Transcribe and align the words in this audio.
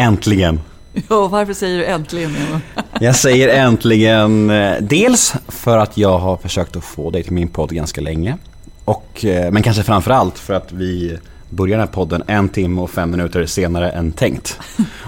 Äntligen. 0.00 0.60
Ja, 1.08 1.28
varför 1.28 1.52
säger 1.52 1.78
du 1.78 1.84
äntligen? 1.84 2.36
Jag 3.00 3.16
säger 3.16 3.48
äntligen, 3.48 4.50
eh, 4.50 4.74
dels 4.80 5.34
för 5.48 5.78
att 5.78 5.96
jag 5.96 6.18
har 6.18 6.36
försökt 6.36 6.76
att 6.76 6.84
få 6.84 7.10
dig 7.10 7.22
till 7.22 7.32
min 7.32 7.48
podd 7.48 7.70
ganska 7.70 8.00
länge. 8.00 8.36
Och, 8.84 9.24
eh, 9.24 9.52
men 9.52 9.62
kanske 9.62 9.82
framförallt 9.82 10.38
för 10.38 10.54
att 10.54 10.72
vi 10.72 11.18
börjar 11.50 11.78
den 11.78 11.86
här 11.86 11.94
podden 11.94 12.22
en 12.26 12.48
timme 12.48 12.80
och 12.80 12.90
fem 12.90 13.10
minuter 13.10 13.46
senare 13.46 13.90
än 13.90 14.12
tänkt. 14.12 14.58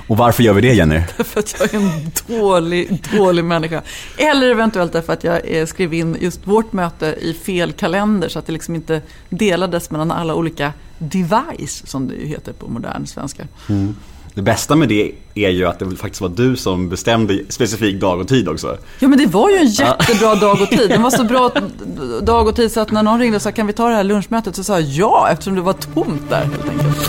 Och 0.07 0.17
varför 0.17 0.43
gör 0.43 0.53
vi 0.53 0.61
det 0.61 0.73
Jenny? 0.73 1.01
För 1.19 1.41
att 1.41 1.57
jag 1.61 1.75
är 1.75 1.79
en 1.79 2.13
dålig, 2.27 3.03
dålig 3.13 3.45
människa. 3.45 3.83
Eller 4.17 4.51
eventuellt 4.51 4.93
därför 4.93 5.13
att 5.13 5.25
jag 5.25 5.41
eh, 5.45 5.67
skrev 5.67 5.95
in 5.95 6.17
just 6.21 6.47
vårt 6.47 6.73
möte 6.73 7.07
i 7.21 7.35
fel 7.35 7.73
kalender 7.73 8.29
så 8.29 8.39
att 8.39 8.47
det 8.47 8.53
liksom 8.53 8.75
inte 8.75 9.03
delades 9.29 9.91
mellan 9.91 10.11
alla 10.11 10.35
olika 10.35 10.73
device, 10.99 11.83
som 11.87 12.09
det 12.09 12.15
ju 12.15 12.27
heter 12.27 12.53
på 12.53 12.69
modern 12.69 13.07
svenska. 13.07 13.47
Mm. 13.69 13.95
Det 14.35 14.43
bästa 14.43 14.77
med 14.77 14.89
det 14.89 15.13
är 15.35 15.49
ju 15.49 15.67
att 15.67 15.79
det 15.79 15.97
faktiskt 15.97 16.21
var 16.21 16.29
du 16.29 16.57
som 16.57 16.89
bestämde 16.89 17.39
specifik 17.49 18.01
dag 18.01 18.21
och 18.21 18.29
tid 18.29 18.49
också. 18.49 18.77
Ja 18.99 19.09
men 19.09 19.19
det 19.19 19.27
var 19.27 19.51
ju 19.51 19.57
en 19.57 19.67
jättebra 19.67 20.35
dag 20.35 20.63
och 20.63 20.69
tid. 20.69 20.89
Den 20.89 21.03
var 21.03 21.11
så 21.11 21.25
bra 21.25 21.51
dag 22.23 22.49
och 22.49 22.57
tid 22.57 22.73
så 22.73 22.81
att 22.81 22.91
när 22.91 23.03
någon 23.03 23.21
ringde 23.21 23.37
och 23.37 23.43
sa 23.43 23.53
kan 23.53 23.67
vi 23.67 23.73
ta 23.73 23.89
det 23.89 23.95
här 23.95 24.05
lunchmötet 24.05 24.57
så 24.57 24.65
sa 24.65 24.81
jag 24.81 24.89
ja 24.89 25.29
eftersom 25.33 25.55
det 25.55 25.61
var 25.61 25.73
tomt 25.73 26.31
där 26.31 26.45
helt 26.45 26.69
enkelt. 26.69 27.09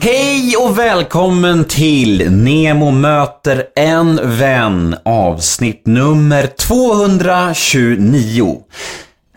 Hej 0.00 0.56
och 0.56 0.78
välkommen 0.78 1.64
till 1.64 2.30
Nemo 2.30 2.90
möter 2.90 3.64
en 3.76 4.20
vän 4.38 4.96
avsnitt 5.04 5.86
nummer 5.86 6.46
229. 6.46 8.56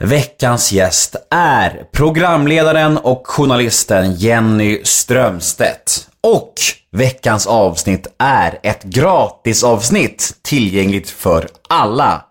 Veckans 0.06 0.72
gäst 0.72 1.16
är 1.30 1.84
programledaren 1.92 2.98
och 2.98 3.28
journalisten 3.28 4.14
Jenny 4.14 4.82
Strömstedt. 4.84 6.08
Och 6.22 6.54
veckans 6.92 7.48
avsnitt 7.48 8.08
är 8.18 8.60
ett 8.64 8.84
gratisavsnitt 8.84 10.36
tillgängligt 10.42 11.10
för 11.10 11.48
alla. 11.70 12.26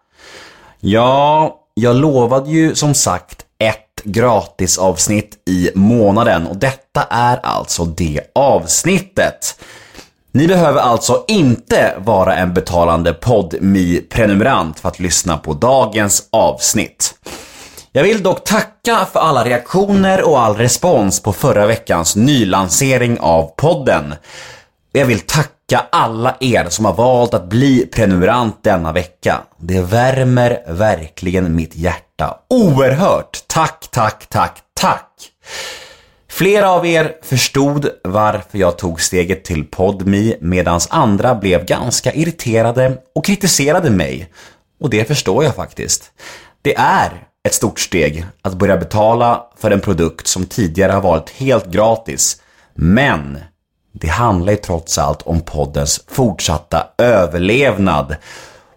Ja, 0.81 1.57
jag 1.75 1.97
lovade 1.97 2.51
ju 2.51 2.75
som 2.75 2.95
sagt 2.95 3.45
ett 3.59 4.03
gratisavsnitt 4.05 5.43
i 5.47 5.71
månaden 5.75 6.47
och 6.47 6.57
detta 6.57 7.03
är 7.11 7.41
alltså 7.43 7.85
det 7.85 8.21
avsnittet. 8.35 9.61
Ni 10.33 10.49
behöver 10.49 10.81
alltså 10.81 11.25
inte 11.29 11.95
vara 11.99 12.37
en 12.37 12.55
betalande 12.55 13.13
podmi 13.13 14.01
prenumerant 14.11 14.81
för 14.81 14.89
att 14.89 15.01
lyssna 15.01 15.37
på 15.37 15.53
dagens 15.53 16.29
avsnitt. 16.33 17.15
Jag 17.95 18.03
vill 18.03 18.23
dock 18.23 18.45
tacka 18.45 19.07
för 19.13 19.21
alla 19.21 19.45
reaktioner 19.45 20.23
och 20.23 20.41
all 20.41 20.57
respons 20.57 21.23
på 21.23 21.33
förra 21.33 21.67
veckans 21.67 22.17
nylansering 22.17 23.21
av 23.21 23.53
podden. 23.57 24.15
Jag 24.93 25.07
vill 25.07 25.21
tacka 25.21 25.87
alla 25.91 26.37
er 26.41 26.67
som 26.69 26.85
har 26.85 26.93
valt 26.93 27.35
att 27.35 27.49
bli 27.49 27.87
prenumerant 27.87 28.65
denna 28.65 28.93
vecka. 28.93 29.41
Det 29.59 29.81
värmer 29.81 30.63
verkligen 30.69 31.57
mitt 31.57 31.77
hjärta 31.77 32.39
oerhört. 32.51 33.45
Tack, 33.47 33.89
tack, 33.91 34.27
tack, 34.29 34.59
tack! 34.75 35.09
Flera 36.31 36.71
av 36.71 36.87
er 36.87 37.13
förstod 37.23 37.89
varför 38.05 38.59
jag 38.59 38.79
tog 38.79 39.01
steget 39.01 39.45
till 39.45 39.65
PodMe 39.65 40.37
medan 40.41 40.81
andra 40.91 41.35
blev 41.35 41.65
ganska 41.65 42.13
irriterade 42.13 42.99
och 43.15 43.25
kritiserade 43.25 43.91
mig. 43.91 44.33
Och 44.81 44.91
det 44.91 45.05
förstår 45.05 45.45
jag 45.45 45.55
faktiskt. 45.55 46.11
Det 46.63 46.77
är 46.77 47.29
ett 47.45 47.55
stort 47.55 47.81
steg 47.81 48.27
att 48.43 48.55
börja 48.55 48.77
betala 48.77 49.47
för 49.57 49.71
en 49.71 49.81
produkt 49.81 50.27
som 50.27 50.47
tidigare 50.47 50.93
har 50.93 51.01
varit 51.01 51.31
helt 51.31 51.67
gratis. 51.67 52.41
Men 52.75 53.39
det 53.93 54.09
handlar 54.09 54.53
ju 54.53 54.59
trots 54.59 54.99
allt 54.99 55.23
om 55.23 55.41
poddens 55.41 56.05
fortsatta 56.09 56.87
överlevnad. 56.99 58.17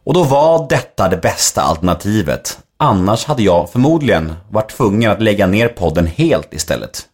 Och 0.03 0.13
då 0.13 0.23
var 0.23 0.69
detta 0.69 1.09
det 1.09 1.17
bästa 1.17 1.61
alternativet. 1.61 2.59
Annars 2.77 3.25
hade 3.25 3.43
jag 3.43 3.69
förmodligen 3.69 4.33
varit 4.49 4.71
tvungen 4.71 5.11
att 5.11 5.21
lägga 5.21 5.47
ner 5.47 5.67
podden 5.67 6.07
helt 6.07 6.53
istället. 6.53 7.05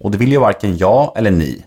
Och 0.00 0.10
det 0.10 0.18
vill 0.18 0.32
ju 0.32 0.38
varken 0.38 0.78
jag 0.78 1.12
eller 1.16 1.30
ni. 1.30 1.64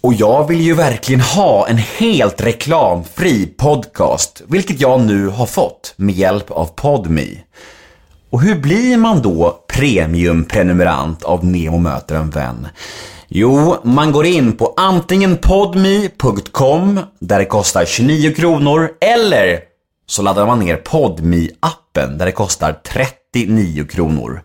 Och 0.00 0.14
jag 0.14 0.48
vill 0.48 0.60
ju 0.60 0.74
verkligen 0.74 1.20
ha 1.20 1.68
en 1.68 1.78
helt 1.78 2.40
reklamfri 2.40 3.46
podcast, 3.46 4.42
vilket 4.46 4.80
jag 4.80 5.00
nu 5.00 5.28
har 5.28 5.46
fått 5.46 5.94
med 5.96 6.14
hjälp 6.14 6.50
av 6.50 6.66
PodMe. 6.66 7.42
Och 8.36 8.42
hur 8.42 8.54
blir 8.54 8.96
man 8.96 9.22
då 9.22 9.64
premiumprenumerant 9.68 11.22
av 11.22 11.44
Nemo 11.44 11.78
möter 11.78 12.14
en 12.14 12.30
vän? 12.30 12.68
Jo, 13.28 13.76
man 13.84 14.12
går 14.12 14.26
in 14.26 14.56
på 14.56 14.74
antingen 14.76 15.36
podme.com 15.36 17.00
där 17.18 17.38
det 17.38 17.44
kostar 17.44 17.84
29 17.84 18.34
kronor 18.34 18.90
eller 19.00 19.60
så 20.06 20.22
laddar 20.22 20.46
man 20.46 20.58
ner 20.58 20.76
podme 20.76 21.48
appen 21.60 22.18
där 22.18 22.26
det 22.26 22.32
kostar 22.32 22.72
39 22.72 23.84
kronor. 23.84 24.42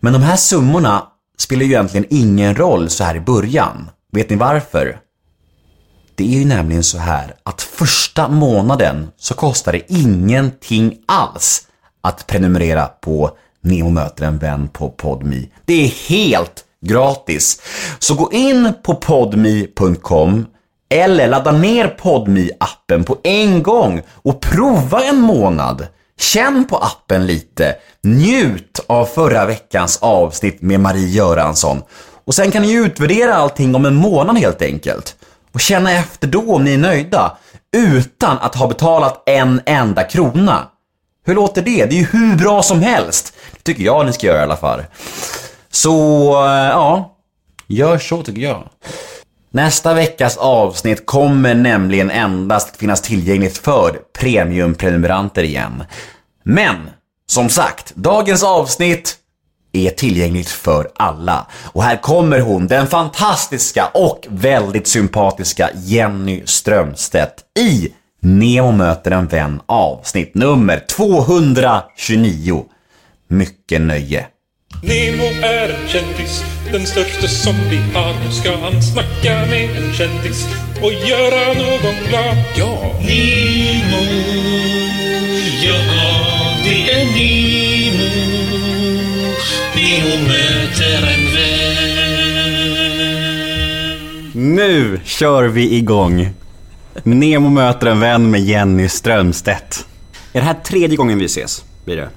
Men 0.00 0.12
de 0.12 0.22
här 0.22 0.36
summorna 0.36 1.06
spelar 1.38 1.62
ju 1.62 1.68
egentligen 1.72 2.06
ingen 2.10 2.56
roll 2.56 2.90
så 2.90 3.04
här 3.04 3.16
i 3.16 3.20
början. 3.20 3.90
Vet 4.12 4.30
ni 4.30 4.36
varför? 4.36 4.98
Det 6.14 6.24
är 6.24 6.38
ju 6.38 6.44
nämligen 6.44 6.84
så 6.84 6.98
här 6.98 7.34
att 7.42 7.62
första 7.62 8.28
månaden 8.28 9.08
så 9.16 9.34
kostar 9.34 9.72
det 9.72 9.92
ingenting 9.92 10.98
alls 11.06 11.68
att 12.04 12.26
prenumerera 12.26 12.86
på 12.86 13.30
Nemo 13.60 13.90
möter 13.90 14.24
en 14.24 14.38
vän 14.38 14.68
på 14.68 14.90
PodMe. 14.90 15.46
Det 15.64 15.84
är 15.84 15.88
helt 16.08 16.64
gratis. 16.86 17.62
Så 17.98 18.14
gå 18.14 18.32
in 18.32 18.72
på 18.82 18.94
podme.com 18.94 20.46
eller 20.90 21.28
ladda 21.28 21.52
ner 21.52 21.88
podme 21.88 22.50
appen 22.60 23.04
på 23.04 23.16
en 23.24 23.62
gång 23.62 24.02
och 24.08 24.40
prova 24.40 25.04
en 25.04 25.20
månad. 25.20 25.86
Känn 26.18 26.66
på 26.68 26.76
appen 26.76 27.26
lite. 27.26 27.76
Njut 28.02 28.80
av 28.86 29.04
förra 29.04 29.46
veckans 29.46 29.98
avsnitt 30.02 30.62
med 30.62 30.80
Marie 30.80 31.08
Göransson. 31.08 31.82
Och 32.24 32.34
sen 32.34 32.50
kan 32.50 32.62
ni 32.62 32.72
utvärdera 32.72 33.34
allting 33.34 33.74
om 33.74 33.86
en 33.86 33.94
månad 33.94 34.38
helt 34.38 34.62
enkelt. 34.62 35.16
Och 35.52 35.60
känna 35.60 35.92
efter 35.92 36.26
då 36.26 36.54
om 36.54 36.64
ni 36.64 36.74
är 36.74 36.78
nöjda. 36.78 37.36
Utan 37.76 38.38
att 38.38 38.54
ha 38.54 38.68
betalat 38.68 39.22
en 39.26 39.60
enda 39.66 40.02
krona. 40.02 40.68
Hur 41.24 41.34
låter 41.34 41.62
det? 41.62 41.86
Det 41.86 41.96
är 41.96 42.00
ju 42.00 42.06
hur 42.06 42.36
bra 42.36 42.62
som 42.62 42.82
helst. 42.82 43.34
Det 43.52 43.62
tycker 43.62 43.84
jag 43.84 44.06
ni 44.06 44.12
ska 44.12 44.26
göra 44.26 44.38
i 44.38 44.42
alla 44.42 44.56
fall. 44.56 44.82
Så, 45.70 46.30
eh, 46.46 46.50
ja. 46.50 47.16
Gör 47.66 47.98
så 47.98 48.22
tycker 48.22 48.40
jag. 48.42 48.68
Nästa 49.50 49.94
veckas 49.94 50.36
avsnitt 50.36 51.06
kommer 51.06 51.54
nämligen 51.54 52.10
endast 52.10 52.76
finnas 52.76 53.02
tillgängligt 53.02 53.58
för 53.58 53.98
premiumprenumeranter 54.18 55.42
igen. 55.42 55.84
Men, 56.42 56.90
som 57.26 57.48
sagt, 57.48 57.94
dagens 57.94 58.42
avsnitt 58.42 59.16
är 59.72 59.90
tillgängligt 59.90 60.48
för 60.48 60.90
alla. 60.96 61.46
Och 61.64 61.82
här 61.82 61.96
kommer 61.96 62.40
hon, 62.40 62.66
den 62.66 62.86
fantastiska 62.86 63.86
och 63.94 64.26
väldigt 64.30 64.86
sympatiska 64.86 65.70
Jenny 65.74 66.42
Strömstedt 66.46 67.44
i 67.58 67.92
Nemo 68.26 68.72
möter 68.72 69.10
en 69.10 69.26
vän 69.26 69.60
avsnitt 69.66 70.34
nummer 70.34 70.84
229. 70.96 72.64
Mycket 73.28 73.80
nöje. 73.80 74.26
Nemo 74.82 75.24
är 75.42 75.68
en 75.68 75.88
kändis, 75.88 76.44
den 76.72 76.86
största 76.86 77.28
som 77.28 77.54
vi 77.70 77.76
har. 77.76 78.14
Nu 78.24 78.30
ska 78.32 78.56
han 78.56 78.82
snacka 78.82 79.46
med 79.50 79.76
en 79.76 79.92
kändis 79.92 80.46
och 80.82 80.92
göra 80.92 81.46
någon 81.46 81.94
glad. 82.08 82.36
Ja! 82.56 82.92
Nemo, 83.00 84.02
ja 85.64 85.78
det 86.64 86.90
är 86.90 87.04
Nemo. 87.04 88.08
Nemo 89.76 90.16
möter 90.28 91.02
en 91.14 91.24
vän. 91.34 91.54
Nu 94.54 95.00
kör 95.04 95.44
vi 95.48 95.76
igång. 95.76 96.34
Nemo 97.02 97.48
möter 97.48 97.86
en 97.86 98.00
vän 98.00 98.30
med 98.30 98.40
Jenny 98.40 98.88
Strömstedt. 98.88 99.86
Är 100.32 100.40
det 100.40 100.46
här 100.46 100.54
tredje 100.54 100.96
gången 100.96 101.18
vi 101.18 101.24
ses? 101.24 101.64
Blir 101.84 101.96
det? 101.96 102.08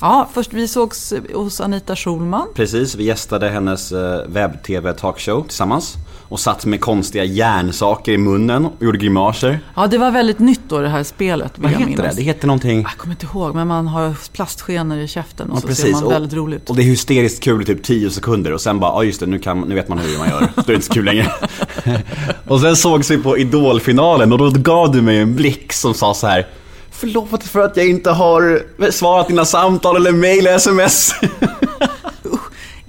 Ja, 0.00 0.28
först 0.32 0.52
vi 0.52 0.68
sågs 0.68 1.12
hos 1.34 1.60
Anita 1.60 1.96
Schulman. 1.96 2.48
Precis, 2.54 2.94
vi 2.94 3.04
gästade 3.04 3.48
hennes 3.48 3.92
eh, 3.92 4.26
webb-tv-talkshow 4.28 5.42
tillsammans. 5.42 5.96
Och 6.32 6.40
satt 6.40 6.64
med 6.66 6.80
konstiga 6.80 7.24
järnsaker 7.24 8.12
i 8.12 8.18
munnen 8.18 8.64
och 8.64 8.72
gjorde 8.80 8.98
grimaser. 8.98 9.60
Ja, 9.76 9.86
det 9.86 9.98
var 9.98 10.10
väldigt 10.10 10.38
nytt 10.38 10.60
då 10.68 10.78
det 10.78 10.88
här 10.88 11.02
spelet. 11.02 11.52
Vad 11.56 11.70
heter 11.70 12.02
det? 12.02 12.12
Det 12.16 12.22
heter 12.22 12.46
någonting... 12.46 12.82
Jag 12.82 12.96
kommer 12.96 13.14
inte 13.14 13.26
ihåg, 13.26 13.54
men 13.54 13.66
man 13.68 13.88
har 13.88 14.14
plastskenor 14.32 14.98
i 14.98 15.08
käften 15.08 15.50
och 15.50 15.56
ja, 15.56 15.60
så 15.60 15.66
precis. 15.66 15.84
ser 15.84 15.92
man 15.92 16.04
och, 16.04 16.12
väldigt 16.12 16.32
roligt. 16.32 16.70
Och 16.70 16.76
det 16.76 16.82
är 16.82 16.84
hysteriskt 16.84 17.42
kul 17.42 17.62
i 17.62 17.64
typ 17.64 17.82
10 17.82 18.10
sekunder 18.10 18.52
och 18.52 18.60
sen 18.60 18.80
bara, 18.80 18.90
ja 18.90 19.04
just 19.04 19.20
det, 19.20 19.26
nu, 19.26 19.38
kan, 19.38 19.60
nu 19.60 19.74
vet 19.74 19.88
man 19.88 19.98
hur 19.98 20.18
man 20.18 20.28
gör. 20.28 20.42
Är 20.42 20.66
det 20.66 20.74
inte 20.74 20.86
så 20.86 20.92
kul 20.92 21.04
längre. 21.04 21.32
och 22.46 22.60
sen 22.60 22.76
sågs 22.76 23.10
vi 23.10 23.18
på 23.18 23.38
Idolfinalen 23.38 24.32
och 24.32 24.38
då 24.38 24.50
gav 24.50 24.92
du 24.92 25.02
mig 25.02 25.18
en 25.18 25.36
blick 25.36 25.72
som 25.72 25.94
sa 25.94 26.14
så 26.14 26.26
här 26.26 26.46
Förlåt 26.90 27.42
för 27.42 27.60
att 27.60 27.76
jag 27.76 27.88
inte 27.88 28.10
har 28.10 28.62
svarat 28.90 29.28
dina 29.28 29.44
samtal 29.44 29.96
eller 29.96 30.12
mail 30.12 30.46
eller 30.46 30.56
sms. 30.56 31.14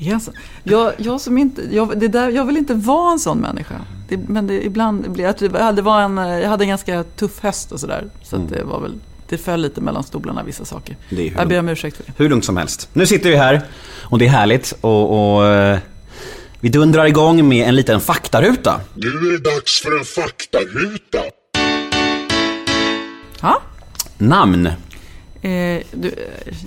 Yes. 0.04 0.30
Jag, 0.64 0.94
jag, 0.98 1.22
som 1.22 1.38
inte, 1.38 1.62
jag, 1.72 2.00
det 2.00 2.08
där, 2.08 2.30
jag 2.30 2.46
vill 2.46 2.58
inte 2.58 2.74
vara 2.74 3.12
en 3.12 3.20
sån 3.20 3.38
människa. 3.38 3.76
Det, 4.10 4.18
men 4.18 4.48
det, 4.48 4.66
ibland 4.66 5.12
blir 5.12 5.26
jag... 5.26 5.36
Jag 5.42 5.64
hade, 5.64 5.82
var 5.82 6.02
en, 6.02 6.18
jag 6.18 6.50
hade 6.50 6.64
en 6.64 6.68
ganska 6.70 7.04
tuff 7.04 7.40
höst 7.40 7.72
och 7.72 7.80
sådär. 7.80 8.06
Så, 8.24 8.36
Mm. 8.36 8.48
att 8.48 8.54
det 8.54 8.64
var 8.64 8.80
väl... 8.80 8.94
Det 9.30 9.38
föll 9.38 9.62
lite 9.62 9.82
mellan 9.82 10.04
stolarna 10.04 10.44
vissa 10.44 10.66
saker. 10.66 10.98
Det 11.10 11.34
Jag 11.38 11.48
ber 11.48 11.60
om 11.60 11.70
ursäkt 11.70 11.98
för 11.98 12.04
det. 12.06 12.12
Hur 12.18 12.30
lugnt 12.30 12.46
som 12.46 12.58
helst. 12.58 12.90
Nu 12.94 13.06
sitter 13.06 13.30
vi 13.30 13.36
här 13.36 13.62
och 14.02 14.20
det 14.20 14.26
är 14.26 14.30
härligt 14.30 14.74
och, 14.82 15.36
och 15.38 15.46
eh, 15.48 15.78
vi 16.60 16.70
dundrar 16.70 17.06
igång 17.06 17.48
med 17.48 17.68
en 17.68 17.76
liten 17.76 18.00
faktaruta. 18.00 18.82
Nu 18.96 19.08
är 19.08 19.32
det 19.32 19.50
dags 19.50 19.82
för 19.82 20.00
en 20.00 20.06
faktaruta. 20.06 21.20
Ja, 23.42 23.62
Namn. 24.18 24.70
Eh, 25.50 25.84
du, 25.92 26.16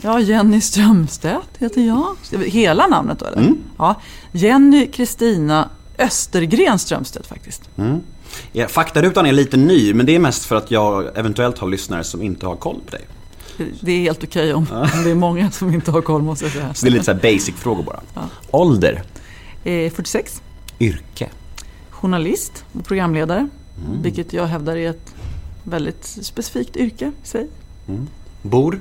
ja 0.02 0.20
Jenny 0.20 0.60
Strömstedt 0.60 1.48
heter 1.58 1.80
jag. 1.80 2.16
Hela 2.46 2.86
namnet 2.86 3.18
då 3.18 3.26
eller? 3.26 3.38
Mm. 3.38 3.58
Ja, 3.78 4.00
Jenny 4.32 4.86
Kristina 4.86 5.68
Östergren 5.98 6.78
Strömstedt 6.78 7.26
faktiskt. 7.26 7.62
Ja, 8.52 8.68
faktarutan 8.68 9.26
är 9.26 9.32
lite 9.32 9.56
ny 9.56 9.94
men 9.94 10.06
det 10.06 10.14
är 10.14 10.18
mest 10.18 10.44
för 10.44 10.56
att 10.56 10.70
jag 10.70 11.18
eventuellt 11.18 11.58
har 11.58 11.68
lyssnare 11.68 12.04
som 12.04 12.22
inte 12.22 12.46
har 12.46 12.56
koll 12.56 12.80
på 12.86 12.90
dig. 12.90 13.06
Det 13.80 13.92
är 13.92 14.00
helt 14.00 14.24
okej 14.24 14.54
om, 14.54 14.66
om 14.70 15.04
det 15.04 15.10
är 15.10 15.14
många 15.14 15.50
som 15.50 15.74
inte 15.74 15.90
har 15.90 16.02
koll 16.02 16.22
måste 16.22 16.44
jag 16.44 16.52
säga. 16.52 16.74
Så 16.74 16.86
det 16.86 16.90
är 16.90 16.92
lite 16.92 17.04
så 17.04 17.14
basic-frågor 17.14 17.82
bara. 17.82 18.00
Ålder. 18.50 19.02
Eh, 19.64 19.92
46. 19.92 20.42
Yrke. 20.80 21.28
journalist 21.90 22.64
och 22.72 22.84
programledare. 22.84 23.38
Mm. 23.38 24.02
Vilket 24.02 24.32
jag 24.32 24.46
hävdar 24.46 24.76
är 24.76 24.90
ett 24.90 25.14
väldigt 25.64 26.04
specifikt 26.04 26.76
yrke 26.76 27.12
i 27.24 27.26
sig. 27.26 27.46
Bor. 28.46 28.80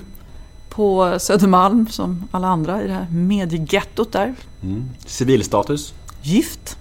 På 0.70 1.20
Södermalm 1.20 1.88
som 1.88 2.28
alla 2.32 2.48
andra 2.48 2.84
i 2.84 2.88
det 2.88 2.94
här 2.94 3.08
mediegettot 3.12 4.12
där. 4.12 4.36
Civilstatus. 5.06 5.94
Gift. 6.22 6.78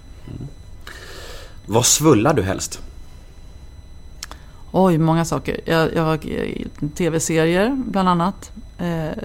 Vad 1.65 1.85
svullar 1.85 2.33
du 2.33 2.41
helst? 2.41 2.81
Oj, 4.71 4.97
många 4.97 5.25
saker. 5.25 5.59
Jag, 5.65 5.93
jag 5.95 6.25
tv-serier 6.95 7.83
bland 7.85 8.09
annat. 8.09 8.51
Eh, 8.77 9.23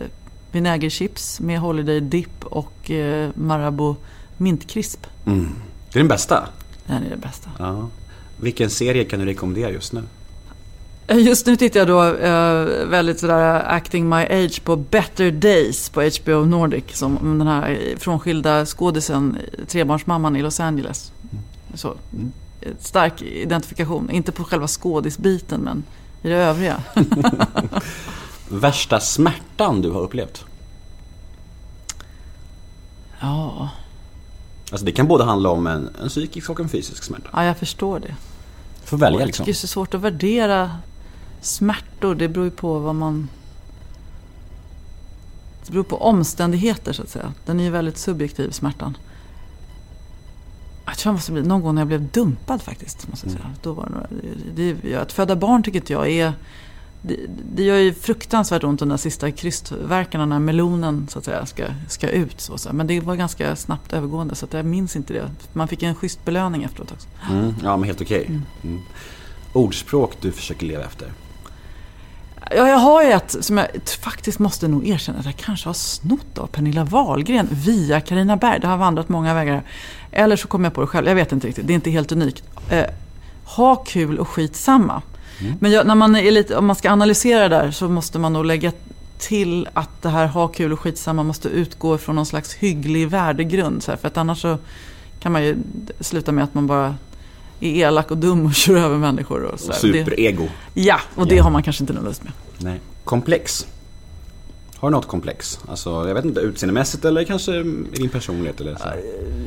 vinägerchips 0.53 1.41
med 1.41 1.61
Holiday 1.61 2.01
Dip 2.01 2.45
och 2.45 2.91
eh, 2.91 3.31
Marabou 3.35 3.97
mintkrisp. 4.37 5.07
Mm. 5.27 5.49
Det 5.93 5.99
är 5.99 6.01
den 6.01 6.09
bästa. 6.09 6.49
Den 6.87 7.07
är 7.07 7.11
det 7.11 7.17
bästa. 7.17 7.51
Ja. 7.59 7.89
Vilken 8.37 8.71
serie 8.71 9.05
kan 9.05 9.21
du 9.21 9.27
rekommendera 9.27 9.71
just 9.71 9.93
nu? 9.93 10.03
Eh, 11.11 11.19
Just 11.19 11.47
nu 11.47 11.57
tittar 11.57 11.81
jag 11.81 11.89
då 11.89 12.03
eh, 12.05 12.87
väldigt 12.87 13.21
sådär 13.21 13.65
acting 13.69 14.09
my 14.09 14.17
age 14.17 14.65
på 14.65 14.77
Better 14.77 15.31
Days 15.31 15.89
på 15.89 16.01
HBO 16.03 16.45
Nordic. 16.45 16.85
Som 16.93 17.19
om 17.19 17.39
den 17.39 17.47
här 17.47 17.95
frånskilda 17.99 18.67
skådisen, 18.67 19.37
eh, 19.59 19.65
trebarnsmamman 19.65 20.37
i 20.37 20.43
Los 20.43 20.61
Angeles. 20.61 21.13
Så, 21.75 21.89
eh, 22.61 22.69
stark 22.81 23.23
identifikation. 23.23 24.11
Inte 24.11 24.33
på 24.33 24.45
själva 24.45 24.67
skådisbiten 24.69 25.61
men 25.61 25.85
i 26.23 26.29
det 26.29 26.37
övriga. 26.37 26.83
Värsta 28.49 29.01
smärtan 29.01 29.83
du 29.83 29.91
har 29.91 30.01
upplevt? 30.01 30.45
Ja, 33.21 33.69
Alltså 34.73 34.87
det 34.87 34.93
kan 34.93 35.09
både 35.09 35.25
handla 35.25 35.49
om 35.51 35.67
en, 35.67 35.89
en 36.03 36.09
psykisk 36.09 36.51
och 36.51 36.61
en 36.61 36.69
fysisk 36.69 37.03
smärta. 37.05 37.29
ja 37.33 37.45
jag 37.45 37.59
förstår 37.59 38.01
det. 38.01 38.15
Får 38.85 38.97
välja 38.97 39.27
liksom. 39.27 39.45
det 39.45 39.51
är 39.51 39.55
så 39.55 39.67
svårt 39.67 39.95
att 39.95 40.01
värdera 40.01 40.71
smärtor. 41.43 42.15
Det 42.15 42.29
beror 42.29 42.45
ju 42.45 42.51
på 42.51 42.79
vad 42.79 42.95
man... 42.95 43.29
Det 45.67 45.73
beror 45.73 45.85
på 45.85 45.97
omständigheter 45.97 46.93
så 46.93 47.03
att 47.03 47.09
säga. 47.09 47.33
Den 47.47 47.61
är 47.61 47.65
ju 47.65 47.71
väldigt 47.71 47.99
subjektiv 47.99 48.51
smärtan. 48.51 48.97
Jag 50.87 50.99
tror 50.99 51.11
jag 51.11 51.15
måste 51.15 51.33
bli 51.33 51.43
någon 51.43 51.61
gång 51.63 51.75
när 51.75 51.83
jag 51.83 51.89
blev 51.89 52.09
dumpad 52.11 52.63
faktiskt. 52.63 53.09
Måste 53.09 53.27
jag 53.27 53.33
säga. 53.33 53.51
Då 53.63 53.73
var 53.73 53.85
det, 53.85 53.91
några- 53.91 54.09
det, 54.55 54.73
det, 54.73 54.95
att 54.95 55.13
föda 55.13 55.37
barn 55.37 55.63
tycker 55.63 55.81
inte 55.81 55.93
jag 55.93 56.09
är... 56.09 56.33
Det, 57.03 57.17
det 57.55 57.63
gör 57.63 57.77
ju 57.77 57.95
fruktansvärt 57.95 58.65
ont 58.65 58.81
de 58.81 58.89
där 58.89 58.97
sista 58.97 59.31
krystverkarna 59.31 60.27
när 60.27 60.39
melonen 60.39 61.07
så 61.11 61.19
att 61.19 61.25
säga 61.25 61.47
ska, 61.47 61.65
ska 61.89 62.09
ut. 62.09 62.41
Så, 62.41 62.59
så. 62.59 62.73
Men 62.73 62.87
det 62.87 63.01
var 63.01 63.17
ganska 63.17 63.57
snabbt 63.57 63.93
övergående 63.93 64.35
så 64.35 64.45
att 64.45 64.53
jag 64.53 64.65
minns 64.67 64.97
inte 64.97 65.13
det. 65.13 65.31
Man 65.53 65.69
fick 65.69 65.83
en 65.83 65.95
schysst 65.95 66.25
belöning 66.25 66.63
efteråt 66.63 66.93
också. 66.93 67.09
Mm, 67.31 67.55
ja 67.63 67.77
men 67.77 67.85
helt 67.87 68.01
okej. 68.01 68.41
Mm. 68.63 68.81
Ordspråk 69.53 70.17
du 70.21 70.33
försöker 70.33 70.67
leva 70.67 70.85
efter? 70.85 71.13
Ja, 72.57 72.69
jag 72.69 72.77
har 72.77 73.03
ju 73.03 73.11
ett 73.11 73.37
som 73.41 73.59
jag 73.59 73.67
faktiskt 74.01 74.39
måste 74.39 74.69
nog 74.69 74.89
erkänna 74.89 75.19
att 75.19 75.25
jag 75.25 75.37
kanske 75.37 75.69
har 75.69 75.75
snott 75.75 76.39
av 76.39 76.47
Pernilla 76.47 76.85
Wahlgren 76.85 77.49
via 77.51 78.01
Carina 78.01 78.37
Berg. 78.37 78.61
Det 78.61 78.67
har 78.67 78.77
vandrat 78.77 79.09
många 79.09 79.35
vägar. 79.35 79.63
Eller 80.13 80.37
så 80.37 80.49
kommer 80.49 80.67
jag 80.67 80.75
på 80.75 80.81
det 80.81 80.87
själv. 80.87 81.09
Jag 81.09 81.15
vet 81.15 81.33
inte 81.33 81.47
riktigt. 81.47 81.67
Det 81.67 81.73
är 81.73 81.75
inte 81.75 81.91
helt 81.91 82.13
unikt. 82.13 82.43
Eh, 82.71 82.85
ha 83.45 83.77
kul 83.77 84.19
och 84.19 84.29
skit 84.29 84.57
samma. 84.57 85.03
Men 85.61 85.71
jag, 85.71 85.87
när 85.87 85.95
man 85.95 86.17
är 86.17 86.31
lite, 86.31 86.57
om 86.57 86.67
man 86.67 86.77
ska 86.77 86.91
analysera 86.91 87.49
det 87.49 87.57
där 87.57 87.71
så 87.71 87.89
måste 87.89 88.19
man 88.19 88.33
nog 88.33 88.45
lägga 88.45 88.73
till 89.19 89.69
att 89.73 90.03
det 90.03 90.09
här 90.09 90.27
ha 90.27 90.49
kul 90.49 90.73
och 90.73 90.81
skitsamma 90.81 91.23
måste 91.23 91.49
utgå 91.49 91.99
från 91.99 92.17
någon 92.17 92.27
slags 92.27 92.55
hygglig 92.55 93.09
värdegrund. 93.09 93.83
Så 93.83 93.91
här, 93.91 93.99
för 93.99 94.09
att 94.09 94.17
annars 94.17 94.41
så 94.41 94.59
kan 95.21 95.33
man 95.33 95.45
ju 95.45 95.57
sluta 96.01 96.33
med 96.33 96.45
att 96.45 96.55
man 96.55 96.67
bara 96.67 96.95
är 97.61 97.69
elak 97.87 98.11
och 98.11 98.19
dum 98.19 98.47
och 98.47 98.55
kör 98.55 98.77
över 98.77 98.97
människor. 98.99 99.43
Och 99.43 99.61
så 99.61 99.69
Och 99.69 99.75
här. 99.75 99.83
Det- 99.93 99.99
superego? 100.05 100.49
Ja, 100.75 101.01
och 101.15 101.27
det 101.27 101.35
Ja. 101.35 101.43
har 101.43 101.51
man 101.51 101.63
kanske 101.63 101.83
inte 101.83 101.93
någon 101.93 102.05
lust 102.05 102.23
med. 102.25 102.33
Nej. 102.59 102.81
Komplex? 103.05 103.67
Har 104.77 104.91
du 104.91 104.97
något 104.97 105.09
komplex? 105.09 105.59
Alltså, 105.69 105.91
jag 106.09 106.15
vet 106.15 106.25
inte, 106.25 106.41
utseendemässigt 106.41 107.05
eller 107.05 107.25
kanske 107.25 107.53
i 107.57 107.63
din 107.93 108.09
personlighet 108.09 108.61
eller 108.61 108.75
så? 108.77 108.85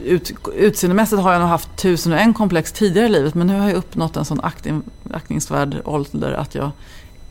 Ut, 0.06 0.32
utseendemässigt 0.56 1.22
har 1.22 1.32
jag 1.32 1.40
nog 1.40 1.50
haft 1.50 1.78
tusen 1.78 2.14
och 2.14 2.20
en 2.20 2.34
komplex 2.34 2.72
tidigare 2.72 3.08
i 3.08 3.10
livet 3.10 3.36
men 3.36 3.48
nu 3.48 3.60
har 3.60 3.68
jag 3.70 3.78
uppnått 3.78 4.18
en 4.18 4.26
sån 4.26 4.40
akting, 4.44 4.82
aktningsvärd 5.14 5.78
ålder 5.86 6.32
att 6.32 6.56
jag 6.56 6.72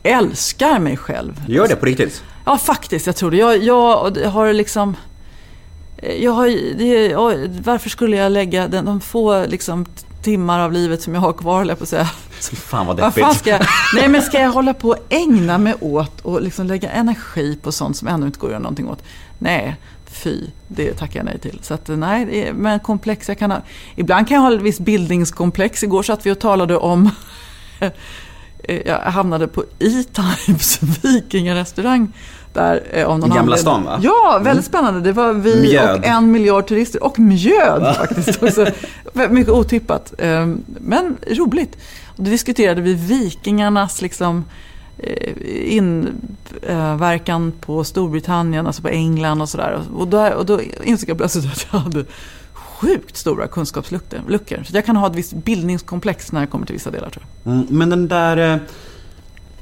älskar 0.03 0.79
mig 0.79 0.97
själv. 0.97 1.41
Gör 1.47 1.67
det 1.67 1.75
på 1.75 1.85
riktigt? 1.85 2.23
Ja, 2.45 2.57
faktiskt. 2.57 3.05
Jag 3.05 3.15
tror 3.15 3.31
det. 3.31 3.37
Jag, 3.37 3.63
jag 3.63 4.29
har 4.31 4.53
liksom... 4.53 4.95
Jag 6.19 6.31
har, 6.31 6.47
det, 6.77 7.15
varför 7.65 7.89
skulle 7.89 8.17
jag 8.17 8.31
lägga 8.31 8.67
den, 8.67 8.85
de 8.85 9.01
få 9.01 9.45
liksom, 9.45 9.85
timmar 10.23 10.59
av 10.59 10.71
livet 10.71 11.01
som 11.01 11.13
jag 11.13 11.21
har 11.21 11.33
kvar, 11.33 11.57
höll 11.57 11.69
jag 11.69 11.77
på 11.77 11.83
att 11.83 11.89
säga. 11.89 12.09
Fan 12.53 12.85
vad 12.85 12.97
deppigt. 12.97 13.37
ska 13.37 13.49
jag, 13.49 13.61
nej 13.95 14.07
men 14.09 14.21
ska 14.21 14.39
jag 14.39 14.51
hålla 14.51 14.73
på 14.73 14.89
och 14.89 14.97
ägna 15.09 15.57
mig 15.57 15.75
åt 15.79 16.21
och 16.21 16.41
liksom 16.41 16.67
lägga 16.67 16.89
energi 16.89 17.57
på 17.61 17.71
sånt 17.71 17.97
som 17.97 18.07
ändå 18.07 18.27
inte 18.27 18.39
går 18.39 18.47
att 18.47 18.51
göra 18.51 18.61
någonting 18.61 18.87
åt? 18.87 19.03
Nej, 19.39 19.75
fy, 20.05 20.47
det 20.67 20.93
tackar 20.93 21.19
jag 21.19 21.25
nej 21.25 21.39
till. 21.39 21.59
Så 21.61 21.73
att 21.73 21.87
nej, 21.87 22.51
men 22.53 22.79
komplex, 22.79 23.27
jag 23.27 23.39
kan 23.39 23.51
ha, 23.51 23.61
ibland 23.95 24.27
kan 24.27 24.35
jag 24.35 24.41
ha 24.41 24.53
ett 24.53 24.61
visst 24.61 24.79
bildningskomplex. 24.79 25.83
Igår 25.83 26.03
satt 26.03 26.25
vi 26.25 26.31
och 26.31 26.39
talade 26.39 26.77
om 26.77 27.09
jag 28.85 28.99
hamnade 28.99 29.47
på 29.47 29.63
E-Times 29.79 30.79
vikingarestaurang. 31.03 32.13
Där, 32.53 32.83
eh, 32.91 33.05
av 33.07 33.19
någon 33.19 33.29
Gamla 33.29 33.39
anledning. 33.41 33.57
stan, 33.57 33.83
va? 33.83 33.99
Ja, 34.01 34.39
väldigt 34.43 34.65
spännande. 34.65 35.01
Det 35.01 35.11
var 35.11 35.33
vi 35.33 35.61
Mjöd. 35.61 35.99
och 35.99 36.05
en 36.05 36.31
miljard 36.31 36.67
turister. 36.67 37.03
Och 37.03 37.19
mjöd 37.19 37.95
faktiskt 37.95 38.43
också. 38.43 38.65
Mycket 39.29 39.53
otippat. 39.53 40.13
Eh, 40.17 40.47
Men 40.65 41.17
roligt. 41.29 41.77
Och 42.17 42.23
då 42.23 42.29
diskuterade 42.31 42.81
vi 42.81 42.93
vikingarnas 42.93 44.01
liksom, 44.01 44.45
eh, 44.97 45.75
inverkan 45.75 47.51
på 47.61 47.83
Storbritannien, 47.83 48.67
alltså 48.67 48.81
på 48.81 48.87
England 48.89 49.41
och 49.41 49.49
sådär. 49.49 49.79
Och, 49.95 50.07
där- 50.07 50.33
och 50.33 50.45
då 50.45 50.59
insåg 50.83 51.09
jag 51.09 51.17
plötsligt 51.17 51.45
att 51.45 51.67
jag 51.71 51.79
hade 51.79 52.05
sjukt 52.53 53.17
stora 53.17 53.47
kunskapsluckor. 53.47 54.19
luckor. 54.27 54.63
Så 54.63 54.75
jag 54.77 54.85
kan 54.85 54.95
ha 54.95 55.07
ett 55.07 55.15
visst 55.15 55.33
bildningskomplex 55.33 56.31
när 56.31 56.39
jag 56.39 56.49
kommer 56.49 56.65
till 56.65 56.75
vissa 56.75 56.91
delar 56.91 57.09
tror 57.09 57.25
jag. 57.43 57.53
Mm, 57.53 57.65
men 57.69 57.89
den 57.89 58.07
där... 58.07 58.59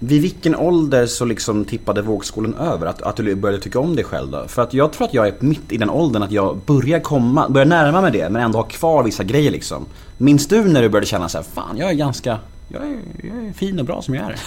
Vid 0.03 0.21
vilken 0.21 0.55
ålder 0.55 1.05
så 1.05 1.25
liksom 1.25 1.65
tippade 1.65 2.01
vågskålen 2.01 2.53
över? 2.53 2.87
Att, 2.87 3.01
att 3.01 3.15
du 3.15 3.35
började 3.35 3.63
tycka 3.63 3.79
om 3.79 3.95
dig 3.95 4.05
själv 4.05 4.31
då? 4.31 4.47
För 4.47 4.61
att 4.61 4.73
jag 4.73 4.93
tror 4.93 5.07
att 5.07 5.13
jag 5.13 5.27
är 5.27 5.33
mitt 5.39 5.71
i 5.71 5.77
den 5.77 5.89
åldern 5.89 6.23
att 6.23 6.31
jag 6.31 6.57
börjar 6.65 6.99
komma, 6.99 7.49
börjar 7.49 7.65
närma 7.65 8.01
mig 8.01 8.11
det 8.11 8.29
men 8.29 8.41
ändå 8.41 8.59
har 8.59 8.69
kvar 8.69 9.03
vissa 9.03 9.23
grejer 9.23 9.51
liksom. 9.51 9.85
Minns 10.17 10.47
du 10.47 10.63
när 10.63 10.81
du 10.81 10.89
började 10.89 11.07
känna 11.07 11.29
så 11.29 11.37
här, 11.37 11.45
fan 11.53 11.77
jag 11.77 11.89
är 11.89 11.93
ganska, 11.93 12.37
jag 12.67 12.81
är, 12.83 12.97
jag 13.23 13.45
är 13.47 13.53
fin 13.53 13.79
och 13.79 13.85
bra 13.85 14.01
som 14.01 14.15
jag 14.15 14.25
är? 14.25 14.35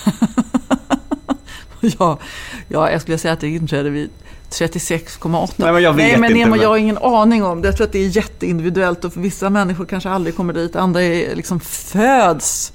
Ja, 1.98 2.18
ja, 2.68 2.90
jag 2.90 3.00
skulle 3.00 3.18
säga 3.18 3.32
att 3.34 3.40
det 3.40 3.48
inträdde 3.48 3.90
vid 3.90 4.10
36,8. 4.50 5.48
Nej, 5.56 5.72
men 5.72 5.82
jag 5.82 5.92
vet 5.92 6.06
Nej, 6.06 6.18
men 6.20 6.36
inte, 6.36 6.50
men- 6.50 6.60
jag 6.60 6.68
har 6.68 6.76
ingen 6.76 6.98
aning 6.98 7.44
om 7.44 7.62
det. 7.62 7.68
Jag 7.68 7.76
tror 7.76 7.86
att 7.86 7.92
det 7.92 7.98
är 7.98 8.16
jätteindividuellt 8.16 9.04
och 9.04 9.12
för 9.12 9.20
vissa 9.20 9.50
människor 9.50 9.84
kanske 9.84 10.10
aldrig 10.10 10.36
kommer 10.36 10.52
dit. 10.52 10.76
Andra 10.76 11.02
är, 11.02 11.36
liksom 11.36 11.60
föds 11.60 12.72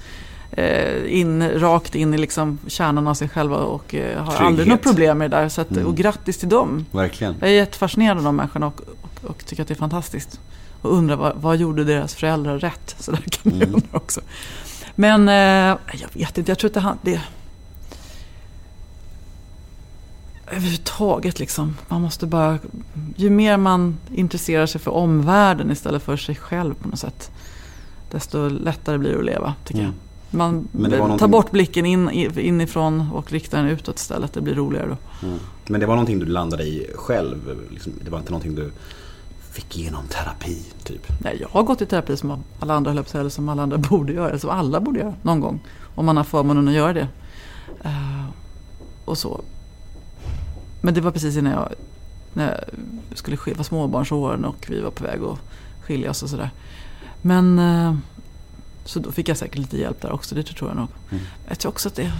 in, 1.08 1.48
rakt 1.60 1.94
in 1.94 2.14
i 2.14 2.18
liksom 2.18 2.58
kärnan 2.66 3.08
av 3.08 3.14
sig 3.14 3.28
själva 3.28 3.56
och 3.56 3.94
eh, 3.94 4.24
har 4.24 4.34
aldrig 4.34 4.56
Trygghet. 4.66 4.68
något 4.68 4.82
problem 4.82 5.18
med 5.18 5.30
det 5.30 5.36
där. 5.36 5.48
Så 5.48 5.60
att, 5.60 5.70
Mm. 5.70 5.86
Och 5.86 5.96
grattis 5.96 6.38
till 6.38 6.48
dem. 6.48 6.86
Verkligen. 6.92 7.34
Jag 7.40 7.48
är 7.48 7.54
jättefascinerad 7.54 8.18
av 8.18 8.24
de 8.24 8.36
människorna 8.36 8.66
och, 8.66 8.80
och, 9.02 9.30
och 9.30 9.46
tycker 9.46 9.62
att 9.62 9.68
det 9.68 9.74
är 9.74 9.76
fantastiskt. 9.76 10.40
Och 10.82 10.92
undrar 10.94 11.16
vad, 11.16 11.36
vad 11.36 11.56
gjorde 11.56 11.84
deras 11.84 12.14
föräldrar 12.14 12.58
rätt? 12.58 12.96
Så 12.98 13.10
där 13.10 13.20
kan 13.20 13.52
man 13.52 13.62
Mm. 13.62 13.74
undra 13.74 13.88
också. 13.98 14.20
Men 14.94 15.28
eh, 15.28 15.76
jag 16.00 16.08
vet 16.12 16.38
inte, 16.38 16.50
jag 16.50 16.58
tror 16.58 16.68
att 16.68 16.74
det, 16.74 16.80
han- 16.80 16.98
det 17.02 17.20
överhuvudtaget 20.50 21.38
liksom. 21.38 21.76
Man 21.88 22.02
måste 22.02 22.26
bara, 22.26 22.58
ju 23.16 23.30
mer 23.30 23.56
man 23.56 23.98
intresserar 24.14 24.66
sig 24.66 24.80
för 24.80 24.90
omvärlden 24.90 25.70
istället 25.70 26.02
för 26.02 26.16
sig 26.16 26.34
själv 26.36 26.74
på 26.74 26.88
något 26.88 26.98
sätt. 26.98 27.30
Desto 28.10 28.48
lättare 28.48 28.98
blir 28.98 29.10
det 29.12 29.18
att 29.18 29.24
leva 29.24 29.54
tycker 29.64 29.80
Mm. 29.80 29.92
jag. 29.92 30.09
Man 30.30 30.68
var 30.72 30.88
tar 30.90 30.98
någonting- 30.98 31.30
bort 31.30 31.50
blicken 31.50 31.86
in, 31.86 32.10
inifrån 32.38 33.08
och 33.12 33.32
riktar 33.32 33.58
den 33.58 33.66
utåt 33.68 33.98
istället. 33.98 34.32
Det 34.32 34.40
blir 34.40 34.54
roligare 34.54 34.86
då. 34.88 35.26
Mm. 35.26 35.38
Men 35.68 35.80
det 35.80 35.86
var 35.86 35.94
någonting 35.94 36.18
du 36.18 36.26
landade 36.26 36.62
i 36.64 36.90
själv? 36.94 37.60
Liksom, 37.70 37.92
det 38.04 38.10
var 38.10 38.18
inte 38.18 38.30
någonting 38.30 38.54
du 38.54 38.72
fick 39.52 39.76
genom 39.76 40.06
terapi, 40.06 40.62
typ? 40.84 41.06
Nej, 41.20 41.38
jag 41.40 41.48
har 41.48 41.62
gått 41.62 41.82
i 41.82 41.86
terapi 41.86 42.16
som 42.16 42.44
alla 42.60 42.74
andra 42.74 42.92
höll 42.92 43.04
eller 43.14 43.30
som 43.30 43.48
alla 43.48 43.62
andra 43.62 43.78
borde 43.90 44.12
göra. 44.12 44.28
Eller 44.28 44.38
som 44.38 44.50
alla 44.50 44.80
borde 44.80 44.98
göra 45.00 45.14
någon 45.22 45.40
gång. 45.40 45.60
Om 45.94 46.06
man 46.06 46.16
har 46.16 46.24
förmånen 46.24 46.68
att 46.68 46.74
göra 46.74 46.92
det. 46.92 47.08
Eh, 47.84 48.24
och 49.04 49.18
så. 49.18 49.40
Men 50.82 50.94
det 50.94 51.00
var 51.00 51.10
precis 51.10 51.36
innan 51.36 51.52
jag, 51.52 51.68
när 52.32 52.64
jag 53.08 53.18
skulle 53.18 53.36
skilja, 53.36 53.56
var 53.56 53.64
småbarnsåren 53.64 54.44
och 54.44 54.66
vi 54.70 54.80
var 54.80 54.90
på 54.90 55.04
väg 55.04 55.20
att 55.22 55.38
skilja 55.82 56.10
oss 56.10 56.22
och 56.22 56.28
sådär. 56.30 56.50
Men 57.22 57.58
eh, 57.58 57.94
så 58.84 58.98
då 58.98 59.12
fick 59.12 59.28
jag 59.28 59.36
säkert 59.36 59.58
lite 59.58 59.78
hjälp 59.78 60.00
där 60.00 60.12
också, 60.12 60.34
det 60.34 60.42
tror 60.42 60.70
jag 60.70 60.76
nog. 60.76 60.88
Mm. 61.10 61.24
Jag 61.48 61.58
tror 61.58 61.72
också 61.72 61.88
att 61.88 61.94
det, 61.94 62.12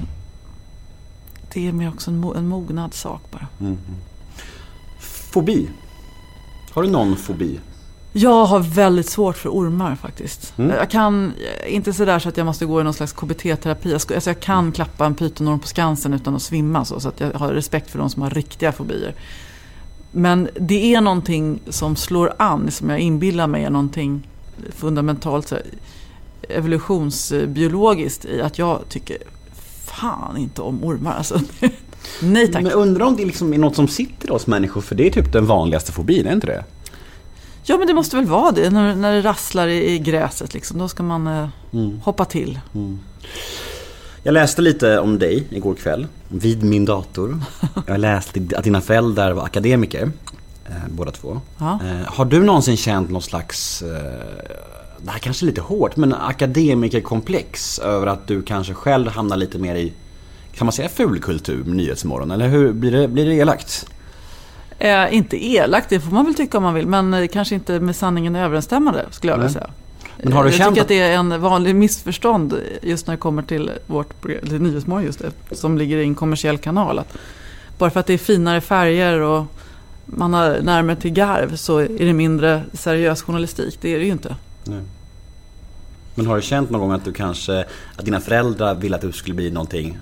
det 1.52 1.68
är 1.68 1.72
mer 1.72 1.88
också 1.88 2.10
en, 2.10 2.24
en 2.36 2.48
mognadssak 2.48 3.22
bara. 3.30 3.46
Mm. 3.60 3.78
Fobi? 5.32 5.68
Har 6.70 6.82
du 6.82 6.88
någon 6.88 7.16
fobi? 7.16 7.60
Jag 8.12 8.44
har 8.44 8.60
väldigt 8.60 9.08
svårt 9.08 9.36
för 9.36 9.48
ormar 9.48 9.96
faktiskt. 9.96 10.58
Mm. 10.58 10.76
Jag 10.76 10.90
kan, 10.90 11.32
inte 11.68 11.92
sådär 11.92 12.18
så 12.18 12.28
att 12.28 12.36
jag 12.36 12.46
måste 12.46 12.66
gå 12.66 12.80
i 12.80 12.84
någon 12.84 12.94
slags 12.94 13.12
KBT-terapi. 13.12 13.90
Jag, 13.90 13.94
alltså 14.14 14.30
jag 14.30 14.40
kan 14.40 14.72
klappa 14.72 15.06
en 15.06 15.14
pytonorm 15.14 15.60
på 15.60 15.66
Skansen 15.66 16.14
utan 16.14 16.36
att 16.36 16.42
svimma 16.42 16.84
så, 16.84 17.00
så 17.00 17.08
att 17.08 17.20
jag 17.20 17.32
har 17.32 17.52
respekt 17.52 17.90
för 17.90 17.98
de 17.98 18.10
som 18.10 18.22
har 18.22 18.30
riktiga 18.30 18.72
fobier. 18.72 19.14
Men 20.12 20.48
det 20.60 20.94
är 20.94 21.00
någonting 21.00 21.60
som 21.68 21.96
slår 21.96 22.32
an, 22.38 22.70
som 22.70 22.90
jag 22.90 22.98
inbillar 22.98 23.46
mig 23.46 23.64
är 23.64 23.70
någonting 23.70 24.28
fundamentalt 24.74 25.48
så 25.48 25.54
här, 25.54 25.64
evolutionsbiologiskt 26.50 28.24
i 28.24 28.40
att 28.40 28.58
jag 28.58 28.80
tycker 28.88 29.16
fan 29.84 30.36
inte 30.36 30.62
om 30.62 30.84
ormar. 30.84 31.14
Alltså, 31.14 31.40
nej 32.22 32.52
tack. 32.52 32.62
Men 32.62 32.72
undrar 32.72 33.06
om 33.06 33.16
det 33.16 33.24
liksom 33.24 33.54
är 33.54 33.58
något 33.58 33.76
som 33.76 33.88
sitter 33.88 34.28
hos 34.28 34.46
människor? 34.46 34.80
För 34.80 34.94
det 34.94 35.06
är 35.06 35.10
typ 35.10 35.32
den 35.32 35.46
vanligaste 35.46 35.92
fobin, 35.92 36.26
är 36.26 36.32
inte 36.32 36.46
det? 36.46 36.64
Ja 37.62 37.78
men 37.78 37.86
det 37.86 37.94
måste 37.94 38.16
väl 38.16 38.26
vara 38.26 38.52
det. 38.52 38.70
När, 38.70 38.94
när 38.94 39.12
det 39.12 39.20
rasslar 39.20 39.68
i, 39.68 39.92
i 39.92 39.98
gräset 39.98 40.54
liksom, 40.54 40.78
då 40.78 40.88
ska 40.88 41.02
man 41.02 41.26
eh, 41.26 41.48
hoppa 42.02 42.24
till. 42.24 42.60
Jag 44.22 44.32
läste 44.32 44.62
lite 44.62 44.98
om 44.98 45.18
dig 45.18 45.46
igår 45.50 45.74
kväll, 45.74 46.06
vid 46.28 46.62
min 46.62 46.84
dator. 46.84 47.40
Jag 47.86 48.00
läste 48.00 48.40
att 48.56 48.64
dina 48.64 48.80
föräldrar 48.80 49.32
var 49.32 49.44
akademiker, 49.44 50.12
eh, 50.66 50.74
båda 50.90 51.10
två. 51.10 51.40
Ja. 51.58 51.78
Eh, 51.84 52.12
har 52.12 52.24
du 52.24 52.42
någonsin 52.44 52.76
känt 52.76 53.10
någon 53.10 53.22
slags, 53.22 53.82
eh, 53.82 54.79
det 55.04 55.10
här 55.10 55.18
kanske 55.18 55.44
är 55.44 55.46
lite 55.46 55.60
hårt, 55.60 55.96
men 55.96 56.14
akademikerkomplex 56.14 57.78
över 57.78 58.06
att 58.06 58.26
du 58.26 58.42
kanske 58.42 58.74
själv 58.74 59.08
hamnar 59.08 59.36
lite 59.36 59.58
mer 59.58 59.74
i, 59.74 59.92
kan 60.54 60.66
man 60.66 60.72
säga 60.72 60.88
fulkultur 60.88 61.64
med 61.64 61.76
Nyhetsmorgon? 61.76 62.30
Eller 62.30 62.48
hur, 62.48 62.72
blir 62.72 62.92
det, 62.92 63.08
blir 63.08 63.26
det 63.26 63.34
elakt? 63.34 63.86
Eh, 64.78 65.14
inte 65.14 65.44
elakt, 65.46 65.88
det 65.88 66.00
får 66.00 66.10
man 66.12 66.24
väl 66.24 66.34
tycka 66.34 66.56
om 66.56 66.62
man 66.62 66.74
vill. 66.74 66.86
Men 66.86 67.28
kanske 67.28 67.54
inte 67.54 67.80
med 67.80 67.96
sanningen 67.96 68.36
överensstämmande 68.36 69.06
skulle 69.10 69.32
jag 69.32 69.36
vilja 69.38 69.52
säga. 69.52 69.70
Men 70.22 70.32
har 70.32 70.44
du 70.44 70.50
jag 70.50 70.58
känt 70.58 70.68
tycker 70.68 70.80
att- 70.80 70.84
att 70.84 70.88
det 70.88 71.00
är 71.00 71.16
en 71.18 71.40
vanlig 71.40 71.74
missförstånd 71.74 72.60
just 72.82 73.06
när 73.06 73.14
det 73.14 73.18
kommer 73.18 73.42
till 73.42 73.70
vårt 73.86 74.24
eller 74.24 74.58
Nyhetsmorgon 74.58 75.04
just 75.04 75.18
det, 75.48 75.56
som 75.56 75.78
ligger 75.78 75.96
i 75.98 76.02
en 76.02 76.14
kommersiell 76.14 76.58
kanal. 76.58 76.98
Att 76.98 77.12
bara 77.78 77.90
för 77.90 78.00
att 78.00 78.06
det 78.06 78.14
är 78.14 78.18
finare 78.18 78.60
färger 78.60 79.20
och 79.20 79.44
man 80.06 80.34
har 80.34 80.58
närmare 80.62 80.96
till 80.96 81.10
garv 81.12 81.56
så 81.56 81.78
är 81.78 81.88
det 82.06 82.12
mindre 82.12 82.62
seriös 82.72 83.22
journalistik. 83.22 83.78
Det 83.80 83.94
är 83.94 83.98
det 83.98 84.04
ju 84.04 84.10
inte. 84.12 84.36
Nej. 84.64 84.82
Men 86.14 86.26
har 86.26 86.36
du 86.36 86.42
känt 86.42 86.70
någon 86.70 86.80
gång 86.80 86.92
att 86.92 87.04
du 87.04 87.12
kanske, 87.12 87.64
att 87.96 88.04
dina 88.04 88.20
föräldrar 88.20 88.74
ville 88.74 88.96
att 88.96 89.02
du 89.02 89.12
skulle 89.12 89.34
bli 89.34 89.50
någonting, 89.50 89.98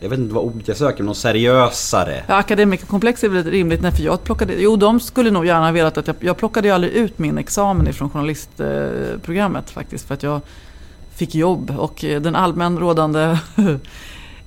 jag 0.00 0.08
vet 0.08 0.18
inte 0.18 0.34
vad 0.34 0.44
ordet 0.44 0.68
jag 0.68 0.76
söker, 0.76 0.98
men 0.98 1.06
något 1.06 1.16
seriösare? 1.16 2.24
Ja, 2.26 2.34
akademikerkomplex 2.34 3.24
är 3.24 3.28
väl 3.28 3.44
rimligt. 3.44 3.82
Nej, 3.82 3.92
för 3.92 4.02
jag 4.02 4.24
plockade, 4.24 4.54
jo, 4.54 4.76
de 4.76 5.00
skulle 5.00 5.30
nog 5.30 5.46
gärna 5.46 5.64
ha 5.64 5.72
velat 5.72 5.98
att 5.98 6.06
jag, 6.06 6.16
jag 6.20 6.36
plockade 6.36 6.68
ju 6.68 6.74
aldrig 6.74 6.92
ut 6.92 7.18
min 7.18 7.38
examen 7.38 7.88
ifrån 7.88 8.10
journalistprogrammet 8.10 9.68
eh, 9.68 9.72
faktiskt. 9.72 10.06
För 10.06 10.14
att 10.14 10.22
jag 10.22 10.40
fick 11.14 11.34
jobb 11.34 11.70
och 11.78 12.04
eh, 12.04 12.20
den 12.20 12.36
allmän 12.36 12.78
rådande 12.78 13.38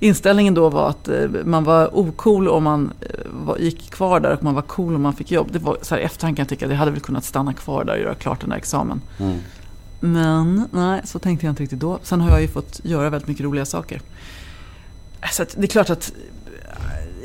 inställningen 0.00 0.54
då 0.54 0.68
var 0.68 0.88
att 0.88 1.08
eh, 1.08 1.28
man 1.44 1.64
var 1.64 1.96
ocool 1.96 2.48
om 2.48 2.64
man 2.64 2.92
eh, 3.00 3.62
gick 3.64 3.90
kvar 3.90 4.20
där 4.20 4.32
och 4.32 4.42
man 4.42 4.54
var 4.54 4.62
cool 4.62 4.94
om 4.94 5.02
man 5.02 5.12
fick 5.12 5.30
jobb. 5.30 5.48
Det 5.52 5.58
var 5.58 5.78
så 5.82 5.94
här 5.94 6.02
efterhand 6.02 6.36
kan 6.36 6.42
jag 6.42 6.48
tycka 6.48 6.64
att 6.64 6.70
jag 6.70 6.78
hade 6.78 6.90
väl 6.90 7.00
kunnat 7.00 7.24
stanna 7.24 7.52
kvar 7.52 7.84
där 7.84 7.92
och 7.92 8.00
göra 8.00 8.14
klart 8.14 8.40
den 8.40 8.50
där 8.50 8.56
examen. 8.56 9.00
Mm. 9.18 9.38
Men 10.00 10.68
nej, 10.72 11.00
så 11.04 11.18
tänkte 11.18 11.46
jag 11.46 11.52
inte 11.52 11.62
riktigt 11.62 11.80
då. 11.80 11.98
Sen 12.02 12.20
har 12.20 12.30
jag 12.30 12.42
ju 12.42 12.48
fått 12.48 12.80
göra 12.84 13.10
väldigt 13.10 13.28
mycket 13.28 13.44
roliga 13.44 13.64
saker. 13.64 14.00
Så 15.32 15.44
det 15.56 15.62
är 15.62 15.66
klart 15.66 15.90
att 15.90 16.12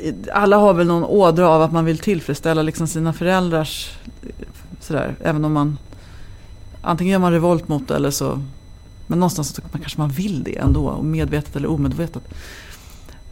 eh, 0.02 0.14
alla 0.32 0.56
har 0.56 0.74
väl 0.74 0.86
någon 0.86 1.04
ådra 1.04 1.48
av 1.48 1.62
att 1.62 1.72
man 1.72 1.84
vill 1.84 1.98
tillfredsställa 1.98 2.62
liksom 2.62 2.86
sina 2.86 3.12
föräldrars 3.12 3.90
sådär, 4.80 5.14
även 5.20 5.44
om 5.44 5.52
man 5.52 5.78
antingen 6.82 7.12
gör 7.12 7.18
man 7.18 7.32
revolt 7.32 7.68
mot 7.68 7.88
det 7.88 7.96
eller 7.96 8.10
så 8.10 8.40
men 9.12 9.18
någonstans 9.18 9.54
så 9.54 9.62
man 9.72 9.80
kanske 9.80 9.98
man 9.98 10.08
vill 10.08 10.42
det 10.42 10.58
ändå, 10.58 11.02
medvetet 11.02 11.56
eller 11.56 11.70
omedvetet. 11.70 12.22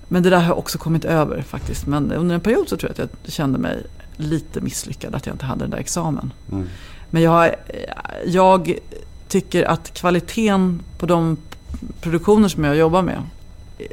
Men 0.08 0.22
det 0.22 0.30
där 0.30 0.36
har 0.36 0.46
jag 0.46 0.58
också 0.58 0.78
kommit 0.78 1.04
över 1.04 1.42
faktiskt. 1.42 1.86
Men 1.86 2.12
under 2.12 2.34
en 2.34 2.40
period 2.40 2.68
så 2.68 2.76
tror 2.76 2.92
jag 2.96 3.04
att 3.04 3.10
jag 3.22 3.32
kände 3.32 3.58
mig 3.58 3.86
lite 4.16 4.60
misslyckad 4.60 5.14
att 5.14 5.26
jag 5.26 5.34
inte 5.34 5.44
hade 5.44 5.60
den 5.60 5.70
där 5.70 5.78
examen. 5.78 6.32
Mm. 6.52 6.66
Men 7.10 7.22
jag, 7.22 7.54
jag 8.26 8.78
tycker 9.28 9.64
att 9.64 9.94
kvaliteten 9.94 10.82
på 10.98 11.06
de 11.06 11.36
produktioner 12.00 12.48
som 12.48 12.64
jag 12.64 12.76
jobbar 12.76 13.02
med, 13.02 13.22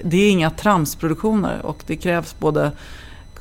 det 0.03 0.17
är 0.17 0.31
inga 0.31 0.49
tramsproduktioner 0.49 1.65
och 1.65 1.83
det 1.87 1.95
krävs 1.95 2.35
både 2.39 2.71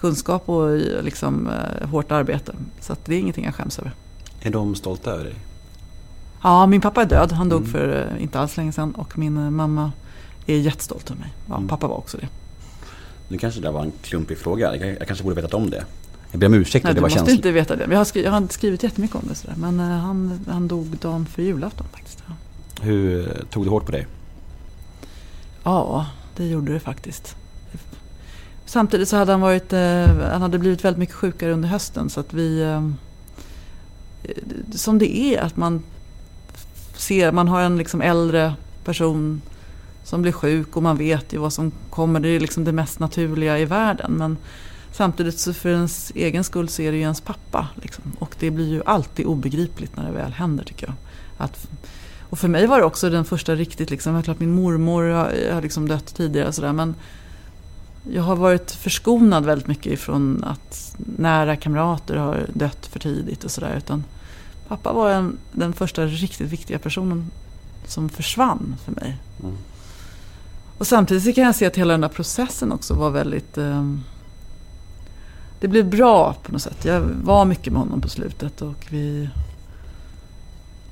kunskap 0.01 0.49
och 0.49 0.79
liksom, 1.03 1.49
eh, 1.49 1.89
hårt 1.89 2.13
arbete. 2.13 2.55
Så 2.81 2.97
det 3.05 3.15
är 3.15 3.19
ingenting 3.19 3.45
jag 3.45 3.55
skäms 3.55 3.79
över. 3.79 3.93
Är 4.41 4.51
de 4.51 4.75
stolta 4.75 5.11
över 5.11 5.25
dig? 5.25 5.35
Ja, 6.47 6.67
min 6.67 6.81
pappa 6.81 7.03
är 7.03 7.07
död. 7.07 7.33
Han 7.33 7.49
dog 7.49 7.61
Mm. 7.61 7.73
för 7.73 8.13
eh, 8.17 8.23
inte 8.23 8.39
alls 8.41 8.57
länge 8.57 8.73
sedan 8.73 8.95
och 8.95 9.19
min 9.19 9.37
eh, 9.37 9.51
mamma 9.51 9.93
är 10.47 10.57
jättestolt 10.57 11.11
över 11.11 11.21
mig. 11.21 11.31
Ja, 11.49 11.57
Mm. 11.57 11.69
Pappa 11.69 11.87
var 11.87 11.97
också 11.97 12.17
det. 12.19 12.29
Nu 13.29 13.39
kanske 13.39 13.61
det 13.61 13.67
där 13.67 13.73
var 13.73 13.83
en 13.83 13.93
klumpig 14.03 14.39
fråga. 14.39 14.77
Jag, 14.77 15.07
kanske 15.07 15.25
borde 15.25 15.37
vetat 15.37 15.55
om 15.55 15.71
det. 15.71 15.85
Jag 16.31 16.41
ber 16.41 16.47
om 16.47 16.55
ursäkt 16.55 16.85
Nej, 16.85 16.95
det 16.95 16.99
du 16.99 17.01
var 17.01 17.07
måste 17.09 17.19
känsligt. 17.19 17.37
inte 17.37 17.51
veta 17.53 17.77
det. 17.77 17.87
Jag 17.91 17.99
har, 17.99 18.05
skrivit, 18.05 18.25
jag 18.27 18.33
har 18.33 18.47
skrivit 18.51 18.83
jättemycket 18.83 19.17
om 19.17 19.23
det. 19.29 19.35
Sådär. 19.35 19.55
Men 19.59 19.81
eh, 19.81 19.87
han, 19.87 20.41
han 20.49 20.69
dog 20.69 20.87
dagen 20.87 21.27
för 21.27 21.43
julafton 21.43 21.87
faktiskt. 21.93 22.23
Ja. 22.27 22.33
Hur 22.85 23.33
tog 23.51 23.65
det 23.65 23.71
hårt 23.71 23.87
på 23.87 23.93
dig? 23.93 24.07
Ja, 25.63 26.07
det 26.37 26.47
gjorde 26.47 26.73
det 26.73 26.81
faktiskt. 26.81 27.37
Samtidigt 28.67 29.09
så 29.09 29.17
hade 29.17 29.33
han 29.33 29.41
varit, 29.41 29.73
han 30.31 30.43
hade 30.43 30.59
blivit 30.59 30.85
väldigt 30.85 30.99
mycket 30.99 31.15
sjukare 31.15 31.53
under 31.53 31.69
hösten 31.69 32.11
så 32.11 32.21
att 32.21 32.33
vi, 32.35 32.79
som 34.75 34.99
det 34.99 35.17
är 35.19 35.41
att 35.43 35.57
man 35.57 35.83
ser, 36.97 37.33
man 37.33 37.49
har 37.49 37.61
en 37.61 37.79
liksom 37.79 38.01
äldre 38.01 38.55
person 38.85 39.43
som 40.05 40.23
blir 40.23 40.33
sjuk 40.33 40.77
och 40.77 40.83
man 40.83 40.97
vet 40.97 41.33
ju 41.33 41.39
vad 41.39 41.53
som 41.53 41.73
kommer, 41.91 42.21
det 42.21 42.29
är 42.29 42.41
liksom 42.41 42.65
det 42.65 42.73
mest 42.73 42.99
naturliga 42.99 43.59
i 43.59 43.65
världen. 43.65 44.13
Men 44.13 44.37
samtidigt 44.93 45.39
så 45.39 45.55
för 45.55 45.69
ens 45.69 46.13
egen 46.15 46.45
skull 46.45 46.69
så 46.69 46.83
är 46.83 46.91
det 46.93 46.97
ju 46.97 47.03
ens 47.03 47.21
pappa. 47.21 47.69
Liksom. 47.75 48.05
Och 48.19 48.37
det 48.39 48.51
blir 48.51 48.69
ju 48.69 48.83
alltid 48.85 49.27
obegripligt 49.27 49.97
när 49.97 50.05
det 50.05 50.13
väl 50.13 50.33
händer 50.33 50.65
tycker 50.65 50.87
jag. 50.87 50.95
Att 51.37 51.69
och 52.31 52.39
för 52.39 52.49
mig 52.49 52.67
var 52.67 52.79
det 52.79 52.85
också 52.85 53.11
den 53.11 53.25
första 53.25 53.55
riktigt, 53.55 53.91
liksom, 53.91 54.13
det 54.13 54.19
är 54.19 54.23
klart 54.23 54.41
min 54.41 54.55
mormor 54.55 55.03
har, 55.03 55.53
har 55.53 55.63
liksom 55.63 55.89
dött 55.89 56.15
tidigare 56.15 56.49
och 56.49 56.55
sådär 56.55 56.73
men 56.73 56.95
jag 58.13 58.23
har 58.23 58.37
varit 58.37 58.71
förskonad 58.71 59.45
väldigt 59.45 59.67
mycket 59.67 59.93
ifrån 59.93 60.45
att 60.45 60.97
nära 60.99 61.57
kamrater 61.57 62.17
har 62.17 62.47
dött 62.53 62.87
för 62.87 62.99
tidigt 62.99 63.45
och 63.45 63.51
sådär. 63.51 63.75
Utan 63.77 64.05
pappa 64.69 64.93
var 64.93 65.11
en, 65.11 65.39
den 65.53 65.73
första 65.73 66.07
riktigt 66.07 66.49
viktiga 66.49 66.79
personen 66.79 67.31
som 67.87 68.09
försvann 68.09 68.77
för 68.85 68.93
mig. 68.93 69.17
Mm. 69.43 69.57
Och 70.79 70.87
samtidigt 70.87 71.35
kan 71.35 71.45
jag 71.45 71.55
se 71.55 71.67
att 71.67 71.77
hela 71.77 71.95
den 71.95 72.01
där 72.01 72.09
processen 72.09 72.73
också 72.73 72.95
var 72.95 73.11
väldigt... 73.11 73.59
Eh, 73.59 73.95
det 75.61 75.69
blev 75.69 75.91
bra 75.91 76.37
på 76.43 76.53
något 76.53 76.63
sätt. 76.63 76.85
Jag 76.85 77.01
var 77.01 77.45
mycket 77.45 77.73
med 77.73 77.83
honom 77.83 78.01
på 78.01 78.09
slutet 78.09 78.63
och 78.63 78.87
vi... 78.91 79.29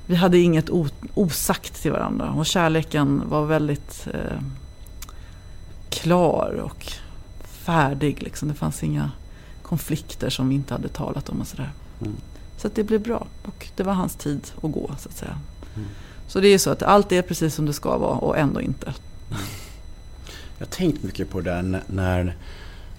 Vi 0.06 0.14
hade 0.14 0.38
inget 0.38 0.70
o, 0.70 0.86
osagt 1.14 1.82
till 1.82 1.92
varandra 1.92 2.30
och 2.30 2.46
kärleken 2.46 3.22
var 3.28 3.46
väldigt 3.46 4.08
eh, 4.12 4.40
klar 5.88 6.60
och 6.64 6.92
färdig. 7.44 8.22
Liksom. 8.22 8.48
Det 8.48 8.54
fanns 8.54 8.82
inga 8.82 9.10
konflikter 9.62 10.30
som 10.30 10.48
vi 10.48 10.54
inte 10.54 10.74
hade 10.74 10.88
talat 10.88 11.28
om 11.28 11.40
och 11.40 11.46
sådär. 11.46 11.72
Mm. 12.00 12.16
Så 12.64 12.68
att 12.68 12.74
det 12.74 12.84
blev 12.84 13.02
bra 13.02 13.26
och 13.42 13.66
det 13.76 13.82
var 13.82 13.92
hans 13.92 14.14
tid 14.14 14.40
att 14.62 14.72
gå 14.72 14.90
så 14.98 15.08
att 15.08 15.16
säga. 15.16 15.38
Mm. 15.76 15.88
Så 16.28 16.40
det 16.40 16.48
är 16.48 16.50
ju 16.50 16.58
så 16.58 16.70
att 16.70 16.82
allt 16.82 17.12
är 17.12 17.22
precis 17.22 17.54
som 17.54 17.66
det 17.66 17.72
ska 17.72 17.98
vara 17.98 18.16
och 18.16 18.38
ändå 18.38 18.60
inte. 18.60 18.94
Jag 20.58 20.66
har 20.66 20.70
tänkt 20.70 21.02
mycket 21.02 21.30
på 21.30 21.40
det 21.40 21.50
där 21.50 21.82
när, 21.86 22.36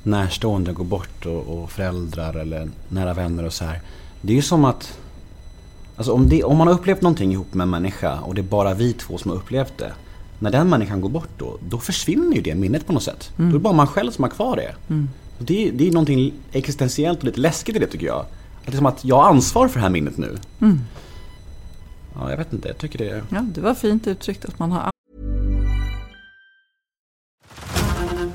närstående 0.03 0.73
går 0.73 0.83
bort 0.83 1.25
och, 1.25 1.47
och 1.47 1.71
föräldrar 1.71 2.33
eller 2.33 2.69
nära 2.89 3.13
vänner 3.13 3.43
och 3.43 3.53
så 3.53 3.65
här. 3.65 3.81
Det 4.21 4.33
är 4.33 4.35
ju 4.35 4.41
som 4.41 4.65
att... 4.65 4.97
Alltså 5.97 6.11
om, 6.11 6.29
det, 6.29 6.43
om 6.43 6.57
man 6.57 6.67
har 6.67 6.73
upplevt 6.73 7.01
någonting 7.01 7.31
ihop 7.31 7.53
med 7.53 7.63
en 7.63 7.69
människa 7.69 8.19
och 8.19 8.35
det 8.35 8.41
är 8.41 8.43
bara 8.43 8.73
vi 8.73 8.93
två 8.93 9.17
som 9.17 9.31
har 9.31 9.37
upplevt 9.37 9.77
det. 9.77 9.93
När 10.39 10.51
den 10.51 10.69
människan 10.69 11.01
går 11.01 11.09
bort 11.09 11.31
då, 11.37 11.57
då 11.69 11.77
försvinner 11.77 12.35
ju 12.35 12.41
det 12.41 12.55
minnet 12.55 12.87
på 12.87 12.93
något 12.93 13.03
sätt. 13.03 13.31
Då 13.37 13.43
är 13.43 13.51
det 13.53 13.59
bara 13.59 13.73
man 13.73 13.87
själv 13.87 14.11
som 14.11 14.23
har 14.23 14.31
kvar 14.31 14.55
det. 14.55 14.75
Och 15.39 15.45
det, 15.45 15.71
det 15.71 15.87
är 15.87 15.91
någonting 15.91 16.33
existentiellt 16.51 17.19
och 17.19 17.25
lite 17.25 17.39
läskigt 17.39 17.75
i 17.75 17.79
det 17.79 17.87
tycker 17.87 18.07
jag. 18.07 18.25
Att 18.65 18.71
det 18.71 18.75
är 18.75 18.77
som 18.77 18.85
att 18.85 19.05
jag 19.05 19.15
har 19.15 19.29
ansvar 19.29 19.67
för 19.67 19.75
det 19.75 19.81
här 19.81 19.89
minnet 19.89 20.17
nu. 20.17 20.37
Ja, 22.15 22.29
jag 22.29 22.37
vet 22.37 22.53
inte, 22.53 22.67
jag 22.67 22.77
tycker 22.77 22.99
det... 22.99 23.23
Ja, 23.29 23.41
det 23.41 23.61
var 23.61 23.73
fint 23.73 24.07
uttryckt 24.07 24.45
att 24.45 24.59
man 24.59 24.71
har 24.71 24.91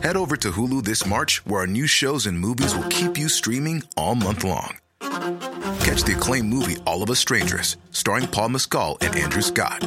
Head 0.03 0.17
over 0.17 0.37
to 0.37 0.49
Hulu 0.49 0.83
this 0.83 1.07
March, 1.07 1.43
where 1.45 1.61
our 1.61 1.67
new 1.67 1.87
shows 1.87 2.27
and 2.27 2.39
movies 2.39 2.75
will 2.75 2.89
keep 2.91 3.19
you 3.19 3.29
streaming 3.29 3.83
all 3.97 4.15
month 4.15 4.45
long. 4.45 4.79
Catch 5.85 6.05
the 6.05 6.15
acclaimed 6.17 6.49
movie 6.49 6.77
All 6.87 7.03
of 7.03 7.11
Us 7.11 7.19
Strangers, 7.19 7.77
starring 7.91 8.27
Paul 8.27 8.49
Mescal 8.49 8.97
and 9.01 9.15
Andrew 9.15 9.43
Scott. 9.43 9.87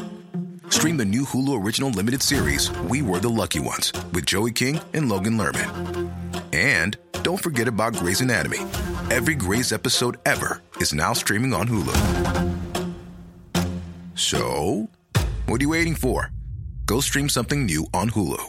Stream 0.69 0.97
the 0.97 1.05
new 1.05 1.25
Hulu 1.25 1.65
original 1.65 1.89
limited 1.89 2.21
series 2.21 2.71
We 2.89 3.01
Were 3.01 3.19
the 3.19 3.29
Lucky 3.29 3.59
Ones 3.59 3.91
with 4.13 4.25
Joey 4.25 4.51
King 4.51 4.79
and 4.93 5.09
Logan 5.09 5.37
Lerman. 5.37 6.22
And 6.53 6.97
don't 7.23 7.41
forget 7.41 7.67
about 7.67 7.95
Grey's 7.95 8.21
Anatomy. 8.21 8.59
Every 9.09 9.33
Grey's 9.33 9.73
episode 9.73 10.17
ever 10.23 10.61
is 10.77 10.93
now 10.93 11.13
streaming 11.13 11.51
on 11.51 11.67
Hulu. 11.67 11.95
So, 14.13 14.87
what 15.47 15.59
are 15.59 15.63
you 15.63 15.69
waiting 15.69 15.95
for? 15.95 16.31
Go 16.85 16.99
stream 16.99 17.27
something 17.27 17.65
new 17.65 17.87
on 17.91 18.11
Hulu. 18.11 18.39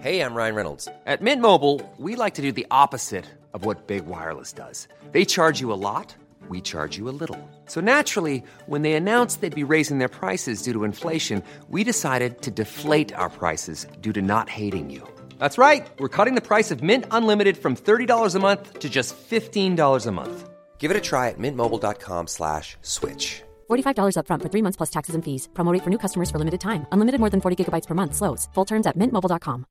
Hey, 0.00 0.20
I'm 0.20 0.34
Ryan 0.34 0.54
Reynolds. 0.56 0.88
At 1.06 1.22
Mint 1.22 1.40
Mobile, 1.40 1.80
we 1.96 2.16
like 2.16 2.34
to 2.34 2.42
do 2.42 2.50
the 2.50 2.66
opposite 2.72 3.26
of 3.54 3.64
what 3.64 3.86
Big 3.86 4.06
Wireless 4.06 4.52
does. 4.52 4.88
They 5.12 5.24
charge 5.24 5.60
you 5.60 5.72
a 5.72 5.78
lot, 5.78 6.16
we 6.48 6.60
charge 6.60 6.96
you 6.96 7.08
a 7.08 7.14
little. 7.14 7.38
So 7.66 7.80
naturally, 7.80 8.42
when 8.66 8.82
they 8.82 8.94
announced 8.94 9.40
they'd 9.40 9.54
be 9.54 9.62
raising 9.62 9.98
their 9.98 10.08
prices 10.08 10.62
due 10.62 10.72
to 10.72 10.82
inflation, 10.82 11.42
we 11.68 11.84
decided 11.84 12.42
to 12.42 12.50
deflate 12.50 13.12
our 13.12 13.30
prices 13.30 13.86
due 14.00 14.12
to 14.12 14.22
not 14.22 14.48
hating 14.48 14.90
you. 14.90 15.06
That's 15.42 15.58
right. 15.58 15.90
We're 15.98 16.16
cutting 16.16 16.36
the 16.36 16.48
price 16.52 16.70
of 16.70 16.84
Mint 16.84 17.04
Unlimited 17.10 17.56
from 17.56 17.74
$30 17.74 18.36
a 18.36 18.38
month 18.38 18.78
to 18.78 18.88
just 18.88 19.16
$15 19.16 20.06
a 20.06 20.12
month. 20.12 20.48
Give 20.78 20.90
it 20.92 20.96
a 20.96 21.00
try 21.00 21.30
at 21.30 21.38
mintmobile.com 21.38 22.28
slash 22.28 22.76
switch. 22.82 23.42
$45 23.68 24.16
upfront 24.18 24.42
for 24.42 24.50
three 24.52 24.62
months 24.62 24.76
plus 24.76 24.90
taxes 24.90 25.14
and 25.16 25.24
fees. 25.24 25.48
Promo 25.54 25.72
rate 25.72 25.82
for 25.82 25.90
new 25.90 25.98
customers 25.98 26.30
for 26.30 26.38
limited 26.38 26.60
time. 26.60 26.86
Unlimited 26.92 27.18
more 27.18 27.30
than 27.30 27.40
40 27.40 27.56
gigabytes 27.58 27.88
per 27.88 27.94
month. 27.94 28.14
Slows. 28.14 28.48
Full 28.54 28.66
terms 28.66 28.86
at 28.86 28.96
mintmobile.com. 28.96 29.64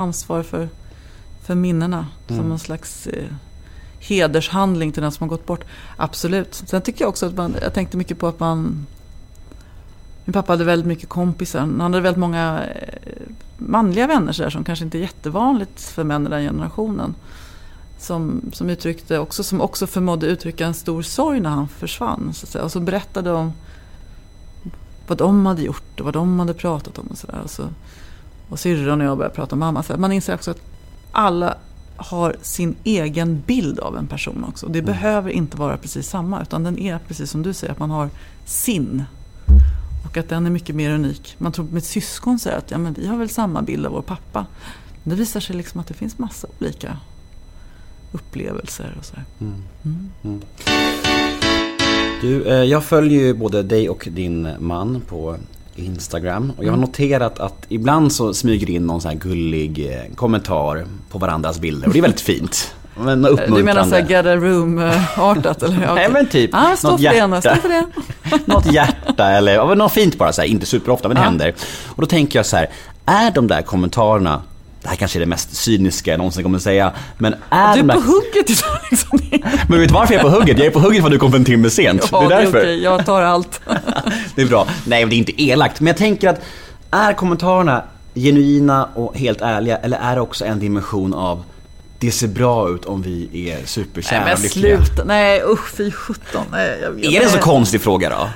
ansvar 0.00 0.42
för, 0.42 0.68
för 1.42 1.54
minnena. 1.54 2.06
Som 2.28 2.48
någon 2.48 2.58
slags 2.58 3.06
eh, 3.06 3.28
hedershandling 3.98 4.92
till 4.92 5.02
den 5.02 5.12
som 5.12 5.24
har 5.24 5.36
gått 5.36 5.46
bort. 5.46 5.64
Absolut. 5.96 6.54
Sen 6.54 6.82
tycker 6.82 7.04
jag 7.04 7.08
också 7.08 7.26
att 7.26 7.34
man, 7.34 7.56
jag 7.62 7.74
tänkte 7.74 7.96
mycket 7.96 8.18
på 8.18 8.26
att 8.26 8.40
man... 8.40 8.86
Min 10.30 10.32
pappa 10.32 10.52
hade 10.52 10.64
väldigt 10.64 10.86
mycket 10.86 11.08
kompisar. 11.08 11.60
Han 11.60 11.80
hade 11.80 12.00
väldigt 12.00 12.20
många 12.20 12.64
eh, 12.64 13.12
manliga 13.58 14.06
vänner 14.06 14.32
så 14.32 14.42
där, 14.42 14.50
som 14.50 14.64
kanske 14.64 14.84
inte 14.84 14.98
är 14.98 15.00
jättevanligt 15.00 15.80
för 15.80 16.04
män 16.04 16.26
i 16.26 16.30
den 16.30 16.42
generationen. 16.42 17.14
Som, 17.98 18.40
som, 18.52 18.70
uttryckte 18.70 19.18
också, 19.18 19.42
som 19.42 19.60
också 19.60 19.86
förmådde 19.86 20.26
uttrycka 20.26 20.66
en 20.66 20.74
stor 20.74 21.02
sorg 21.02 21.40
när 21.40 21.50
han 21.50 21.68
försvann. 21.68 22.30
Så. 22.34 22.60
Och 22.60 22.72
som 22.72 22.84
berättade 22.84 23.32
om 23.32 23.52
vad 25.06 25.18
de 25.18 25.46
hade 25.46 25.62
gjort 25.62 26.00
och 26.00 26.04
vad 26.04 26.14
de 26.14 26.38
hade 26.38 26.54
pratat 26.54 26.98
om. 26.98 27.06
Och, 27.06 27.18
så 27.18 27.26
där. 27.26 27.40
Och, 27.44 27.50
så, 27.50 27.62
och 28.48 28.60
syrran 28.60 29.00
och 29.00 29.06
jag 29.06 29.18
började 29.18 29.34
prata 29.34 29.54
om 29.54 29.58
mamma. 29.60 29.82
Så 29.82 29.96
man 29.96 30.12
inser 30.12 30.34
också 30.34 30.50
att 30.50 30.62
alla 31.12 31.54
har 31.96 32.36
sin 32.42 32.76
egen 32.84 33.42
bild 33.46 33.80
av 33.80 33.96
en 33.96 34.06
person 34.06 34.44
också. 34.48 34.66
Det 34.66 34.82
behöver 34.82 35.30
inte 35.30 35.56
vara 35.56 35.76
precis 35.76 36.08
samma, 36.08 36.42
utan 36.42 36.62
den 36.62 36.78
är 36.78 36.98
precis 36.98 37.30
som 37.30 37.42
du 37.42 37.52
säger, 37.52 37.72
att 37.72 37.78
man 37.78 37.90
har 37.90 38.10
sin. 38.44 39.04
Och 40.04 40.16
att 40.16 40.28
den 40.28 40.46
är 40.46 40.50
mycket 40.50 40.76
mer 40.76 40.90
unik. 40.90 41.34
Man 41.38 41.52
tror 41.52 41.66
med 41.72 41.84
syskon 41.84 42.38
säger 42.38 42.58
att 42.58 42.70
ja, 42.70 42.78
men 42.78 42.92
vi 42.92 43.06
har 43.06 43.16
väl 43.16 43.28
samma 43.28 43.62
bild 43.62 43.86
av 43.86 43.92
vår 43.92 44.02
pappa. 44.02 44.46
Men 45.02 45.10
det 45.10 45.16
visar 45.16 45.40
sig 45.40 45.56
liksom 45.56 45.80
att 45.80 45.86
det 45.86 45.94
finns 45.94 46.18
massa 46.18 46.48
olika 46.58 46.96
upplevelser 48.12 48.96
och 48.98 49.04
så 49.04 49.16
här. 49.16 49.24
Du, 52.20 52.44
eh, 52.44 52.54
jag 52.54 52.84
följer 52.84 53.20
ju 53.20 53.34
både 53.34 53.62
dig 53.62 53.88
och 53.88 54.08
din 54.10 54.48
man 54.58 55.02
på 55.08 55.36
Instagram. 55.76 56.52
Och 56.56 56.64
jag 56.64 56.72
har 56.72 56.78
noterat 56.78 57.38
att 57.38 57.66
ibland 57.68 58.12
så 58.12 58.34
smyger 58.34 58.70
in 58.70 58.86
någon 58.86 59.00
sån 59.00 59.10
här 59.10 59.18
gullig 59.18 59.92
eh, 59.92 60.14
kommentar 60.14 60.84
på 61.10 61.18
varandras 61.18 61.60
bilder. 61.60 61.86
Och 61.86 61.92
det 61.92 61.98
är 61.98 62.02
väldigt 62.02 62.20
fint. 62.20 62.74
Men 62.94 63.06
Du 63.22 63.30
menar 63.30 63.30
uppmuntrande. 63.30 63.84
så 63.84 63.94
här 63.94 64.02
get 64.10 64.26
a 64.26 64.36
room-artat? 64.36 65.62
Eller? 65.62 65.82
Ja, 65.86 65.94
Nej 65.94 66.08
men 66.10 66.26
typ 66.26 66.50
Ja, 66.52 66.76
stå 66.76 66.90
något 66.90 67.00
för 67.00 67.08
det, 67.10 67.16
hjärta. 67.16 67.40
Stå 67.40 67.54
för 67.54 67.68
det. 67.68 67.84
något 68.52 68.72
hjärta 68.72 69.30
eller 69.30 69.66
men 69.66 69.78
något 69.78 69.92
fint 69.92 70.18
bara 70.18 70.32
så 70.32 70.40
här, 70.40 70.48
inte 70.48 70.66
superofta 70.66 71.08
men 71.08 71.14
det 71.14 71.20
Ja. 71.20 71.24
händer. 71.24 71.54
Och 71.88 72.00
då 72.00 72.06
tänker 72.06 72.38
jag 72.38 72.46
så 72.46 72.56
här, 72.56 72.68
är 73.06 73.30
de 73.30 73.46
där 73.46 73.62
kommentarerna, 73.62 74.42
det 74.82 74.88
här 74.88 74.96
kanske 74.96 75.18
är 75.18 75.20
det 75.20 75.26
mest 75.26 75.56
cyniska 75.56 76.10
jag 76.10 76.18
någonsin 76.18 76.42
kommer 76.42 76.56
att 76.58 76.62
säga, 76.62 76.92
men 77.18 77.34
är 77.50 77.74
Du 77.74 77.80
är 77.80 77.84
där... 77.84 77.94
på 77.94 78.00
hugget 78.00 78.50
idag 78.50 78.78
liksom. 78.90 79.18
Men 79.68 79.80
vet 79.80 79.88
du 79.88 79.94
varför 79.94 80.14
jag 80.14 80.20
är 80.24 80.30
på 80.30 80.34
hugget? 80.36 80.58
Jag 80.58 80.66
är 80.66 80.70
på 80.70 80.78
hugget 80.80 81.00
för 81.00 81.06
att 81.08 81.12
du 81.12 81.18
kom 81.18 81.30
för 81.30 81.38
en 81.38 81.44
timme 81.44 81.70
sent. 81.70 82.08
Ja, 82.12 82.20
det 82.28 82.34
är 82.34 82.40
därför. 82.40 82.58
okej. 82.58 82.82
Jag 82.82 83.06
tar 83.06 83.22
allt. 83.22 83.60
Det 84.34 84.42
är 84.42 84.46
bra. 84.46 84.66
Nej, 84.86 85.04
det 85.06 85.14
är 85.14 85.18
inte 85.18 85.42
elakt. 85.42 85.80
Men 85.80 85.86
jag 85.86 85.96
tänker 85.96 86.28
att 86.28 86.40
är 86.90 87.12
kommentarerna 87.12 87.82
genuina 88.14 88.88
och 88.94 89.16
helt 89.16 89.40
ärliga 89.40 89.76
eller 89.76 89.98
är 89.98 90.14
det 90.14 90.20
också 90.20 90.44
en 90.44 90.58
dimension 90.58 91.14
av 91.14 91.42
det 92.00 92.10
ser 92.10 92.28
bra 92.28 92.68
ut 92.70 92.84
om 92.84 93.02
vi 93.02 93.50
är 93.50 93.66
superkära 93.66 94.18
Nej 94.20 94.28
men 94.28 94.34
och 94.36 94.42
lyckliga? 94.42 94.84
sluta. 94.84 95.04
Nej 95.04 95.42
usch 95.42 95.70
fy 95.76 95.90
sjutton. 95.92 96.44
Nej, 96.50 96.78
jag. 96.82 97.04
Är 97.04 97.20
det 97.20 97.24
en 97.24 97.30
så 97.30 97.38
konstig 97.38 97.80
fråga 97.80 98.10
då? 98.10 98.28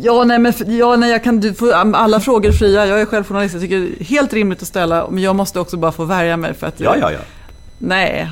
Ja, 0.00 0.24
nej, 0.24 0.38
men, 0.38 0.52
ja, 0.66 0.96
nej, 0.96 1.10
jag 1.10 1.24
kan, 1.24 1.40
du 1.40 1.54
får 1.54 1.72
alla 1.72 2.20
frågor 2.20 2.52
fria. 2.52 2.86
Jag 2.86 3.00
är 3.00 3.06
själv 3.06 3.24
journalist. 3.24 3.54
Jag 3.54 3.62
tycker 3.62 3.78
det 3.78 4.02
är 4.02 4.04
helt 4.04 4.32
rimligt 4.32 4.62
att 4.62 4.68
ställa. 4.68 5.10
Men 5.10 5.22
jag 5.22 5.36
måste 5.36 5.60
också 5.60 5.76
bara 5.76 5.92
få 5.92 6.04
värja 6.04 6.36
mig 6.36 6.54
för 6.54 6.66
att 6.66 6.80
jag, 6.80 6.98
Ja, 6.98 7.00
ja, 7.00 7.12
ja. 7.12 7.18
Nej. 7.78 8.30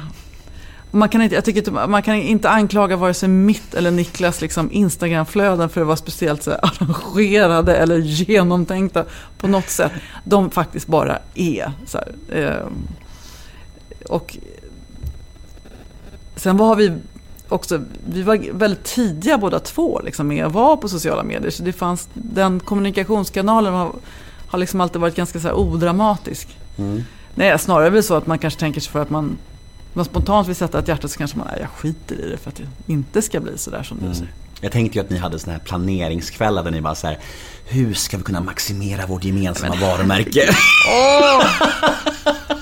Man 0.91 1.09
kan, 1.09 1.23
inte, 1.23 1.35
jag 1.35 1.45
tycker 1.45 1.59
inte, 1.59 1.71
man 1.71 2.03
kan 2.03 2.15
inte 2.15 2.51
anklaga 2.51 2.97
vare 2.97 3.15
sig 3.15 3.29
mitt 3.29 3.75
eller 3.75 3.91
Niklas 3.91 4.41
liksom 4.41 4.73
Instagramflöden 4.73 5.69
för 5.69 5.81
att 5.81 5.87
vara 5.87 5.97
speciellt 5.97 6.43
så 6.43 6.51
arrangerade 6.63 7.77
eller 7.77 7.99
genomtänkta 7.99 9.05
på 9.39 9.49
något 9.49 9.69
sätt. 9.69 9.93
De 10.25 10.51
faktiskt 10.51 10.87
bara 10.87 11.19
är. 11.35 11.73
Så 11.87 11.99
här, 11.99 12.09
ehm, 12.41 12.73
och 14.11 14.37
sen 16.37 16.57
var 16.57 16.77
vi 16.77 16.93
också, 17.49 17.83
vi 18.07 18.23
var 18.23 18.53
väldigt 18.53 18.85
tidiga 18.85 19.39
båda 19.39 19.59
två 19.59 20.01
liksom, 20.05 20.29
med 20.29 20.47
att 20.47 20.53
vara 20.53 20.77
på 20.77 20.89
sociala 20.89 21.23
medier. 21.23 21.51
Så 21.51 21.63
det 21.63 21.73
fanns, 21.73 22.09
den 22.15 22.61
kommunikationskanalen 22.61 23.75
har, 23.75 23.93
har 24.47 24.59
liksom 24.59 24.81
alltid 24.81 25.01
varit 25.01 25.15
ganska 25.17 25.41
så 25.41 25.53
odramatisk. 25.53 26.49
Nej, 27.35 27.59
snarare 27.59 27.91
väl 27.91 28.03
så 28.03 28.15
att 28.15 28.27
man 28.27 28.39
kanske 28.39 28.61
tänker 28.61 28.81
sig 28.81 28.93
för 28.93 29.03
att 29.03 29.11
man, 29.11 29.39
man 29.93 30.05
spontant 30.05 30.49
vill 30.49 30.57
sätta 30.57 30.79
ett 30.79 30.89
hjärta 30.89 31.09
så 31.09 31.19
kanske 31.19 31.39
man, 31.39 31.47
nej 31.51 31.61
jag 31.61 31.71
skiter 31.71 32.15
i 32.15 32.31
det 32.31 32.37
för 32.37 32.51
att 32.51 32.57
det 32.57 32.93
inte 32.93 33.23
ska 33.23 33.41
bli 33.41 33.59
sådär 33.59 33.83
som 33.83 33.99
du 34.09 34.15
säger. 34.15 34.33
Jag 34.61 34.73
tänkte 34.73 34.99
ju 34.99 35.05
att 35.05 35.11
ni 35.11 35.19
hade 35.19 35.39
såna 35.39 35.53
här 35.53 35.61
planeringskvällar 35.61 36.65
där 36.65 36.71
ni 36.71 36.81
bara 36.81 36.95
så 36.95 37.07
här, 37.07 37.19
hur 37.65 37.95
ska 37.95 38.17
vi 38.17 38.23
kunna 38.23 38.41
maximera 38.41 39.07
vårt 39.07 39.25
gemensamma 39.25 39.75
varumärke? 39.75 40.49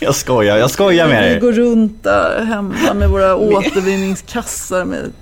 jag 0.06 0.14
skojar, 0.14 0.56
jag 0.56 0.70
skojar 0.70 1.08
med 1.08 1.28
Vi 1.28 1.34
er. 1.36 1.40
går 1.40 1.52
runt 1.52 2.04
där 2.04 2.44
hemma 2.44 2.94
med 2.94 3.08
våra 3.10 3.36
återvinningskassar 3.36 4.84
med 4.84 5.12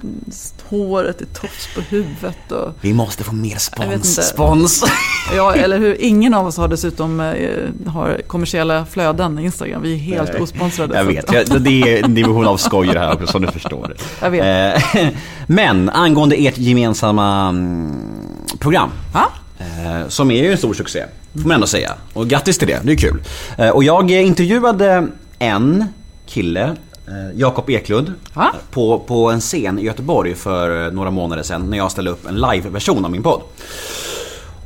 håret 0.69 1.21
i 1.23 1.27
tofs 1.27 1.69
på 1.75 1.81
huvudet. 1.81 2.53
Och, 2.53 2.73
Vi 2.81 2.93
måste 2.93 3.25
få 3.25 3.35
mer 3.35 3.57
spons. 3.57 4.29
Spons! 4.29 4.85
ja, 5.37 5.55
eller 5.55 5.79
hur? 5.79 5.97
Ingen 6.01 6.35
av 6.35 6.47
oss 6.47 6.57
har 6.57 6.69
dessutom 6.69 7.21
eh, 7.21 7.91
har 7.93 8.21
kommersiella 8.27 8.87
flöden 8.87 9.39
i 9.39 9.43
Instagram. 9.45 9.83
Vi 9.83 9.93
är 9.95 9.99
helt 9.99 10.33
Nej. 10.33 10.43
osponsrade. 10.43 10.97
Jag 10.97 11.05
vet, 11.05 11.33
jag, 11.33 11.63
det 11.63 11.83
är 11.83 12.05
en 12.05 12.15
division 12.15 12.47
av 12.47 12.57
skoj 12.57 12.87
det 12.87 12.99
här 12.99 13.13
också 13.15 13.27
som 13.27 13.43
du 13.43 13.49
förstår. 13.53 13.95
Jag 14.23 14.31
vet. 14.31 14.85
Eh, 14.95 15.09
Men 15.47 15.89
angående 15.91 16.37
ert 16.37 16.59
gemensamma 16.59 17.49
mm, 17.49 17.97
program. 18.59 18.91
Ja? 19.15 19.31
Eh, 19.59 20.09
Som 20.09 20.31
är 20.31 20.43
ju 20.43 20.53
en 20.53 20.59
stor 20.59 20.75
succé, 20.75 21.05
får 21.33 21.49
man 21.49 21.51
ändå 21.55 21.67
säga. 21.67 21.93
Och 22.13 22.29
grattis 22.29 22.59
till 22.59 22.69
det, 22.69 22.81
det 22.85 22.93
är 22.93 22.97
kul. 22.97 23.23
Eh, 23.59 23.69
Och 23.69 23.85
jag 23.85 24.11
intervjuade 24.11 25.07
en 25.39 25.85
kille, 26.27 26.63
eh, 27.07 27.39
Jakob 27.39 27.71
Eklund, 27.71 28.13
på, 28.71 28.99
på 28.99 29.31
en 29.31 29.41
scen 29.41 29.79
i 29.79 29.83
Göteborg 29.83 30.35
för 30.35 30.87
eh, 30.87 30.93
några 30.93 31.11
månader 31.11 31.43
sedan 31.43 31.71
när 31.71 31.79
jag 31.79 31.91
ställde 31.91 32.11
upp 32.11 32.27
en 32.29 32.35
live-version 32.35 33.05
av 33.05 33.11
min 33.11 33.23
podd. 33.23 33.41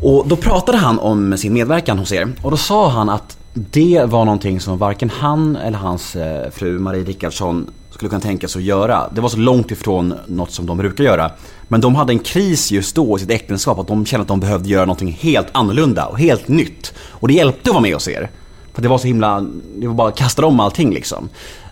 Och 0.02 0.28
då 0.28 0.36
pratade 0.36 0.78
han 0.78 0.98
om 0.98 1.36
sin 1.38 1.52
medverkan 1.52 1.98
hos 1.98 2.12
er 2.12 2.28
och 2.42 2.50
då 2.50 2.56
sa 2.56 2.88
han 2.88 3.08
att 3.08 3.36
det 3.54 4.04
var 4.06 4.24
någonting 4.24 4.60
som 4.60 4.78
varken 4.78 5.10
han 5.10 5.56
eller 5.56 5.78
hans 5.78 6.16
fru 6.52 6.78
Marie 6.78 7.04
Rickardsson 7.04 7.70
skulle 7.90 8.08
kunna 8.08 8.20
tänka 8.20 8.48
sig 8.48 8.60
att 8.60 8.64
göra. 8.64 9.08
Det 9.14 9.20
var 9.20 9.28
så 9.28 9.36
långt 9.36 9.70
ifrån 9.70 10.14
något 10.26 10.50
som 10.52 10.66
de 10.66 10.76
brukar 10.78 11.04
göra. 11.04 11.30
Men 11.72 11.80
de 11.80 11.94
hade 11.94 12.12
en 12.12 12.18
kris 12.18 12.70
just 12.70 12.96
då 12.96 13.16
i 13.16 13.20
sitt 13.20 13.30
äktenskap, 13.30 13.78
att 13.78 13.86
de 13.86 14.06
kände 14.06 14.22
att 14.22 14.28
de 14.28 14.40
behövde 14.40 14.68
göra 14.68 14.84
någonting 14.84 15.18
helt 15.20 15.46
annorlunda 15.52 16.06
och 16.06 16.18
helt 16.18 16.48
nytt. 16.48 16.94
Och 16.98 17.28
det 17.28 17.34
hjälpte 17.34 17.70
att 17.70 17.74
vara 17.74 17.82
med 17.82 17.94
hos 17.94 18.08
er. 18.08 18.30
För 18.74 18.82
det 18.82 18.88
var 18.88 18.98
så 18.98 19.06
himla, 19.06 19.46
det 19.76 19.86
var 19.86 19.94
bara 19.94 20.08
att 20.08 20.16
kasta 20.16 20.46
om 20.46 20.60
allting 20.60 20.94
liksom. 20.94 21.28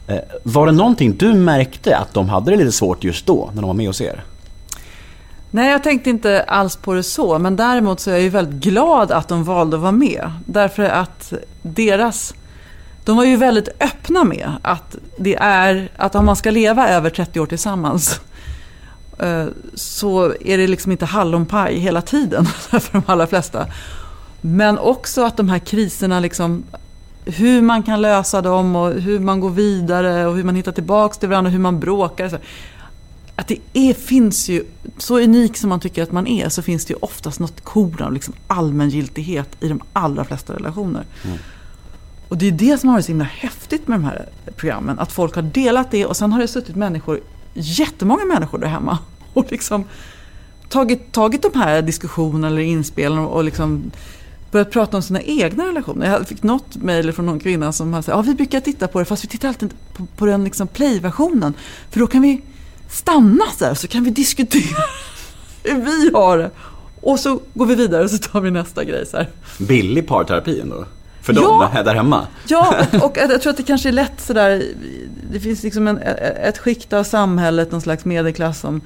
Eh, 0.06 0.16
var 0.42 0.66
det 0.66 0.72
någonting 0.72 1.16
du 1.16 1.34
märkte 1.34 1.96
att 1.96 2.14
de 2.14 2.28
hade 2.28 2.50
det 2.50 2.56
lite 2.56 2.72
svårt 2.72 3.04
just 3.04 3.26
då, 3.26 3.50
när 3.54 3.62
de 3.62 3.66
var 3.66 3.74
med 3.74 3.86
hos 3.86 4.00
er? 4.00 4.24
Nej, 5.50 5.70
jag 5.70 5.82
tänkte 5.82 6.10
inte 6.10 6.42
alls 6.42 6.76
på 6.76 6.94
det 6.94 7.02
så. 7.02 7.38
Men 7.38 7.56
däremot 7.56 8.00
så 8.00 8.10
är 8.10 8.14
jag 8.14 8.22
ju 8.22 8.28
väldigt 8.28 8.62
glad 8.62 9.10
att 9.10 9.28
de 9.28 9.44
valde 9.44 9.76
att 9.76 9.82
vara 9.82 9.92
med. 9.92 10.32
Därför 10.46 10.84
att 10.84 11.32
deras... 11.62 12.34
De 13.04 13.16
var 13.16 13.24
ju 13.24 13.36
väldigt 13.36 13.68
öppna 13.80 14.24
med 14.24 14.52
att 14.62 14.96
det 15.16 15.36
är 15.40 15.90
att 15.96 16.14
om 16.14 16.26
man 16.26 16.36
ska 16.36 16.50
leva 16.50 16.88
över 16.88 17.10
30 17.10 17.40
år 17.40 17.46
tillsammans 17.46 18.20
så 19.74 20.35
är 20.40 20.59
det 20.59 20.66
liksom 20.66 20.92
inte 20.92 21.06
hallonpaj 21.06 21.78
hela 21.78 22.02
tiden 22.02 22.46
för 22.70 22.92
de 22.92 23.02
allra 23.06 23.26
flesta. 23.26 23.66
Men 24.40 24.78
också 24.78 25.24
att 25.24 25.37
de 25.37 25.48
här 25.48 25.59
kriserna, 25.59 26.20
liksom, 26.20 26.64
hur 27.24 27.62
man 27.62 27.83
kan 27.83 28.02
lösa 28.02 28.42
dem 28.42 28.76
och 28.76 28.92
hur 28.92 29.18
man 29.18 29.40
går 29.40 29.50
vidare 29.50 30.26
och 30.26 30.37
hur 30.37 30.44
man 30.44 30.54
hittar 30.54 30.72
tillbaka 30.72 31.14
till 31.14 31.28
varandra 31.28 31.48
och 31.48 31.52
hur 31.52 31.61
man 31.61 31.80
bråkar. 31.80 32.40
Att 33.37 33.48
det 33.48 33.59
är, 33.72 33.94
finns 33.94 34.48
ju, 34.48 34.64
så 34.98 35.18
unik 35.18 35.56
som 35.56 35.68
man 35.68 35.80
tycker 35.80 36.02
att 36.02 36.12
man 36.12 36.26
är, 36.26 36.48
så 36.48 36.62
finns 36.62 36.85
det 36.85 36.92
ju 36.92 36.98
oftast 37.02 37.40
något 37.40 37.61
korn 37.61 38.02
av 38.02 38.12
liksom 38.12 38.35
allmängiltighet 38.46 39.56
i 39.61 39.68
de 39.68 39.80
allra 39.92 40.24
flesta 40.24 40.54
relationer. 40.54 41.04
Och 42.28 42.38
det 42.38 42.48
är 42.48 42.52
det 42.52 42.78
som 42.78 42.88
har 42.88 42.96
varit 42.96 43.04
så 43.04 43.12
himla 43.12 43.24
häftigt 43.24 43.88
med 43.88 43.98
de 43.98 44.04
här 44.04 44.28
programmen. 44.56 44.98
Att 44.98 45.12
folk 45.12 45.35
har 45.35 45.42
delat 45.42 45.90
det 45.90 46.06
och 46.06 46.16
sen 46.16 46.33
har 46.33 46.40
det 46.40 46.48
suttit 46.48 46.76
människor, 46.76 47.20
jättemånga 47.54 48.24
människor 48.24 48.58
där 48.58 48.68
hemma 48.68 48.98
och 49.32 49.46
liksom 49.50 49.84
tagit, 50.68 51.12
tagit 51.12 51.42
de 51.42 51.58
här 51.58 51.82
diskussionerna 51.82 52.46
eller 52.46 52.62
inspelen 52.62 53.18
och, 53.18 53.36
och 53.36 53.44
liksom 53.44 53.90
börjat 54.50 54.70
prata 54.70 54.96
om 54.96 55.02
sina 55.02 55.22
egna 55.22 55.66
relationer. 55.66 56.10
Jag 56.10 56.28
fick 56.28 56.42
något 56.42 56.76
mejl 56.76 57.12
från 57.12 57.26
någon 57.26 57.40
kvinna 57.40 57.72
som 57.72 58.02
sa 58.02 58.12
ja 58.12 58.22
vi 58.22 58.34
brukar 58.34 58.60
titta 58.60 58.88
på 58.88 58.98
det 58.98 59.04
fast 59.04 59.24
vi 59.24 59.28
tittar 59.28 59.48
alltid 59.48 59.74
på, 59.92 60.06
på 60.16 60.26
den 60.26 60.44
liksom 60.44 60.66
play-versionen. 60.66 61.54
För 61.90 62.00
då 62.00 62.06
kan 62.06 62.22
vi 62.22 62.42
stanna 62.88 63.44
så 63.58 63.64
här 63.64 63.74
så 63.74 63.88
kan 63.88 64.04
vi 64.04 64.10
diskutera 64.10 64.82
hur 65.62 65.80
vi 65.80 66.10
har 66.14 66.38
det. 66.38 66.50
Och 67.00 67.20
så 67.20 67.40
går 67.54 67.66
vi 67.66 67.74
vidare 67.74 68.04
och 68.04 68.10
så 68.10 68.18
tar 68.18 68.40
vi 68.40 68.50
nästa 68.50 68.84
grej 68.84 69.06
så 69.06 69.16
här. 69.16 69.28
Billig 69.58 70.06
parterapi 70.06 70.60
ändå? 70.60 70.84
För 71.22 71.33
Ja. 71.35 71.40
dem 71.40 71.68
där- 71.74 71.85
där 71.85 71.94
hemma? 71.94 72.26
Ja, 72.48 72.74
och, 72.92 73.04
och 73.04 73.16
jag 73.16 73.42
tror 73.42 73.50
att 73.50 73.56
det 73.56 73.62
kanske 73.62 73.88
är 73.88 73.92
lätt 73.92 74.20
sådär. 74.20 74.62
Det 75.33 75.40
finns 75.40 75.62
liksom 75.62 75.88
en, 75.88 75.98
ett 76.42 76.59
skikt 76.59 76.92
av 76.92 77.04
samhället, 77.04 77.72
någon 77.72 77.80
slags 77.80 78.04
medelklass 78.04 78.61
som 78.61 78.80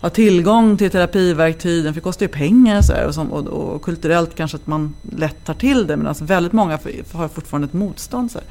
har 0.00 0.10
tillgång 0.10 0.76
till 0.76 0.90
terapiverktygen. 0.90 1.92
För 1.94 2.00
det 2.00 2.04
kostar 2.04 2.24
ju 2.26 2.32
pengar 2.32 2.82
så 2.82 2.92
här, 2.92 3.06
och, 3.06 3.14
som, 3.14 3.32
och, 3.32 3.46
och 3.46 3.82
kulturellt 3.82 4.34
kanske 4.34 4.56
att 4.56 4.66
man 4.66 4.94
lätt 5.16 5.44
tar 5.44 5.54
till 5.54 5.86
det. 5.86 5.96
Men 5.96 6.06
alltså 6.06 6.24
väldigt 6.24 6.52
många 6.52 6.78
har 7.12 7.28
fortfarande 7.28 7.66
ett 7.66 7.72
motstånd. 7.72 8.30
Så 8.30 8.38
här. 8.38 8.46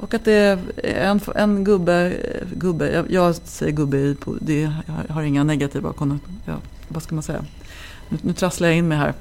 Och 0.00 0.14
att 0.14 0.24
det 0.24 0.32
är 0.32 0.58
en, 0.82 1.20
en 1.34 1.64
gubbe, 1.64 2.12
gubbe 2.54 2.90
jag, 2.92 3.10
jag 3.10 3.34
säger 3.44 3.72
gubbe, 3.72 4.14
det, 4.40 4.70
jag 5.08 5.14
har 5.14 5.22
inga 5.22 5.44
negativa 5.44 5.92
konnotationer. 5.92 6.38
Ja, 6.46 6.54
vad 6.88 7.02
ska 7.02 7.14
man 7.14 7.22
säga? 7.24 7.44
Nu, 8.08 8.18
nu 8.22 8.32
trasslar 8.32 8.68
jag 8.68 8.76
in 8.76 8.88
mig 8.88 8.98
här. 8.98 9.14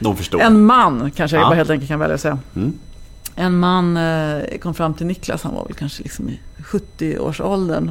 De 0.00 0.16
förstår. 0.16 0.40
En 0.40 0.64
man 0.66 1.10
kanske 1.10 1.36
jag 1.36 1.44
Ja. 1.44 1.48
bara 1.48 1.54
helt 1.54 1.70
enkelt 1.70 1.88
kan 1.88 1.98
välja 1.98 2.14
att 2.14 2.20
säga. 2.20 2.38
Mm. 2.56 2.72
En 3.36 3.58
man 3.58 3.96
eh, 3.96 4.58
kom 4.62 4.74
fram 4.74 4.94
till 4.94 5.06
Niklas, 5.06 5.42
han 5.42 5.54
var 5.54 5.64
väl 5.64 5.74
kanske 5.74 6.02
liksom 6.02 6.28
i 6.28 6.40
70-årsåldern. 6.62 7.90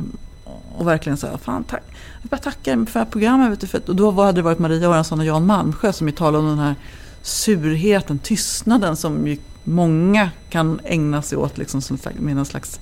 Och 0.78 0.88
verkligen 0.88 1.18
sa, 1.18 1.38
fan 1.38 1.64
tack. 1.64 1.84
Jag 2.22 2.30
bara 2.30 2.38
tackar 2.38 2.74
för 2.76 2.94
det 2.94 3.00
här 3.00 3.06
programmet. 3.06 3.52
Vet 3.52 3.60
du, 3.60 3.68
för, 3.68 3.78
att- 3.78 3.90
och 3.90 3.96
då 3.96 4.12
hade 4.12 4.38
det 4.38 4.42
varit 4.42 4.60
Maria 4.60 4.80
Göransson 4.82 5.20
och 5.20 5.26
Jan 5.26 5.46
Malmsjö 5.46 5.94
som 5.94 6.08
ju 6.08 6.14
talade 6.14 6.38
om 6.38 6.48
den 6.50 6.60
här 6.60 6.76
surheten, 7.22 8.20
tystnaden 8.20 8.96
som 8.96 9.28
ju 9.28 9.38
många 9.64 10.30
kan 10.50 10.80
ägna 10.84 11.22
sig 11.22 11.38
åt 11.38 11.58
liksom, 11.58 11.82
som 11.82 11.98
med 12.20 12.36
någon 12.36 12.46
slags 12.46 12.80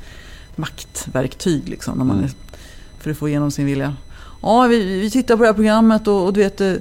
maktverktyg. 0.56 1.70
Liksom, 1.70 1.98
när 1.98 2.06
man 2.06 2.18
Mm. 2.18 2.30
är, 2.30 2.32
för 3.04 3.12
att 3.12 3.18
få 3.18 3.30
igenom 3.30 3.52
sin 3.52 3.66
vilja. 3.66 3.96
Ja, 4.42 4.62
vi, 4.70 5.00
vi 5.00 5.10
tittar 5.12 5.36
på 5.38 5.44
det 5.44 5.48
här 5.50 5.54
programmet 5.54 6.08
och, 6.08 6.26
och 6.26 6.34
du 6.34 6.40
vet 6.44 6.62
eh, 6.62 6.74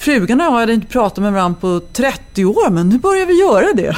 Frugan 0.00 0.40
och 0.40 0.46
jag 0.46 0.50
hade 0.50 0.72
inte 0.74 0.86
pratat 0.86 1.18
med 1.22 1.32
varandra 1.32 1.58
på 1.60 1.80
30 1.92 2.44
år, 2.44 2.70
men 2.70 2.88
nu 2.88 2.98
börjar 2.98 3.26
vi 3.26 3.40
göra 3.40 3.72
det. 3.74 3.96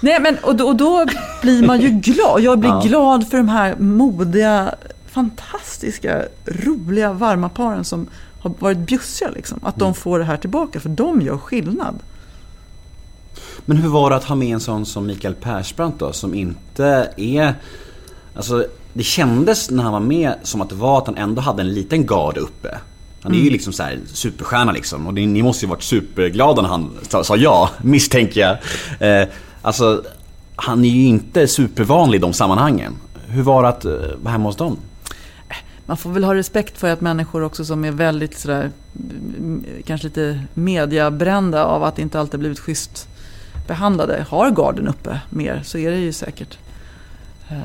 Nej, 0.00 0.20
men 0.20 0.38
och 0.42 0.56
då, 0.56 0.66
och 0.66 0.76
då 0.76 1.06
blir 1.42 1.66
man 1.66 1.80
ju 1.80 1.88
glad. 2.04 2.40
Jag 2.40 2.58
blir 2.58 2.70
Ja. 2.70 2.80
glad 2.84 3.28
för 3.28 3.36
de 3.36 3.48
här 3.48 3.76
modiga, 3.76 4.74
fantastiska, 5.10 6.22
roliga, 6.46 7.12
varma 7.12 7.48
paren 7.48 7.84
som 7.84 8.06
har 8.40 8.52
varit 8.58 8.78
bjussiga. 8.78 9.30
Liksom. 9.30 9.60
Att 9.62 9.78
de 9.78 9.94
får 9.94 10.18
det 10.18 10.24
här 10.24 10.36
tillbaka, 10.36 10.80
för 10.80 10.88
de 10.88 11.20
gör 11.22 11.36
skillnad. 11.38 11.98
Men 13.64 13.76
hur 13.76 13.88
var 13.88 14.10
det 14.10 14.16
att 14.16 14.24
ha 14.24 14.34
med 14.34 14.54
en 14.54 14.60
sån 14.60 14.86
som 14.86 15.06
Mikael 15.06 15.34
Persbrandt 15.34 15.98
då, 15.98 16.12
som 16.12 16.34
inte 16.34 17.08
är... 17.16 17.54
Alltså, 18.36 18.66
det 18.92 19.02
kändes 19.02 19.70
när 19.70 19.82
han 19.82 19.92
var 19.92 20.00
med 20.00 20.34
som 20.42 20.60
att 20.60 20.68
det 20.68 20.74
var 20.74 20.98
att 20.98 21.06
han 21.06 21.16
ändå 21.16 21.42
hade 21.42 21.62
en 21.62 21.74
liten 21.74 22.06
gard 22.06 22.36
uppe. 22.36 22.78
Han 23.24 23.34
är 23.34 23.38
ju 23.38 23.50
liksom 23.50 23.72
så 23.72 23.82
här 23.82 23.98
superstjärna 24.06 24.72
liksom. 24.72 25.06
Och 25.06 25.14
ni 25.14 25.42
måste 25.42 25.64
ju 25.64 25.70
varit 25.70 25.82
superglada 25.82 26.62
när 26.62 26.68
han 26.68 26.90
sa, 27.24 27.36
ja, 27.36 27.70
misstänker 27.82 28.40
jag. 28.40 28.56
Eh, 29.22 29.28
alltså, 29.62 30.04
han 30.56 30.84
är 30.84 30.88
ju 30.88 31.06
inte 31.06 31.48
supervanlig 31.48 32.18
i 32.18 32.20
de 32.20 32.32
sammanhangen. 32.32 32.94
Hur 33.26 33.42
var 33.42 33.62
det 33.62 33.68
att 33.68 33.84
eh, 33.84 33.92
vara 34.22 34.32
hemma 34.32 34.48
hos 34.48 34.56
dem? 34.56 34.76
Man 35.86 35.96
får 35.96 36.10
väl 36.10 36.24
ha 36.24 36.34
respekt 36.34 36.78
för 36.78 36.88
att 36.90 37.00
människor 37.00 37.42
också 37.42 37.64
som 37.64 37.84
är 37.84 37.90
väldigt 37.90 38.38
sådär, 38.38 38.70
mm, 39.38 39.64
kanske 39.86 40.06
lite 40.06 40.40
mediabrända 40.54 41.64
av 41.64 41.84
att 41.84 41.98
inte 41.98 42.20
alltid 42.20 42.40
blivit 42.40 42.58
schysst 42.58 43.08
behandlade, 43.66 44.26
har 44.28 44.50
garden 44.50 44.88
uppe 44.88 45.20
mer, 45.30 45.62
så 45.64 45.78
är 45.78 45.90
det 45.90 45.96
ju 45.98 46.12
säkert. 46.12 46.58
Eh, 47.50 47.56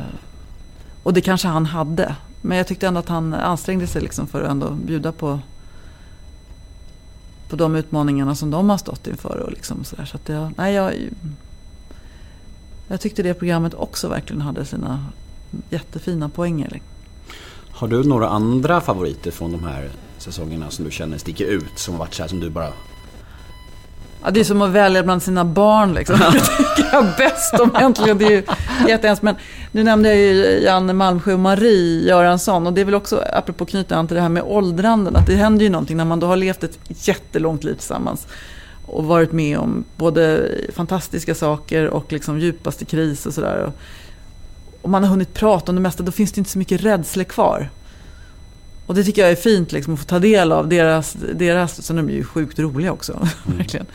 Och 1.03 1.13
det 1.13 1.21
kanske 1.21 1.47
han 1.47 1.65
hade. 1.65 2.15
Men 2.41 2.57
jag 2.57 2.67
tyckte 2.67 2.87
ändå 2.87 2.99
att 2.99 3.09
han 3.09 3.33
ansträngde 3.33 3.87
sig 3.87 4.01
liksom 4.01 4.27
för 4.27 4.41
att 4.41 4.49
ändå 4.49 4.69
bjuda 4.71 5.11
på, 5.11 5.39
på 7.49 7.55
de 7.55 7.75
utmaningarna 7.75 8.35
som 8.35 8.51
de 8.51 8.69
har 8.69 8.77
stått 8.77 9.07
inför. 9.07 9.37
Och 9.37 9.51
liksom 9.51 9.83
så 9.83 9.95
där. 9.95 10.05
Så 10.05 10.17
att 10.17 10.29
jag, 10.29 10.53
nej, 10.57 10.73
jag, 10.73 10.93
jag 12.87 13.01
tyckte 13.01 13.23
det 13.23 13.33
programmet 13.33 13.73
också 13.73 14.07
verkligen 14.07 14.41
hade 14.41 14.65
sina 14.65 15.05
jättefina 15.69 16.29
poänger. 16.29 16.81
Har 17.71 17.87
du 17.87 18.03
några 18.03 18.29
andra 18.29 18.81
favoriter 18.81 19.31
från 19.31 19.51
de 19.51 19.63
här 19.63 19.89
säsongerna 20.17 20.69
som 20.69 20.85
du 20.85 20.91
känner 20.91 21.17
sticker 21.17 21.45
ut? 21.45 21.79
Som 21.79 21.93
har 21.93 21.99
varit 21.99 22.13
så 22.13 22.23
här 22.23 22.29
som 22.29 22.39
du 22.39 22.49
bara... 22.49 22.73
Ja, 24.23 24.31
det 24.31 24.39
är 24.39 24.43
som 24.43 24.61
att 24.61 24.69
välja 24.69 25.03
bland 25.03 25.23
sina 25.23 25.45
barn 25.45 25.93
liksom. 25.93 26.19
Det 26.33 26.39
tycker 26.39 26.89
jag 26.91 27.05
bäst 27.17 27.59
om 27.59 27.75
äntligen. 27.75 28.17
Det 28.17 28.25
är 28.25 28.31
ju 28.31 28.43
jättehemskt. 28.87 29.23
Men 29.23 29.35
nu 29.71 29.83
nämnde 29.83 30.09
jag 30.09 30.17
ju 30.17 30.59
Janne 30.63 30.93
Malmsjö 30.93 31.33
och 31.33 31.39
Marie 31.39 32.07
Göransson. 32.07 32.67
Och 32.67 32.73
det 32.73 32.81
är 32.81 32.85
väl 32.85 32.95
också, 32.95 33.23
apropå 33.33 33.65
knyta 33.65 33.95
an 33.95 34.07
till 34.07 34.15
det 34.15 34.21
här 34.21 34.29
med 34.29 34.43
åldranden, 34.43 35.15
att 35.15 35.27
det 35.27 35.35
händer 35.35 35.63
ju 35.63 35.69
någonting 35.69 35.97
när 35.97 36.05
man 36.05 36.19
då 36.19 36.27
har 36.27 36.35
levt 36.35 36.63
ett 36.63 36.79
jättelångt 36.87 37.63
liv 37.63 37.73
tillsammans. 37.73 38.27
Och 38.85 39.05
varit 39.05 39.31
med 39.31 39.57
om 39.57 39.83
både 39.95 40.51
fantastiska 40.75 41.35
saker 41.35 41.87
och 41.87 42.11
liksom 42.11 42.39
djupaste 42.39 42.85
kris 42.85 43.25
och 43.25 43.33
sådär. 43.33 43.71
Och 44.81 44.89
man 44.89 45.03
har 45.03 45.09
hunnit 45.09 45.33
prata 45.33 45.71
om 45.71 45.75
det 45.75 45.81
mesta, 45.81 46.03
då 46.03 46.11
finns 46.11 46.31
det 46.31 46.39
inte 46.39 46.51
så 46.51 46.59
mycket 46.59 46.83
rädsla 46.83 47.23
kvar. 47.23 47.69
Och 48.89 48.95
det 48.95 49.03
tycker 49.03 49.21
jag 49.21 49.31
är 49.31 49.35
fint 49.35 49.71
liksom, 49.71 49.93
att 49.93 49.99
få 49.99 50.05
ta 50.05 50.19
del 50.19 50.51
av 50.51 50.67
deras, 50.67 51.15
deras 51.35 51.81
sen 51.81 51.97
är 51.97 52.03
de 52.03 52.09
ju 52.13 52.23
sjukt 52.23 52.59
roliga 52.59 52.91
också, 52.91 53.27
verkligen. 53.57 53.85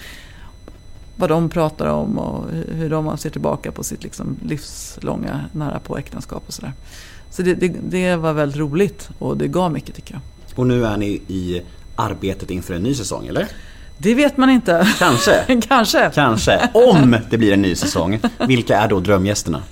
Vad 1.16 1.28
de 1.30 1.48
pratar 1.48 1.86
om 1.86 2.18
och 2.18 2.44
hur- 2.52 2.74
hur 2.74 2.90
de 2.90 3.18
ser 3.18 3.30
tillbaka 3.30 3.72
på 3.72 3.84
sitt 3.84 4.02
liksom, 4.04 4.36
livslånga 4.46 5.40
nära 5.52 5.78
på 5.78 5.98
äktenskap 5.98 6.42
och 6.46 6.52
sådär. 6.54 6.72
Så 7.30 7.42
det, 7.42 7.54
det, 7.54 7.68
det 7.88 8.16
var 8.16 8.32
väldigt 8.32 8.58
roligt 8.58 9.08
och 9.18 9.36
det 9.36 9.48
gav 9.48 9.72
mycket 9.72 9.94
tycker 9.94 10.14
jag. 10.14 10.22
Och 10.58 10.66
nu 10.66 10.84
är 10.86 10.96
ni 10.96 11.06
i 11.28 11.62
arbetet 11.96 12.50
inför 12.50 12.74
en 12.74 12.82
ny 12.82 12.94
säsong, 12.94 13.26
eller? 13.26 13.46
Det 13.98 14.14
vet 14.14 14.36
man 14.36 14.50
inte. 14.50 14.88
Kanske. 14.98 15.60
Kanske. 15.68 16.10
Kanske. 16.14 16.68
Om 16.74 17.16
det 17.30 17.38
blir 17.38 17.52
en 17.52 17.62
ny 17.62 17.74
säsong, 17.74 18.20
vilka 18.48 18.78
är 18.80 18.88
då 18.88 19.00
drömgästerna? 19.00 19.62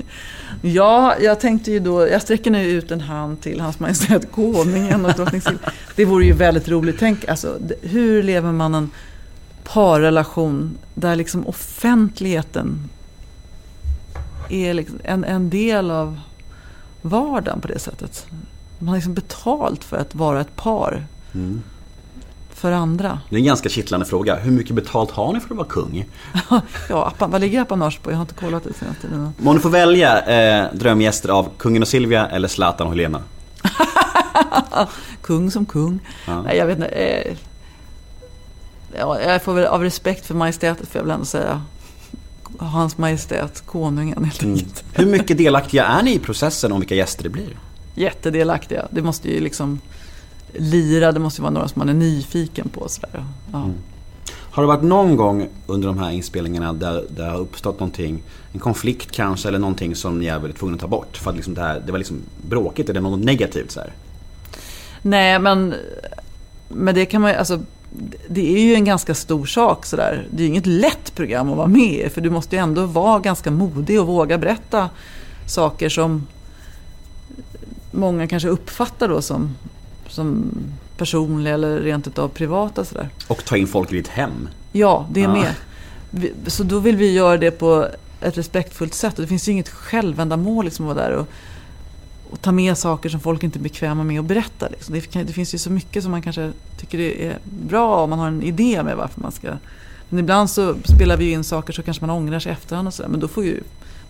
Ja, 0.64 1.14
jag 1.20 1.40
tänkte 1.40 1.70
ju 1.70 1.80
då, 1.80 2.08
jag 2.08 2.22
sträcker 2.22 2.50
nu 2.50 2.70
ut 2.70 2.90
en 2.90 3.00
hand 3.00 3.40
till 3.40 3.60
Hans 3.60 3.80
Majestät 3.80 4.32
Konungen 4.32 5.04
och 5.04 5.12
drottning 5.12 5.40
Silvia. 5.40 5.72
Det 5.96 6.04
vore 6.04 6.24
ju 6.24 6.32
väldigt 6.32 6.68
roligt. 6.68 6.96
Tänk, 6.98 7.28
alltså, 7.28 7.58
hur 7.82 8.22
lever 8.22 8.52
man 8.52 8.74
en 8.74 8.90
parrelation 9.64 10.78
där 10.94 11.16
liksom 11.16 11.46
offentligheten 11.46 12.88
är 14.48 14.74
liksom 14.74 14.98
en, 15.04 15.24
en 15.24 15.50
del 15.50 15.90
av 15.90 16.20
vardagen 17.02 17.60
på 17.60 17.68
det 17.68 17.78
sättet. 17.78 18.26
Man 18.78 18.88
har 18.88 18.96
liksom 18.96 19.14
betalt 19.14 19.84
för 19.84 19.96
att 19.96 20.14
vara 20.14 20.40
ett 20.40 20.56
par. 20.56 21.06
För 22.62 22.72
andra. 22.72 23.20
Det 23.30 23.36
är 23.36 23.38
en 23.38 23.44
ganska 23.46 23.68
kittlande 23.68 24.06
fråga. 24.06 24.36
Hur 24.36 24.50
mycket 24.52 24.74
betalt 24.76 25.10
har 25.10 25.32
ni 25.32 25.40
för 25.40 25.50
att 25.50 25.56
vara 25.56 25.66
kung? 25.68 26.04
ja, 26.88 27.06
appa, 27.06 27.26
vad 27.26 27.40
ligger 27.40 27.60
apanage 27.60 28.02
på? 28.02 28.10
Jag 28.10 28.16
har 28.16 28.22
inte 28.22 28.34
kollat 28.34 28.64
det 28.64 28.72
senaste 28.74 29.02
tiden. 29.02 29.32
Om 29.44 29.54
du 29.54 29.60
får 29.60 29.70
välja 29.70 30.20
eh, 30.20 30.74
drömgäster 30.74 31.28
av 31.28 31.48
kungen 31.58 31.82
och 31.82 31.88
Silvia 31.88 32.26
eller 32.28 32.48
Zlatan 32.48 32.86
och 32.86 32.92
Helena? 32.92 33.22
kung 35.22 35.50
som 35.50 35.66
kung. 35.66 35.98
Ja. 36.26 36.42
Nej, 36.42 36.56
jag 36.56 36.66
vet 36.66 36.76
inte. 36.76 36.88
Eh, 36.88 37.36
ja, 38.98 39.20
jag 39.20 39.42
får 39.42 39.54
väl 39.54 39.64
av 39.66 39.82
respekt 39.82 40.26
för 40.26 40.34
majestätet 40.34 40.88
får 40.88 40.98
jag 40.98 41.04
väl 41.04 41.10
ändå 41.12 41.24
säga 41.26 41.62
Hans 42.58 42.98
Majestät 42.98 43.62
Konungen 43.66 44.24
helt 44.24 44.42
Mm. 44.42 44.54
enkelt. 44.54 44.84
Hur 44.92 45.06
mycket 45.06 45.38
delaktiga 45.38 45.84
är 45.84 46.02
ni 46.02 46.14
i 46.14 46.18
processen 46.18 46.72
om 46.72 46.80
vilka 46.80 46.94
gäster 46.94 47.22
det 47.22 47.28
blir? 47.28 47.58
Jättedelaktiga. 47.94 48.86
Det 48.90 49.02
måste 49.02 49.30
ju 49.30 49.40
liksom 49.40 49.80
lira, 50.52 51.12
det 51.12 51.20
måste 51.20 51.42
vara 51.42 51.50
några 51.50 51.68
som 51.68 51.78
man 51.78 51.88
är 51.88 51.94
nyfiken 51.94 52.68
på. 52.68 52.88
Sådär. 52.88 53.24
Ja. 53.52 53.58
Mm. 53.58 53.74
Har 54.52 54.62
det 54.62 54.66
varit 54.66 54.82
någon 54.82 55.16
gång 55.16 55.48
under 55.66 55.88
de 55.88 55.98
här 55.98 56.10
inspelningarna 56.10 56.72
där 56.72 57.04
det 57.16 57.24
har 57.24 57.38
uppstått 57.38 57.80
någonting, 57.80 58.22
en 58.52 58.60
konflikt 58.60 59.10
kanske 59.10 59.48
eller 59.48 59.58
någonting 59.58 59.94
som 59.94 60.18
ni 60.18 60.26
är 60.26 60.38
väldigt 60.38 60.58
tvungna 60.58 60.74
att 60.74 60.80
ta 60.80 60.88
bort? 60.88 61.16
För 61.16 61.30
att 61.30 61.36
liksom 61.36 61.54
det, 61.54 61.60
här, 61.60 61.82
det 61.86 61.92
var 61.92 61.98
liksom 61.98 62.20
bråkigt, 62.48 62.86
det 62.86 63.00
något 63.00 63.24
negativt 63.24 63.70
så 63.70 63.80
här? 63.80 63.92
Nej, 65.02 65.38
men, 65.38 65.74
men 66.68 66.94
det 66.94 67.06
kan 67.06 67.20
man 67.20 67.30
ju, 67.30 67.36
alltså, 67.36 67.60
det 68.28 68.54
är 68.54 68.60
ju 68.60 68.74
en 68.74 68.84
ganska 68.84 69.14
stor 69.14 69.46
sak 69.46 69.86
sådär. 69.86 70.26
Det 70.30 70.42
är 70.42 70.44
ju 70.44 70.48
inget 70.48 70.66
lätt 70.66 71.14
program 71.14 71.50
att 71.50 71.56
vara 71.56 71.66
med 71.66 72.06
i, 72.06 72.08
för 72.08 72.20
du 72.20 72.30
måste 72.30 72.56
ju 72.56 72.62
ändå 72.62 72.86
vara 72.86 73.18
ganska 73.18 73.50
modig 73.50 74.00
och 74.00 74.06
våga 74.06 74.38
berätta 74.38 74.90
saker 75.46 75.88
som 75.88 76.26
många 77.90 78.26
kanske 78.26 78.48
uppfattar 78.48 79.08
då 79.08 79.22
som, 79.22 79.56
som 80.12 80.50
personliga 80.96 81.54
eller 81.54 81.80
rent 81.80 82.06
utav 82.06 82.28
privata 82.28 82.84
sådär. 82.84 83.08
Och 83.28 83.44
ta 83.44 83.56
in 83.56 83.66
folk 83.66 83.92
i 83.92 83.94
ditt 83.96 84.08
hem? 84.08 84.48
Ja, 84.72 85.06
det 85.12 85.20
är 85.20 85.24
Ja. 85.24 85.32
med. 85.32 85.54
Vi- 86.10 86.32
Så 86.46 86.62
då 86.62 86.78
vill 86.78 86.96
vi 86.96 87.12
göra 87.12 87.36
det 87.36 87.50
på 87.50 87.88
ett 88.20 88.38
respektfullt 88.38 88.94
sätt. 88.94 89.14
Och 89.14 89.22
det 89.22 89.28
finns 89.28 89.48
ju 89.48 89.52
inget 89.52 89.68
självändamål 89.68 90.64
liksom 90.64 90.88
att 90.88 90.96
vara 90.96 91.08
där 91.08 91.16
och, 91.16 91.28
och 92.30 92.40
ta 92.40 92.52
med 92.52 92.78
saker 92.78 93.08
som 93.08 93.20
folk 93.20 93.42
inte 93.42 93.58
är 93.58 93.60
bekväma 93.62 94.04
med 94.04 94.20
att 94.20 94.26
berätta. 94.26 94.68
Liksom. 94.68 94.94
Det, 94.94 95.00
kan, 95.00 95.26
det 95.26 95.32
finns 95.32 95.54
ju 95.54 95.58
så 95.58 95.70
mycket 95.70 96.02
som 96.02 96.12
man 96.12 96.22
kanske 96.22 96.52
tycker 96.80 96.98
det 96.98 97.26
är 97.26 97.38
bra 97.68 97.96
om 98.04 98.10
man 98.10 98.18
har 98.18 98.28
en 98.28 98.42
idé 98.42 98.82
med 98.82 98.96
varför 98.96 99.20
man 99.20 99.32
ska... 99.32 99.48
Men 100.08 100.18
ibland 100.18 100.50
så 100.50 100.74
spelar 100.84 101.16
vi 101.16 101.32
in 101.32 101.44
saker 101.44 101.72
så 101.72 101.82
kanske 101.82 102.06
man 102.06 102.16
ångrar 102.16 102.38
sig 102.38 102.52
efterhand 102.52 102.88
och 102.88 102.94
sådär. 102.94 103.08
Men 103.10 103.20
då 103.20 103.28
får 103.28 103.44
ju... 103.44 103.60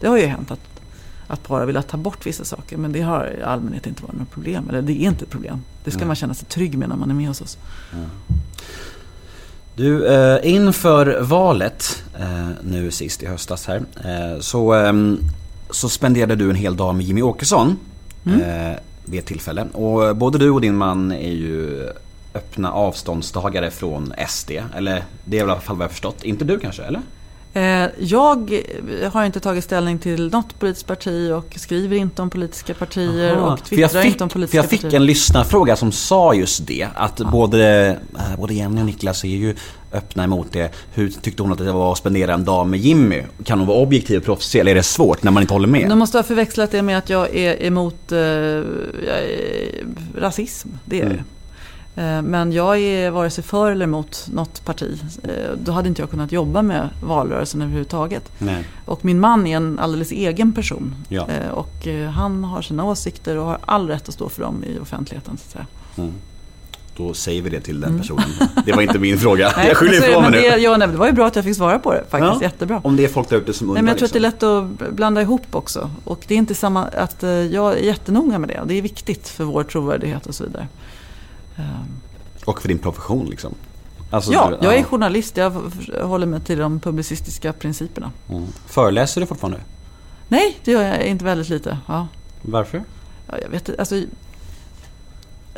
Det 0.01 0.07
har 0.07 0.19
ju 0.19 0.27
hänt 0.27 0.51
att, 0.51 0.61
att 1.33 1.47
har 1.47 1.66
velat 1.66 1.88
ta 1.88 1.97
bort 1.97 2.27
vissa 2.27 2.45
saker. 2.45 2.77
Men 2.77 2.92
det 2.92 3.01
har 3.01 3.37
i 3.38 3.42
allmänhet 3.42 3.87
inte 3.87 4.03
varit 4.03 4.18
något 4.18 4.31
problem. 4.31 4.68
Eller 4.68 4.83
det 4.83 4.92
är 4.92 5.09
inte 5.09 5.25
ett 5.25 5.31
problem. 5.31 5.61
Det 5.85 5.90
ska 5.90 6.07
man 6.07 6.16
känna 6.16 6.35
sig 6.35 6.49
trygg 6.49 6.79
med 6.79 6.88
när 6.88 6.97
man 6.97 7.11
är 7.11 7.14
med 7.14 7.29
hos 7.29 7.40
oss. 7.40 7.59
Du, 9.77 10.07
eh, 10.07 10.53
inför 10.53 11.21
valet 11.21 12.05
eh, 12.18 12.49
nu 12.62 12.90
sist 12.90 13.23
i 13.23 13.27
höstas 13.27 13.66
här 13.66 13.83
eh, 14.05 14.40
så, 14.40 14.73
ehm, 14.73 15.18
så 15.71 15.88
spenderade 15.88 16.37
du 16.37 16.51
en 16.51 16.57
hel 16.57 16.77
dag 16.77 16.95
med 16.95 17.07
Jimmy 17.07 17.23
Åkesson 17.23 17.79
eh, 18.27 18.79
vid 19.05 19.21
ett 19.21 19.27
tillfälle. 19.27 19.66
Och 19.73 20.16
både 20.16 20.38
du 20.38 20.51
och 20.51 20.61
din 20.61 20.77
man 20.77 21.12
är 21.12 21.33
ju 21.33 21.88
öppna 22.35 22.73
avståndstagare 22.73 23.71
från 23.71 24.12
SD. 24.29 24.51
Eller 24.77 25.05
det 25.25 25.38
är 25.38 25.40
väl 25.40 25.49
i 25.49 25.53
alla 25.53 25.61
fall 25.61 25.77
vad 25.77 25.85
jag 25.85 25.90
förstått. 25.90 26.25
Inte 26.25 26.45
du 26.45 26.59
kanske, 26.59 26.83
eller? 26.83 27.01
Eh, 27.55 27.88
Jag 27.99 28.62
har 29.12 29.25
inte 29.25 29.41
tagit 29.41 29.65
ställning 29.65 29.99
till 29.99 30.31
något 30.31 30.59
politiskt 30.59 30.87
parti 30.87 31.31
och 31.33 31.55
skriver 31.57 31.97
inte 31.97 32.23
om 32.23 32.31
politiska 32.31 32.75
partier 32.75 33.37
Aha. 33.37 33.53
och 33.53 33.65
twittrar 33.65 34.03
fick, 34.03 34.12
inte 34.12 34.25
om 34.25 34.31
för 34.31 34.35
politiska 34.35 34.57
jag 34.59 34.71
fick 34.71 34.83
partier. 34.83 35.01
en 35.01 35.07
lyssnarfråga 35.07 35.77
som 35.77 35.93
sa 35.93 36.35
just 36.35 36.67
det. 36.67 36.88
Att 36.95 37.17
både, 37.17 37.88
eh, 38.15 38.37
både 38.38 38.55
Jenny 38.55 38.81
och 38.81 38.87
Niklas 38.87 39.25
är 39.25 39.29
ju 39.29 39.55
öppna 39.93 40.25
emot 40.25 40.47
det. 40.53 40.75
Hur 40.95 41.09
tyckte 41.09 41.43
hon 41.43 41.53
att 41.53 41.59
det 41.59 41.73
var 41.73 41.93
att 41.93 41.99
spendera 41.99 42.35
en 42.35 42.45
dag 42.45 42.67
med 42.67 42.81
Jimmy? 42.81 43.23
Kan 43.45 43.59
hon 43.59 43.69
vara 43.69 43.79
objektiv 43.79 44.19
och 44.19 44.25
proffsig 44.25 44.61
eller 44.61 44.71
är 44.71 44.75
det 44.75 44.83
svårt 44.83 45.23
när 45.23 45.31
man 45.31 45.43
inte 45.43 45.55
håller 45.55 45.69
med? 45.69 45.88
De 45.88 45.99
måste 45.99 46.19
ha 46.19 46.23
förväxlat 46.23 46.71
det 46.71 46.83
med 46.83 46.99
att 46.99 47.11
jag 47.11 47.37
är 47.37 47.62
emot 47.67 48.12
eh, 48.12 48.19
jag 48.19 48.65
är, 49.07 49.85
rasism. 50.19 50.69
Det 50.85 51.01
är. 51.01 51.07
Mm. 51.07 51.19
Eh, 51.97 52.23
Men 52.23 52.53
jag 52.53 52.79
är 52.79 53.11
vare 53.11 53.31
sig 53.31 53.45
för 53.45 53.71
eller 53.71 53.85
emot 53.85 54.27
något 54.33 54.65
parti. 54.65 55.01
Eh, 55.25 55.31
Då 55.65 55.73
hade 55.73 55.89
inte 55.89 56.03
jag 56.03 56.11
kunnat 56.11 56.33
jobba 56.33 56.63
med 56.63 56.89
valrörelsen 57.05 57.63
överhuvudtaget. 57.63 58.33
Nej. 58.39 58.65
Och 58.85 59.05
min 59.05 59.21
man 59.21 59.47
är 59.47 59.57
en 59.57 59.79
alldeles 59.79 60.13
egen 60.13 60.53
person. 60.53 60.95
Ja. 61.09 61.29
Eh, 61.29 61.49
Och 61.51 61.87
han 62.15 62.45
har 62.45 62.63
sina 62.63 62.85
åsikter 62.85 63.37
och 63.39 63.45
har 63.47 63.59
all 63.65 63.89
rätt 63.89 64.09
att 64.09 64.15
stå 64.15 64.29
för 64.29 64.43
dem 64.43 64.65
i 64.65 64.79
offentligheten. 64.79 65.37
Så 65.37 65.45
att 65.59 65.67
säga. 65.97 66.09
Då 66.97 67.15
säger 67.15 67.43
vi 67.43 67.51
det 67.51 67.61
till 67.61 67.81
den 67.81 67.99
personen. 67.99 68.25
Det 68.67 68.73
var 68.73 68.83
inte 68.83 68.99
min 68.99 69.19
fråga. 69.19 69.49
Mm. 69.49 69.55
Nej, 69.61 69.69
jag 69.69 69.77
skyller 69.77 69.93
så 69.93 69.99
är 69.99 70.07
det, 70.07 70.11
ifrån 70.11 70.23
mig 70.23 70.31
nu. 70.31 70.51
det, 70.51 70.57
ja, 70.59 70.77
nej, 70.77 70.89
det 70.89 70.97
var 70.97 71.07
ju 71.07 71.13
bra 71.13 71.27
att 71.27 71.37
jag 71.37 71.45
fick 71.45 71.57
svara 71.57 71.79
på 71.79 71.93
det 71.93 72.05
faktiskt. 72.11 72.33
Ja. 72.35 72.43
Jättebra. 72.43 72.81
Om 72.85 72.97
det 72.97 73.05
är 73.05 73.09
folk 73.09 73.29
där 73.29 73.37
ute 73.37 73.53
som 73.53 73.67
undrar. 73.69 73.75
Nej, 73.75 73.83
men 73.83 73.89
jag 73.89 73.99
tror 73.99 74.07
att 74.07 74.13
det 74.13 74.19
är 74.19 74.31
liksom. 74.31 74.75
lätt 74.79 74.89
att 74.89 74.95
blanda 74.95 75.23
ihop 75.23 75.47
också. 75.51 75.91
Och 76.05 76.25
det 76.29 76.35
är 76.35 76.39
inte 76.39 76.55
samma 76.55 76.85
att 76.85 77.23
jag 77.51 77.73
är 77.73 77.83
jättenoga 77.83 78.39
med 78.39 78.49
det. 78.49 78.61
Det 78.67 78.75
är 78.79 78.83
viktigt 78.83 79.29
för 79.29 79.45
vår 79.45 79.63
trovärdighet 79.65 80.27
och 80.27 80.35
så 80.35 80.45
vidare. 80.45 80.69
Ehm, 81.62 82.01
Och 82.44 82.61
för 82.62 82.68
din 82.68 82.79
profession 82.79 83.27
liksom. 83.27 83.55
Alltså, 84.11 84.33
Ja, 84.33 84.51
du- 84.61 84.66
jag 84.66 84.75
är 84.79 84.83
journalist. 84.83 85.37
Jag 85.37 85.51
håller 86.03 86.27
mig 86.27 86.40
till 86.40 86.59
de 86.59 86.81
publicistiska 86.81 87.53
principerna. 87.53 88.11
Mm. 88.31 88.46
Föreläser 88.66 89.20
du 89.20 89.27
fortfarande? 89.27 89.61
Nej, 90.29 90.59
det 90.64 90.70
gör 90.72 90.83
jag 90.83 91.03
inte 91.07 91.25
väldigt 91.25 91.48
lite. 91.48 91.79
Ja. 91.88 92.07
Varför? 92.42 92.85
Ja, 93.29 93.35
jag 93.42 93.48
vet 93.48 93.68
inte, 93.68 93.81
alltså, 93.81 93.94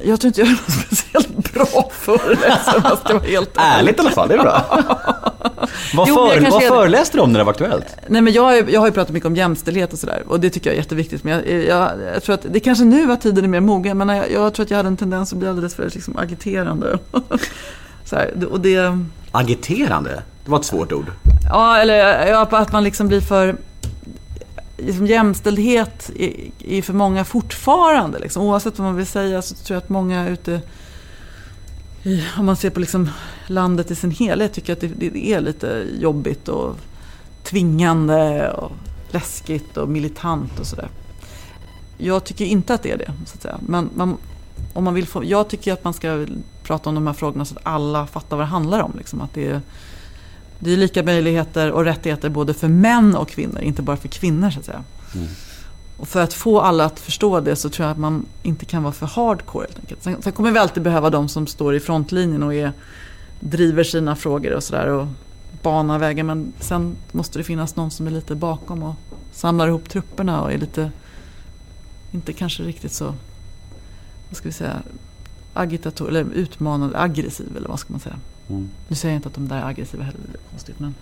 Jag 0.05 0.21
tror 0.21 0.27
inte 0.29 0.41
jag 0.41 0.49
är 0.49 0.53
någon 0.53 0.71
speciellt 0.87 1.53
bra 1.55 1.91
föreläsare 1.93 2.77
om 2.77 2.83
jag 2.85 2.99
ska 2.99 3.15
vara 3.15 3.23
helt 3.25 3.51
Ärligt 3.57 3.97
i 3.97 4.01
alla 4.01 4.11
fall, 4.11 4.29
det 4.29 4.35
är 4.35 4.39
bra. 4.43 4.83
vad, 5.95 6.09
Jo, 6.09 6.15
för, 6.15 6.51
vad 6.51 6.63
föreläste 6.63 7.17
du 7.17 7.21
om 7.21 7.33
när 7.33 7.39
det 7.39 7.45
var 7.45 7.53
aktuellt? 7.53 7.97
Nej, 8.07 8.23
men 8.23 8.33
jag, 8.33 8.43
har 8.43 8.55
ju- 8.55 8.67
jag 8.69 8.81
har 8.81 8.87
ju 8.87 8.93
pratat 8.93 9.13
mycket 9.13 9.27
om 9.27 9.37
jämställdhet 9.37 9.93
och 9.93 9.99
sådär. 9.99 10.23
Och 10.27 10.41
det 10.41 10.51
tycker 10.51 10.71
jag 10.71 10.75
är 10.75 10.79
jätteviktigt. 10.79 11.25
Men 11.25 11.33
jag, 11.33 11.63
jag, 11.63 11.91
jag 12.15 12.23
tror 12.23 12.35
att 12.35 12.47
det 12.51 12.59
är 12.59 12.61
kanske 12.61 12.85
nu 12.85 13.13
att 13.13 13.21
tiden 13.21 13.45
är 13.45 13.49
mer 13.49 13.61
mogen. 13.61 13.99
Men 13.99 14.09
jag, 14.09 14.31
jag 14.33 14.55
tror 14.55 14.65
att 14.65 14.71
jag 14.71 14.77
hade 14.77 14.89
en 14.89 14.97
tendens 14.97 15.33
att 15.33 15.39
bli 15.39 15.49
alldeles 15.49 15.75
för 15.75 15.91
liksom, 15.91 16.17
agiterande. 16.19 16.99
så 18.05 18.17
här, 18.17 18.47
och 18.51 18.61
det... 18.61 18.99
Agiterande? 19.33 20.23
Det 20.45 20.51
var 20.51 20.59
ett 20.59 20.65
svårt 20.65 20.93
ord. 20.93 21.07
Ja, 21.51 21.79
eller 21.79 22.27
ja, 22.27 22.49
att 22.51 22.73
man 22.73 22.85
liksom 22.85 23.09
blir 23.09 23.21
för... 23.21 23.57
Liksom, 24.77 25.07
jämställdhet 25.07 26.11
är, 26.19 26.33
är 26.59 26.83
för 26.83 26.93
många 26.93 27.25
fortfarande. 27.25 28.19
Liksom. 28.19 28.43
Oavsett 28.43 28.79
vad 28.79 28.87
man 28.87 28.97
vill 28.97 29.07
säga 29.07 29.43
så 29.43 29.55
tror 29.55 29.75
jag 29.75 29.83
att 29.83 29.89
många 29.89 30.29
ute 30.29 30.61
om 32.39 32.47
man 32.47 32.57
ser 32.57 32.71
på 32.71 32.81
liksom 32.81 33.11
landet 33.47 33.91
i 33.91 33.95
sin 33.95 34.11
helhet 34.11 34.53
tycker 34.53 34.71
jag 34.73 34.85
att 34.85 35.01
det, 35.01 35.09
det 35.11 35.33
är 35.33 35.41
lite 35.41 35.87
jobbigt 35.99 36.49
och 36.49 36.77
tvingande 37.43 38.51
och 38.51 38.73
läskigt 39.11 39.77
och 39.77 39.89
militant 39.89 40.61
och 40.61 40.67
sådär. 40.67 40.89
Jag 41.99 42.25
tycker 42.25 42.45
inte 42.45 42.75
att 42.75 42.83
det 42.83 42.91
är 42.91 42.99
det. 42.99 43.13
Så 43.27 43.35
att 43.35 43.43
säga. 43.43 43.59
Men 43.69 43.91
man, 43.95 44.17
om 44.73 44.85
man 44.85 44.95
vill 44.95 45.07
få, 45.07 45.25
jag 45.25 45.49
tycker 45.49 45.73
att 45.73 45.85
man 45.85 45.95
ska 45.95 46.27
prata 46.63 46.89
om 46.89 46.95
de 46.95 47.07
här 47.07 47.15
frågorna 47.15 47.45
så 47.45 47.55
att 47.55 47.67
alla 47.67 48.07
fattar 48.07 48.37
vad 48.37 48.47
det 48.47 48.51
handlar 48.51 48.81
om. 48.81 48.93
Liksom. 48.99 49.21
Att 49.21 49.35
det 49.35 49.47
är, 49.47 49.61
det 50.59 50.73
är 50.73 50.77
lika 50.77 51.03
möjligheter 51.03 51.71
och 51.71 51.85
rättigheter 51.85 52.29
både 52.29 52.55
för 52.55 52.69
män 52.69 53.17
och 53.17 53.29
kvinnor, 53.29 53.61
inte 53.61 53.83
bara 53.83 53.97
för 53.97 54.09
kvinnor 54.09 54.51
så 54.51 54.59
att 54.59 54.67
säga. 54.67 54.85
Mm. 55.15 55.29
Och 55.97 56.09
för 56.09 56.21
att 56.21 56.35
få 56.35 56.61
alla 56.61 56.85
att 56.85 57.01
förstå 57.01 57.41
det 57.41 57.57
så 57.57 57.69
tror 57.69 57.85
jag 57.85 57.93
att 57.93 57.99
man 57.99 58.27
inte 58.43 58.65
kan 58.65 58.83
vara 58.83 58.93
för 58.93 59.07
hardcore 59.07 59.67
helt 59.67 59.79
enkelt. 59.79 60.03
Sen, 60.03 60.23
sen 60.23 60.33
kommer 60.33 60.53
vi 60.53 60.59
alltid 60.59 60.83
behöva 60.83 61.11
de 61.11 61.29
som 61.29 61.47
står 61.47 61.75
i 61.75 61.81
frontlinjen 61.81 62.43
och 62.43 62.55
är, 62.55 62.73
driver 63.41 63.85
sina 63.85 64.17
frågor 64.17 64.53
och 64.53 64.63
sådär 64.63 64.87
och 64.87 65.07
banar 65.63 65.99
vägen. 65.99 66.27
Men 66.27 66.53
sen 66.61 66.97
måste 67.13 67.39
det 67.39 67.45
finnas 67.45 67.77
någon 67.77 67.91
som 67.91 68.07
är 68.07 68.11
lite 68.11 68.35
bakom 68.35 68.83
och 68.83 68.95
samlar 69.33 69.69
ihop 69.69 69.89
trupperna 69.89 70.43
och 70.43 70.53
är 70.53 70.59
lite, 70.59 70.91
inte 72.13 72.33
kanske 72.33 72.63
riktigt 72.63 72.93
så, 72.93 73.05
vad 74.29 74.37
ska 74.37 74.49
vi 74.49 74.53
säga, 74.53 74.83
agitator, 75.55 76.09
eller 76.09 76.25
utmanande, 76.35 76.99
aggressiv 76.99 77.57
eller 77.57 77.69
vad 77.69 77.79
ska 77.79 77.93
man 77.93 78.01
säga. 78.01 78.19
Nu 78.89 78.97
säger 78.97 79.15
jag 79.15 79.19
inte 79.19 79.29
att 79.29 79.35
de 79.35 79.49
där 79.49 79.57
är 79.57 79.67
aggressiva 79.67 80.05
heller, 80.05 80.21
det 80.33 80.39
är 80.39 80.51
konstigt. 80.51 80.81
Men 80.81 80.95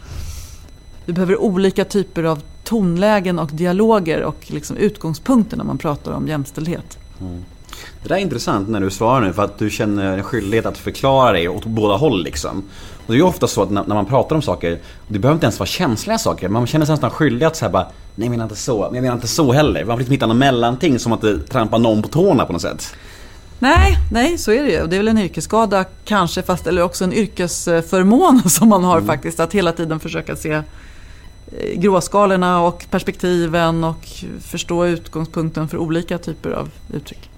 vi 1.06 1.12
behöver 1.12 1.40
olika 1.40 1.84
typer 1.84 2.24
av 2.24 2.42
tonlägen 2.64 3.38
och 3.38 3.50
dialoger 3.52 4.22
och 4.22 4.44
liksom 4.46 4.76
utgångspunkter 4.76 5.56
när 5.56 5.64
man 5.64 5.78
pratar 5.78 6.12
om 6.12 6.28
jämställdhet. 6.28 6.98
Det 8.02 8.08
där 8.08 8.16
är 8.16 8.20
intressant 8.20 8.68
när 8.68 8.80
du 8.80 8.90
svarar 8.90 9.20
nu 9.20 9.32
för 9.32 9.44
att 9.44 9.58
du 9.58 9.70
känner 9.70 10.18
en 10.18 10.24
skyldighet 10.24 10.66
att 10.66 10.78
förklara 10.78 11.32
dig 11.32 11.48
åt 11.48 11.64
båda 11.64 11.96
håll 11.96 12.22
liksom. 12.22 12.64
Och 12.92 13.06
det 13.06 13.12
är 13.12 13.16
ju 13.16 13.22
ofta 13.22 13.46
så 13.46 13.62
att 13.62 13.70
när, 13.70 13.94
man 13.94 14.06
pratar 14.06 14.36
om 14.36 14.42
saker, 14.42 14.78
det 15.08 15.18
behöver 15.18 15.34
inte 15.34 15.46
ens 15.46 15.58
vara 15.58 15.66
känsliga 15.66 16.18
saker, 16.18 16.48
man 16.48 16.66
känner 16.66 16.86
sig 16.86 16.92
nästan 16.92 17.10
skyldig 17.10 17.46
att 17.46 17.56
säga 17.56 17.70
bara 17.70 17.86
Nej 18.14 18.26
jag 18.26 18.30
menar 18.30 18.44
inte 18.44 18.56
så, 18.56 18.78
men 18.78 18.94
jag 18.94 19.02
menar 19.02 19.14
inte 19.14 19.28
så 19.28 19.52
heller. 19.52 19.84
Man 19.84 19.96
vill 19.96 19.98
liksom 19.98 20.12
hitta 20.12 20.26
något 20.26 20.36
mellanting 20.36 20.98
som 20.98 21.12
att 21.12 21.20
det 21.20 21.38
trampar 21.38 21.78
någon 21.78 22.02
på 22.02 22.08
tårna 22.08 22.46
på 22.46 22.52
något 22.52 22.62
sätt. 22.62 22.94
Nej, 23.58 23.98
nej, 24.12 24.38
så 24.38 24.52
är 24.52 24.62
det 24.62 24.70
ju. 24.70 24.86
Det 24.86 24.96
är 24.96 24.98
väl 24.98 25.08
en 25.08 25.18
yrkesskada 25.18 25.84
kanske, 26.04 26.42
fast 26.42 26.66
eller 26.66 26.82
också 26.82 27.04
en 27.04 27.12
yrkesförmån 27.12 28.42
som 28.50 28.68
man 28.68 28.84
har 28.84 29.00
faktiskt. 29.00 29.40
Att 29.40 29.52
hela 29.52 29.72
tiden 29.72 30.00
försöka 30.00 30.36
se 30.36 30.62
gråskalorna 31.74 32.60
och 32.62 32.86
perspektiven 32.90 33.84
och 33.84 34.08
förstå 34.40 34.86
utgångspunkten 34.86 35.68
för 35.68 35.76
olika 35.78 36.18
typer 36.18 36.50
av 36.50 36.70
uttryck. 36.94 37.30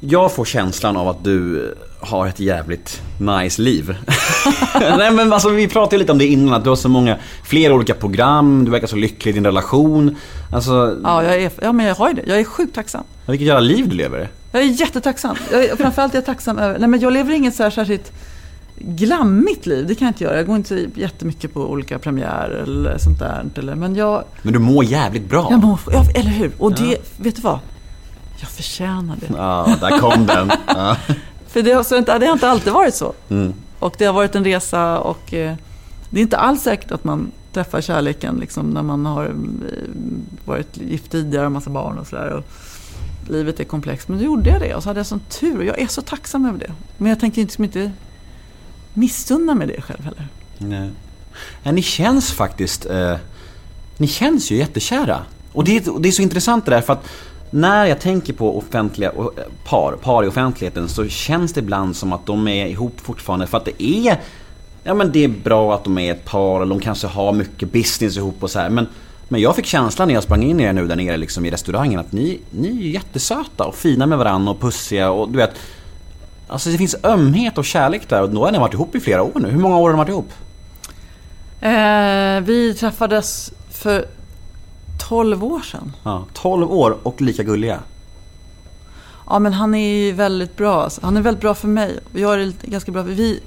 Jag 0.00 0.32
får 0.32 0.44
känslan 0.44 0.96
av 0.96 1.08
att 1.08 1.24
du 1.24 1.74
har 2.00 2.26
ett 2.26 2.40
jävligt 2.40 3.02
nice 3.20 3.62
liv. 3.62 3.96
Nej 4.80 5.10
men 5.10 5.32
alltså 5.32 5.48
vi 5.48 5.68
pratade 5.68 5.98
lite 5.98 6.12
om 6.12 6.18
det 6.18 6.26
innan, 6.26 6.54
att 6.54 6.64
du 6.64 6.68
har 6.68 6.76
så 6.76 6.88
många, 6.88 7.16
flera 7.44 7.74
olika 7.74 7.94
program, 7.94 8.64
du 8.64 8.70
verkar 8.70 8.86
så 8.86 8.96
lycklig 8.96 9.32
i 9.32 9.34
din 9.34 9.44
relation. 9.44 10.16
Alltså, 10.52 10.98
Ja, 11.04 11.22
jag 11.24 11.42
är, 11.42 11.52
ja 11.62 11.72
men 11.72 11.86
jag 11.86 11.94
har 11.94 12.08
ju 12.08 12.14
det. 12.14 12.22
Jag 12.26 12.40
är 12.40 12.44
sjukt 12.44 12.74
tacksam. 12.74 13.04
vilket 13.26 13.46
jävla 13.46 13.60
liv 13.60 13.88
du 13.88 13.96
lever. 13.96 14.28
Jag 14.52 14.62
är 14.62 14.66
jättetacksam. 14.66 15.36
Jag 15.52 15.64
är, 15.64 15.76
framförallt 15.76 16.14
är 16.14 16.18
jag 16.18 16.26
tacksam 16.26 16.58
över... 16.58 16.78
Nej, 16.78 16.88
men 16.88 17.00
jag 17.00 17.12
lever 17.12 17.34
inget 17.34 17.54
så 17.54 17.62
här 17.62 17.70
särskilt 17.70 18.12
glammigt 18.80 19.66
liv. 19.66 19.86
Det 19.86 19.94
kan 19.94 20.06
jag 20.06 20.10
inte 20.10 20.24
göra. 20.24 20.36
Jag 20.36 20.46
går 20.46 20.56
inte 20.56 20.86
jättemycket 20.94 21.54
på 21.54 21.60
olika 21.60 21.98
premiärer 21.98 22.62
eller 22.62 22.98
sånt 22.98 23.18
där. 23.18 23.44
Eller, 23.54 23.74
men 23.74 23.94
jag... 23.94 24.24
Men 24.42 24.52
du 24.52 24.58
mår 24.58 24.84
jävligt 24.84 25.28
bra. 25.28 25.48
jag 25.50 25.60
mår, 25.60 25.78
ja, 25.92 26.04
eller 26.14 26.30
hur? 26.30 26.52
Och 26.58 26.74
det, 26.74 26.96
vet 27.16 27.36
du 27.36 27.42
vad? 27.42 27.58
Jag 28.40 28.48
förtjänar 28.48 29.16
det. 29.20 29.34
Ja, 29.36 29.76
där 29.80 29.98
kom 29.98 30.26
den. 30.26 30.50
Ja. 30.66 30.96
För 31.46 31.62
det 31.62 31.72
har, 31.72 31.82
så 31.82 31.96
inte, 31.96 32.18
det 32.18 32.26
har 32.26 32.32
inte 32.32 32.48
alltid 32.48 32.72
varit 32.72 32.94
så. 32.94 33.12
Mm. 33.28 33.54
Och 33.78 33.94
det 33.98 34.04
har 34.04 34.12
varit 34.12 34.34
en 34.34 34.44
resa 34.44 34.98
och 34.98 35.34
eh, 35.34 35.56
det 36.10 36.18
är 36.20 36.22
inte 36.22 36.36
alls 36.36 36.62
säkert 36.62 36.90
att 36.90 37.04
man 37.04 37.32
träffar 37.52 37.80
kärleken 37.80 38.36
liksom, 38.36 38.70
när 38.70 38.82
man 38.82 39.06
har 39.06 39.24
eh, 39.24 39.30
varit 40.44 40.76
gift 40.76 41.10
tidigare 41.10 41.46
och 41.46 41.52
massa 41.52 41.70
barn 41.70 41.98
och 41.98 42.06
sådär. 42.06 42.42
Livet 43.28 43.60
är 43.60 43.64
komplext. 43.64 44.08
Men 44.08 44.18
då 44.18 44.24
gjorde 44.24 44.50
jag 44.50 44.60
det 44.60 44.74
och 44.74 44.82
så 44.82 44.88
hade 44.88 45.00
jag 45.00 45.06
sån 45.06 45.20
tur 45.20 45.58
och 45.58 45.64
jag 45.64 45.78
är 45.78 45.86
så 45.86 46.02
tacksam 46.02 46.46
över 46.46 46.58
det. 46.58 46.72
Men 46.96 47.08
jag 47.08 47.20
tänker 47.20 47.42
inte, 47.42 47.62
inte 47.62 47.90
missunna 48.94 49.54
mig 49.54 49.66
det 49.66 49.80
själv 49.80 50.04
heller. 50.04 50.28
Nej. 50.58 50.90
Ja, 51.62 51.72
ni 51.72 51.82
känns 51.82 52.32
faktiskt, 52.32 52.86
eh, 52.86 53.16
ni 53.96 54.06
känns 54.06 54.50
ju 54.50 54.56
jättekära. 54.56 55.18
Och 55.52 55.64
det, 55.64 55.76
är- 55.76 55.92
och 55.94 56.00
det 56.00 56.08
är 56.08 56.12
så 56.12 56.22
intressant 56.22 56.64
det 56.64 56.70
där 56.70 56.80
för 56.80 56.92
att 56.92 57.08
när 57.50 57.84
jag 57.86 58.00
tänker 58.00 58.32
på 58.32 58.58
offentliga 58.58 59.12
eh, 59.12 59.24
par, 59.64 59.92
par 59.92 60.24
i 60.24 60.28
offentligheten 60.28 60.88
så 60.88 61.08
känns 61.08 61.52
det 61.52 61.60
ibland 61.60 61.96
som 61.96 62.12
att 62.12 62.26
de 62.26 62.48
är 62.48 62.66
ihop 62.66 63.00
fortfarande 63.00 63.46
för 63.46 63.58
att 63.58 63.64
det 63.64 63.82
är 63.82 64.20
Ja 64.84 64.94
men 64.94 65.12
det 65.12 65.24
är 65.24 65.28
bra 65.28 65.74
att 65.74 65.84
de 65.84 65.98
är 65.98 66.12
ett 66.12 66.24
par 66.24 66.60
och 66.60 66.66
de 66.68 66.80
kanske 66.80 67.06
har 67.06 67.32
mycket 67.32 67.72
business 67.72 68.16
ihop 68.16 68.36
och 68.42 68.50
så 68.50 68.58
här. 68.58 68.70
Men, 68.70 68.86
men 69.28 69.40
jag 69.40 69.56
fick 69.56 69.66
känslan 69.66 70.08
när 70.08 70.14
jag 70.14 70.22
sprang 70.22 70.42
in 70.42 70.60
i 70.60 70.62
er 70.62 70.72
nu 70.72 70.86
där 70.86 70.96
nere 70.96 71.16
liksom 71.16 71.46
i 71.46 71.50
restaurangen 71.50 72.00
att 72.00 72.12
ni, 72.12 72.40
ni 72.50 72.68
är 72.68 72.90
jättesöta 72.90 73.64
och 73.64 73.74
fina 73.74 74.06
med 74.06 74.18
varandra 74.18 74.50
och 74.52 74.60
pussiga 74.60 75.10
och 75.10 75.28
du 75.30 75.36
vet 75.36 75.50
Alltså 76.50 76.70
det 76.70 76.78
finns 76.78 76.96
ömhet 77.04 77.58
och 77.58 77.64
kärlek 77.64 78.08
där 78.08 78.22
och 78.22 78.30
då 78.30 78.44
har 78.44 78.52
ni 78.52 78.58
varit 78.58 78.74
ihop 78.74 78.94
i 78.94 79.00
flera 79.00 79.22
år 79.22 79.40
nu. 79.40 79.48
Hur 79.48 79.58
många 79.58 79.76
år 79.78 79.90
har 79.90 79.96
ni 79.96 79.98
varit 79.98 80.08
ihop? 80.08 80.32
Eh, 81.60 82.46
vi 82.46 82.74
träffades 82.74 83.52
för 83.70 84.06
12 85.08 85.44
år 85.44 85.60
sedan. 85.60 85.92
Ja, 86.02 86.26
12 86.32 86.72
år 86.72 86.98
och 87.02 87.20
lika 87.20 87.42
gulliga. 87.42 87.80
Ja, 89.26 89.38
men 89.38 89.52
han 89.52 89.74
är 89.74 89.88
ju 89.88 90.12
väldigt 90.12 90.56
bra. 90.56 90.82
alltså. 90.82 91.00
Han 91.04 91.16
är 91.16 91.20
väldigt 91.20 91.40
bra 91.40 91.54
för 91.54 91.68
mig. 91.68 91.98
Jag 92.12 92.42
är 92.42 92.52
ganska 92.62 92.92
bra 92.92 93.04
för 93.04 93.10
vi... 93.10 93.40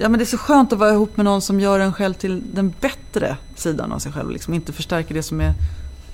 Ja, 0.00 0.08
men 0.08 0.18
det 0.18 0.24
är 0.24 0.26
så 0.26 0.38
skönt 0.38 0.72
att 0.72 0.78
vara 0.78 0.92
ihop 0.92 1.16
med 1.16 1.24
någon 1.24 1.42
som 1.42 1.60
gör 1.60 1.80
en 1.80 1.92
själv 1.92 2.14
till 2.14 2.42
den 2.54 2.74
bättre 2.80 3.36
sidan 3.54 3.92
av 3.92 3.98
sig 3.98 4.12
själv. 4.12 4.30
Liksom. 4.30 4.54
Inte 4.54 4.72
förstärker 4.72 5.14
det 5.14 5.22
som 5.22 5.40
är 5.40 5.54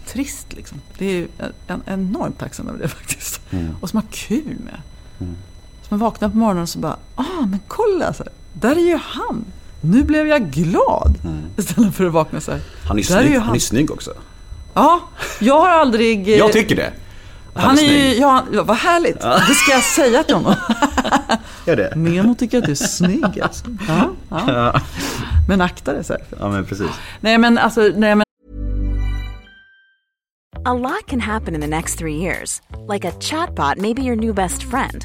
trist. 0.07 0.53
Liksom. 0.53 0.81
Det 0.98 1.18
är 1.18 1.29
en, 1.66 1.83
enormt 1.87 2.38
tacksam 2.38 2.68
över 2.68 2.79
det 2.79 2.88
faktiskt. 2.88 3.40
Och 3.81 3.90
som 3.90 3.96
har 3.96 4.07
kul 4.11 4.57
med. 4.64 4.81
Så 5.18 5.24
man 5.94 5.98
vaknar 5.98 6.28
på 6.28 6.37
morgonen 6.37 6.62
och 6.62 6.68
så 6.68 6.78
bara, 6.78 6.96
ah 7.14 7.40
men 7.40 7.61
kolla, 7.68 8.12
så 8.12 8.22
här, 8.22 8.33
där 8.52 8.76
är 8.76 8.80
ju 8.80 8.96
han. 9.02 9.44
Nu 9.80 10.02
blev 10.04 10.26
jag 10.26 10.50
glad. 10.50 11.14
Istället 11.57 11.94
för 11.94 12.04
att 12.07 12.12
vakna 12.12 12.40
så 12.40 12.50
här. 12.52 12.61
Han 12.88 12.98
är 12.98 13.02
där 13.09 13.16
är 13.16 13.20
snygg, 13.22 13.33
ju 13.33 13.38
han 13.38 13.54
är 13.54 13.59
snygg 13.59 13.90
också. 13.90 14.11
Ja, 14.74 15.00
jag 15.40 15.59
har 15.61 15.68
aldrig... 15.68 16.28
eh, 16.28 16.38
Jag 16.38 16.52
tycker 16.52 16.76
det. 16.76 16.92
han 17.54 17.78
är 17.78 17.83
ju, 17.83 17.88
snygg. 17.88 18.18
ja, 18.22 18.42
ja, 18.52 18.62
vad 18.62 18.76
härligt. 18.76 19.20
Det 19.20 19.54
ska 19.54 19.72
jag 19.72 19.83
säga 19.83 20.22
till 20.22 20.35
honom. 20.35 20.54
Gör 21.66 21.76
det? 21.76 21.92
Nemo 21.96 22.35
tycker 22.35 22.59
att 22.59 22.64
du 22.64 22.70
är 22.70 22.74
snygg 22.74 23.40
alltså. 23.42 23.64
Ja, 23.88 24.11
ja. 24.46 24.80
Men 25.48 25.61
akta 25.61 25.92
dig 25.92 26.04
så 26.04 26.12
här. 26.12 26.22
Ja 26.40 26.48
men 26.48 26.64
precis. 26.64 26.90
Nej 27.20 27.38
men 27.38 27.59
alltså, 27.59 27.80
nej 27.80 28.14
men 28.14 28.24
A 30.66 30.74
lot 30.74 31.07
can 31.07 31.20
happen 31.20 31.54
in 31.54 31.61
the 31.61 31.66
next 31.66 31.98
three 31.98 32.16
years. 32.16 32.62
Like 32.92 33.04
a 33.09 33.12
chatbot 33.20 33.76
may 33.78 33.94
be 33.94 34.02
your 34.02 34.16
new 34.16 34.35
best 34.35 34.62
friend. 34.62 35.04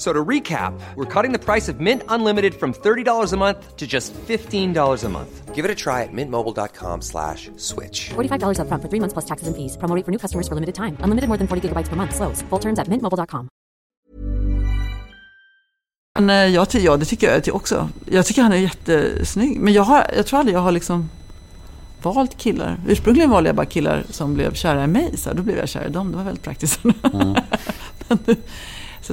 So 0.00 0.14
to 0.14 0.24
recap, 0.28 0.72
we're 0.96 1.04
cutting 1.22 1.32
the 1.38 1.38
price 1.38 1.68
of 1.68 1.78
Mint 1.78 2.02
Unlimited 2.08 2.54
from 2.54 2.72
$30 2.72 3.32
a 3.34 3.36
month 3.36 3.76
to 3.76 3.86
just 3.86 4.14
$15 4.14 5.04
a 5.04 5.08
month. 5.10 5.54
Give 5.54 5.66
it 5.66 5.70
a 5.70 5.74
try 5.74 6.04
at 6.04 6.08
mintmobile.com 6.12 7.02
slash 7.02 7.50
switch. 7.58 8.08
$45 8.16 8.56
upfront 8.64 8.80
for 8.82 8.88
three 8.88 9.00
months 9.00 9.12
plus 9.12 9.26
taxes 9.26 9.46
and 9.48 9.56
fees. 9.56 9.76
Promo 9.76 9.94
rate 9.94 10.04
for 10.06 10.10
new 10.10 10.18
customers 10.18 10.48
for 10.48 10.54
limited 10.54 10.74
time. 10.74 10.96
Unlimited 11.04 11.28
more 11.28 11.36
than 11.38 11.46
40 11.46 11.60
gigabytes 11.68 11.88
per 11.90 11.96
month. 11.96 12.14
Slows. 12.14 12.42
Full 12.48 12.60
terms 12.60 12.78
at 12.78 12.88
mintmobile.com. 12.88 13.48
Eh, 16.18 16.64
ty- 16.64 16.78
ja, 16.84 16.96
det 16.96 17.04
tycker 17.04 17.40
jag 17.46 17.54
också. 17.56 17.88
Jag 18.10 18.26
tycker 18.26 18.42
han 18.42 18.52
är 18.52 18.56
jättesnygg. 18.56 19.60
Men 19.60 19.72
jag, 19.72 19.82
har, 19.82 20.06
jag 20.16 20.26
tror 20.26 20.38
aldrig 20.38 20.56
jag 20.56 20.60
har 20.60 20.72
liksom 20.72 21.10
valt 22.02 22.36
killar. 22.38 22.76
Ursprungligen 22.88 23.30
valde 23.30 23.48
jag 23.48 23.56
bara 23.56 23.66
killar 23.66 24.04
som 24.10 24.34
blev 24.34 24.54
kära 24.54 24.84
i 24.84 24.86
mig. 24.86 25.16
Så 25.16 25.32
då 25.32 25.42
blev 25.42 25.56
jag 25.58 25.68
kär 25.68 25.86
i 25.86 25.90
dem. 25.90 26.10
Det 26.10 26.16
var 26.16 26.24
väldigt 26.24 26.44
praktiskt. 26.44 26.80
Men, 27.02 28.18
nu- 28.26 28.36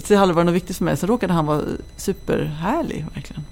så 0.06 0.16
har 0.16 0.22
aldrig 0.22 0.36
varit 0.36 0.46
något 0.46 0.56
viktigt 0.56 0.78
för 0.78 0.84
mig. 0.86 0.98
Så 0.98 1.08
råkade 1.08 1.34
han 1.34 1.46
vara 1.46 1.62
superhärlig 1.98 3.06
verkligen. 3.14 3.44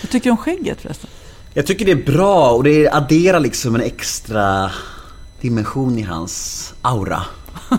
Jag 0.00 0.10
tycker 0.10 0.30
om 0.30 0.36
skägget 0.36 0.80
förresten. 0.80 1.10
Jag 1.54 1.66
tycker 1.66 1.84
det 1.84 1.92
är 1.92 2.12
bra 2.12 2.50
och 2.50 2.64
det 2.64 2.88
adderar 2.88 3.40
liksom 3.40 3.74
en 3.74 3.80
extra 3.80 4.70
dimension 5.40 5.98
i 5.98 6.02
hans 6.02 6.74
aura. 6.82 7.22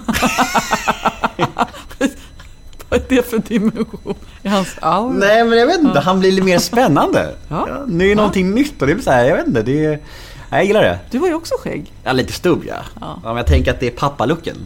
Vad 2.89 2.99
är 2.99 3.05
det 3.09 3.29
för 3.29 3.37
dimension 3.37 4.15
i 4.43 4.47
hans 4.47 4.75
aura? 4.81 5.13
Nej 5.13 5.43
men 5.43 5.59
jag 5.59 5.67
vet 5.67 5.79
inte, 5.79 5.99
han 5.99 6.19
blir 6.19 6.31
lite 6.31 6.45
mer 6.45 6.59
spännande. 6.59 7.35
Ja. 7.47 7.65
Ja, 7.69 7.83
nu 7.87 8.05
är 8.05 8.09
det 8.09 8.15
någonting 8.15 8.51
nytt 8.51 8.81
och 8.81 8.87
det 8.87 8.93
är 8.93 8.99
så 8.99 9.11
här, 9.11 9.25
jag 9.25 9.37
vet 9.37 9.47
inte, 9.47 9.61
det 9.61 9.85
är... 9.85 9.99
Ja, 10.49 10.57
jag 10.57 10.65
gillar 10.65 10.81
det. 10.81 10.99
Du 11.11 11.19
har 11.19 11.27
ju 11.27 11.33
också 11.33 11.55
skägg. 11.59 11.93
Ja, 12.03 12.11
lite 12.11 12.33
stubb 12.33 12.63
ja. 12.67 12.75
ja. 13.01 13.19
men 13.23 13.37
jag 13.37 13.47
tänker 13.47 13.71
att 13.71 13.79
det 13.79 13.87
är 13.87 13.91
pappalucken. 13.91 14.57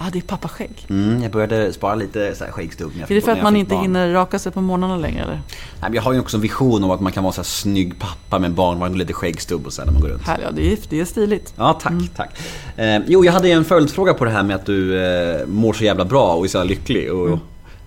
Ja, 0.00 0.06
ah, 0.06 0.10
det 0.10 0.18
är 0.18 0.22
pappaskägg. 0.22 0.86
Mm, 0.90 1.22
jag 1.22 1.32
började 1.32 1.72
spara 1.72 1.94
lite 1.94 2.34
så 2.34 2.44
här 2.44 2.52
skäggstubb 2.52 2.92
Är 3.08 3.14
det 3.14 3.20
för 3.20 3.32
att 3.32 3.42
man 3.42 3.56
inte 3.56 3.74
barn. 3.74 3.82
hinner 3.82 4.12
raka 4.12 4.38
sig 4.38 4.52
på 4.52 4.60
morgnarna 4.60 4.96
längre 4.96 5.22
eller? 5.22 5.34
Nej, 5.34 5.42
men 5.80 5.94
jag 5.94 6.02
har 6.02 6.12
ju 6.12 6.20
också 6.20 6.36
en 6.36 6.40
vision 6.40 6.84
om 6.84 6.90
att 6.90 7.00
man 7.00 7.12
kan 7.12 7.22
vara 7.24 7.32
så 7.32 7.40
här 7.40 7.44
snygg 7.46 7.98
pappa 7.98 8.38
med 8.38 8.52
barn, 8.52 8.78
man 8.78 8.90
har 8.90 8.98
lite 8.98 9.12
skäggstubb 9.12 9.66
och 9.66 9.72
så 9.72 9.80
här 9.80 9.86
när 9.86 9.92
man 9.92 10.02
går 10.02 10.08
runt. 10.08 10.22
Härligt, 10.22 10.44
ja, 10.44 10.50
det 10.52 10.72
är, 10.72 10.78
det 10.88 11.00
är 11.00 11.04
stiligt. 11.04 11.54
Ja, 11.56 11.78
tack, 11.82 11.92
tack. 12.16 12.30
Eh, 12.76 12.98
jo, 13.06 13.24
jag 13.24 13.32
hade 13.32 13.50
en 13.50 13.64
följdfråga 13.64 14.14
på 14.14 14.24
det 14.24 14.30
här 14.30 14.42
med 14.42 14.56
att 14.56 14.66
du 14.66 15.04
eh, 15.04 15.46
mår 15.46 15.72
så 15.72 15.84
jävla 15.84 16.04
bra 16.04 16.34
och 16.34 16.44
är 16.44 16.48
så 16.48 16.58
jävla 16.58 16.68
lycklig. 16.68 17.12
Och, 17.12 17.38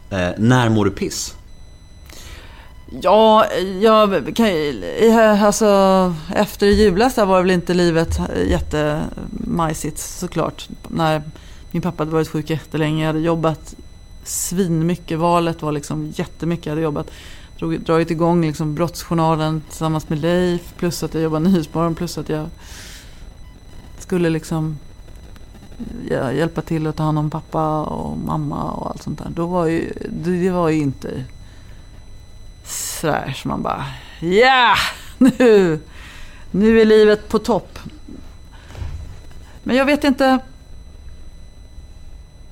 eh, 0.10 0.30
när 0.38 0.70
mår 0.70 0.86
du 0.86 0.92
piss? 0.92 1.36
Ja, 3.02 3.46
jag 3.82 4.36
kan, 4.36 4.48
alltså, 5.44 6.14
efter 6.36 6.68
i 6.68 6.74
julas 6.84 7.16
där 7.16 7.26
var 7.26 7.42
väl 7.42 7.52
inte 7.52 7.74
livet 7.74 8.20
jättemajsigt 8.48 10.00
såklart. 10.00 10.68
När 10.88 11.22
min 11.74 11.82
pappa 11.82 12.02
hade 12.02 12.12
varit 12.12 12.28
sjuk 12.28 12.50
jättelänge, 12.50 13.02
jag 13.02 13.08
hade 13.08 13.20
jobbat 13.20 13.76
svinmycket. 14.24 15.20
Valet 15.20 15.62
var 15.62 15.72
liksom 15.72 16.14
jättemycket 16.16 16.66
jag 16.66 16.72
hade 16.72 16.82
jobbat. 16.82 17.12
Drog, 17.60 17.82
dragit 17.82 18.12
igång 18.12 18.42
liksom 18.42 18.76
brottsjournalen 18.76 19.62
tillsammans 19.62 20.10
med 20.10 20.20
Leif. 20.20 20.74
Plus 20.78 21.04
att 21.04 21.14
jag 21.14 21.24
jobbade 21.24 21.50
Nyhetsmorgon. 21.50 21.96
Plus 21.96 22.18
att 22.18 22.30
jag 22.30 22.50
skulle 24.00 24.30
liksom 24.30 24.78
hjälpa 26.10 26.62
till 26.62 26.88
att 26.88 26.96
ta 26.96 27.04
hand 27.04 27.20
om 27.20 27.30
pappa 27.30 27.82
och 27.84 28.18
mamma 28.18 28.72
och 28.72 28.90
allt 28.90 29.04
sånt 29.04 29.20
där. 29.20 29.30
Då 29.30 29.46
var 29.46 29.66
ju, 29.66 29.94
det, 30.10 30.32
det 30.32 30.52
var 30.52 30.70
ju 30.70 30.80
inte 30.80 31.26
sådär 32.66 33.34
som 33.36 33.50
man 33.50 33.62
bara 33.62 33.86
ja, 34.20 34.76
nu, 35.18 35.80
nu 36.52 36.82
är 36.82 36.86
livet 36.86 37.30
på 37.30 37.40
topp. 37.40 37.80
Men 39.64 39.76
jag 39.76 39.86
vet 39.86 40.04
inte. 40.04 40.40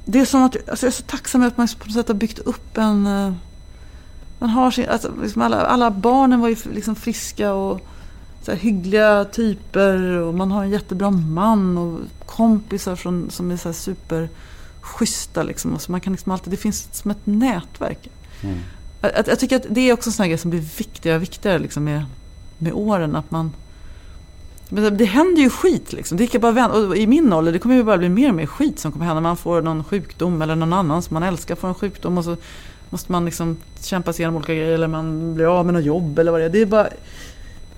Det 0.06 0.20
är 0.20 0.26
som 0.26 0.44
att 0.44 0.70
alltså 0.70 0.86
jag 0.86 0.92
är 0.92 0.96
så 0.96 1.04
tacksam 1.04 1.44
att 1.44 1.58
man 1.58 1.68
på 1.68 1.86
något 1.86 1.94
sätt 1.94 2.08
har 2.08 2.16
byggt 2.16 2.40
upp 2.40 2.78
en, 2.78 3.08
eh, 3.08 3.34
man 4.40 4.50
har 4.50 4.72
sin, 4.72 4.90
alltså, 4.90 5.12
liksom 5.22 5.42
alla, 5.42 5.62
alla 5.62 5.92
barnen 5.92 6.40
var 6.40 6.50
ju 6.50 6.56
liksom 6.74 6.96
friska 6.96 7.54
och 7.54 7.82
så 8.44 8.52
här, 8.52 8.58
hyggliga 8.58 9.26
typer 9.26 10.02
och 10.02 10.34
man 10.34 10.52
har 10.52 10.64
en 10.64 10.70
jättebra 10.70 11.12
man 11.12 11.78
och 11.78 12.00
kompisar 12.26 12.96
från, 12.96 13.30
som 13.30 13.52
är 13.52 13.58
så 13.58 13.68
här 13.70 13.74
super 13.74 14.30
schyssta 14.82 15.44
liksom. 15.44 15.74
Och 15.74 15.82
så 15.82 15.92
man 15.92 16.02
kan 16.02 16.14
liksom 16.14 16.32
alltid, 16.32 16.54
det 16.54 16.58
finns 16.58 16.88
som 16.92 17.12
ett 17.12 17.26
nätverk. 17.26 18.10
Mm. 18.42 18.58
Jag, 19.02 19.28
jag 19.28 19.40
tycker 19.40 19.56
att 19.56 19.66
det 19.70 19.82
är 19.82 19.94
också 19.94 20.10
en 20.10 20.14
sån 20.14 20.24
här 20.24 20.30
grej 20.30 20.38
som 20.38 20.50
blir 20.50 20.62
viktigare 20.78 21.18
och 21.18 21.24
viktigare 21.24 21.60
liksom 21.60 21.84
med, 21.84 22.06
med 22.58 22.74
åren. 22.74 23.16
Att 23.16 23.32
man, 23.32 23.52
men 24.74 24.98
det 24.98 25.06
händer 25.06 25.42
ju 25.42 25.50
skit 25.50 25.94
liksom. 25.94 26.18
Det 26.18 26.28
kan 26.28 26.42
bara 26.42 26.52
vända. 26.52 26.78
Och 26.78 26.98
I 26.98 27.08
min 27.08 27.34
ålder 27.34 27.52
det 27.52 27.60
kommer 27.60 27.76
ju 27.76 27.84
bara 27.84 27.98
bli 27.98 28.10
mer 28.10 28.30
och 28.30 28.36
mer 28.36 28.46
skit 28.46 28.80
som 28.80 28.92
kommer 28.92 29.06
hända. 29.06 29.22
Man 29.22 29.38
får 29.38 29.62
någon 29.62 29.84
sjukdom 29.84 30.42
eller 30.42 30.56
någon 30.56 30.74
annan 30.74 31.02
som 31.02 31.14
man 31.14 31.24
älskar 31.24 31.56
får 31.56 31.68
en 31.68 31.74
sjukdom. 31.74 32.18
Och 32.18 32.24
så 32.24 32.38
måste 32.90 33.12
man 33.12 33.26
liksom 33.26 33.58
kämpa 33.82 34.14
sig 34.14 34.22
igenom 34.22 34.36
olika 34.36 34.54
grejer. 34.54 34.74
Eller 34.74 34.88
man 34.88 35.36
blir 35.36 35.60
av 35.60 35.66
med 35.66 35.74
något 35.74 35.84
jobb 35.84 36.20
eller 36.20 36.32
vad 36.32 36.42
det 36.42 36.46
är. 36.46 36.50
Det 36.50 36.62
är 36.62 36.66
bara, 36.66 36.88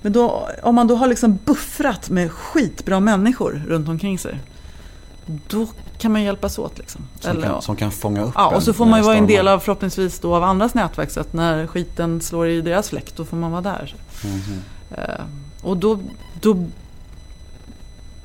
men 0.02 0.12
då, 0.12 0.48
om 0.62 0.74
man 0.74 0.86
då 0.86 0.94
har 0.94 1.08
liksom 1.08 1.38
buffrat 1.44 2.10
med 2.10 2.32
skitbra 2.32 3.00
människor 3.00 3.62
runt 3.68 3.88
omkring 3.88 4.18
sig. 4.18 4.38
Då 5.48 5.66
kan 5.98 6.12
man 6.12 6.22
hjälpas 6.22 6.58
åt. 6.58 6.78
Liksom. 6.78 7.00
Som, 7.20 7.30
Eller, 7.30 7.48
kan, 7.48 7.62
som 7.62 7.76
kan 7.76 7.90
fånga 7.90 8.22
upp 8.22 8.32
Ja, 8.34 8.56
och 8.56 8.62
så 8.62 8.72
får 8.72 8.86
man 8.86 9.00
ju 9.00 9.04
vara 9.04 9.16
en 9.16 9.26
del 9.26 9.48
av 9.48 9.58
förhoppningsvis 9.58 10.18
då 10.18 10.34
av 10.34 10.44
andras 10.44 10.74
nätverk. 10.74 11.10
Så 11.10 11.20
att 11.20 11.32
när 11.32 11.66
skiten 11.66 12.20
slår 12.20 12.48
i 12.48 12.60
deras 12.60 12.88
fläkt, 12.88 13.16
då 13.16 13.24
får 13.24 13.36
man 13.36 13.50
vara 13.50 13.62
där. 13.62 13.94
Mhm. 14.24 14.62
Eh, 14.90 15.24
och 15.62 15.76
då, 15.76 15.98
då, 16.40 16.66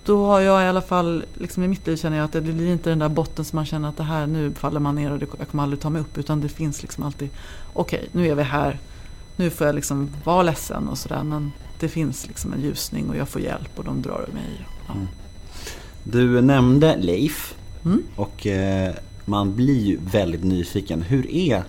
då 0.05 0.25
har 0.25 0.39
jag 0.39 0.63
i 0.63 0.65
alla 0.67 0.81
fall, 0.81 1.23
liksom 1.33 1.63
i 1.63 1.67
mitt 1.67 1.87
liv 1.87 1.95
känner 1.95 2.17
jag 2.17 2.25
att 2.25 2.31
det 2.31 2.41
blir 2.41 2.71
inte 2.71 2.89
den 2.89 2.99
där 2.99 3.09
botten 3.09 3.45
som 3.45 3.55
man 3.55 3.65
känner 3.65 3.89
att 3.89 3.97
det 3.97 4.03
här, 4.03 4.27
nu 4.27 4.53
faller 4.53 4.79
man 4.79 4.95
ner 4.95 5.11
och 5.11 5.19
det, 5.19 5.27
jag 5.39 5.47
kommer 5.49 5.63
aldrig 5.63 5.79
ta 5.79 5.89
mig 5.89 6.01
upp. 6.01 6.17
Utan 6.17 6.41
det 6.41 6.49
finns 6.49 6.81
liksom 6.81 7.03
alltid, 7.03 7.29
okej, 7.73 8.09
nu 8.11 8.27
är 8.27 8.35
vi 8.35 8.43
här. 8.43 8.79
Nu 9.35 9.49
får 9.49 9.67
jag 9.67 9.75
liksom 9.75 10.09
vara 10.23 10.43
ledsen 10.43 10.87
och 10.87 10.97
sådär. 10.97 11.23
Men 11.23 11.51
det 11.79 11.89
finns 11.89 12.27
liksom 12.27 12.53
en 12.53 12.61
ljusning 12.61 13.09
och 13.09 13.17
jag 13.17 13.29
får 13.29 13.41
hjälp 13.41 13.71
och 13.75 13.83
de 13.83 14.01
drar 14.01 14.25
i 14.29 14.33
mig. 14.33 14.65
Ja. 14.87 14.93
Du 16.03 16.41
nämnde 16.41 16.97
Leif 16.97 17.55
Mm. 17.85 18.03
och 18.15 18.47
eh, 18.47 18.93
man 19.25 19.55
blir 19.55 19.79
ju 19.85 19.99
väldigt 20.11 20.43
nyfiken. 20.43 21.01
Hur 21.01 21.31
är 21.31 21.63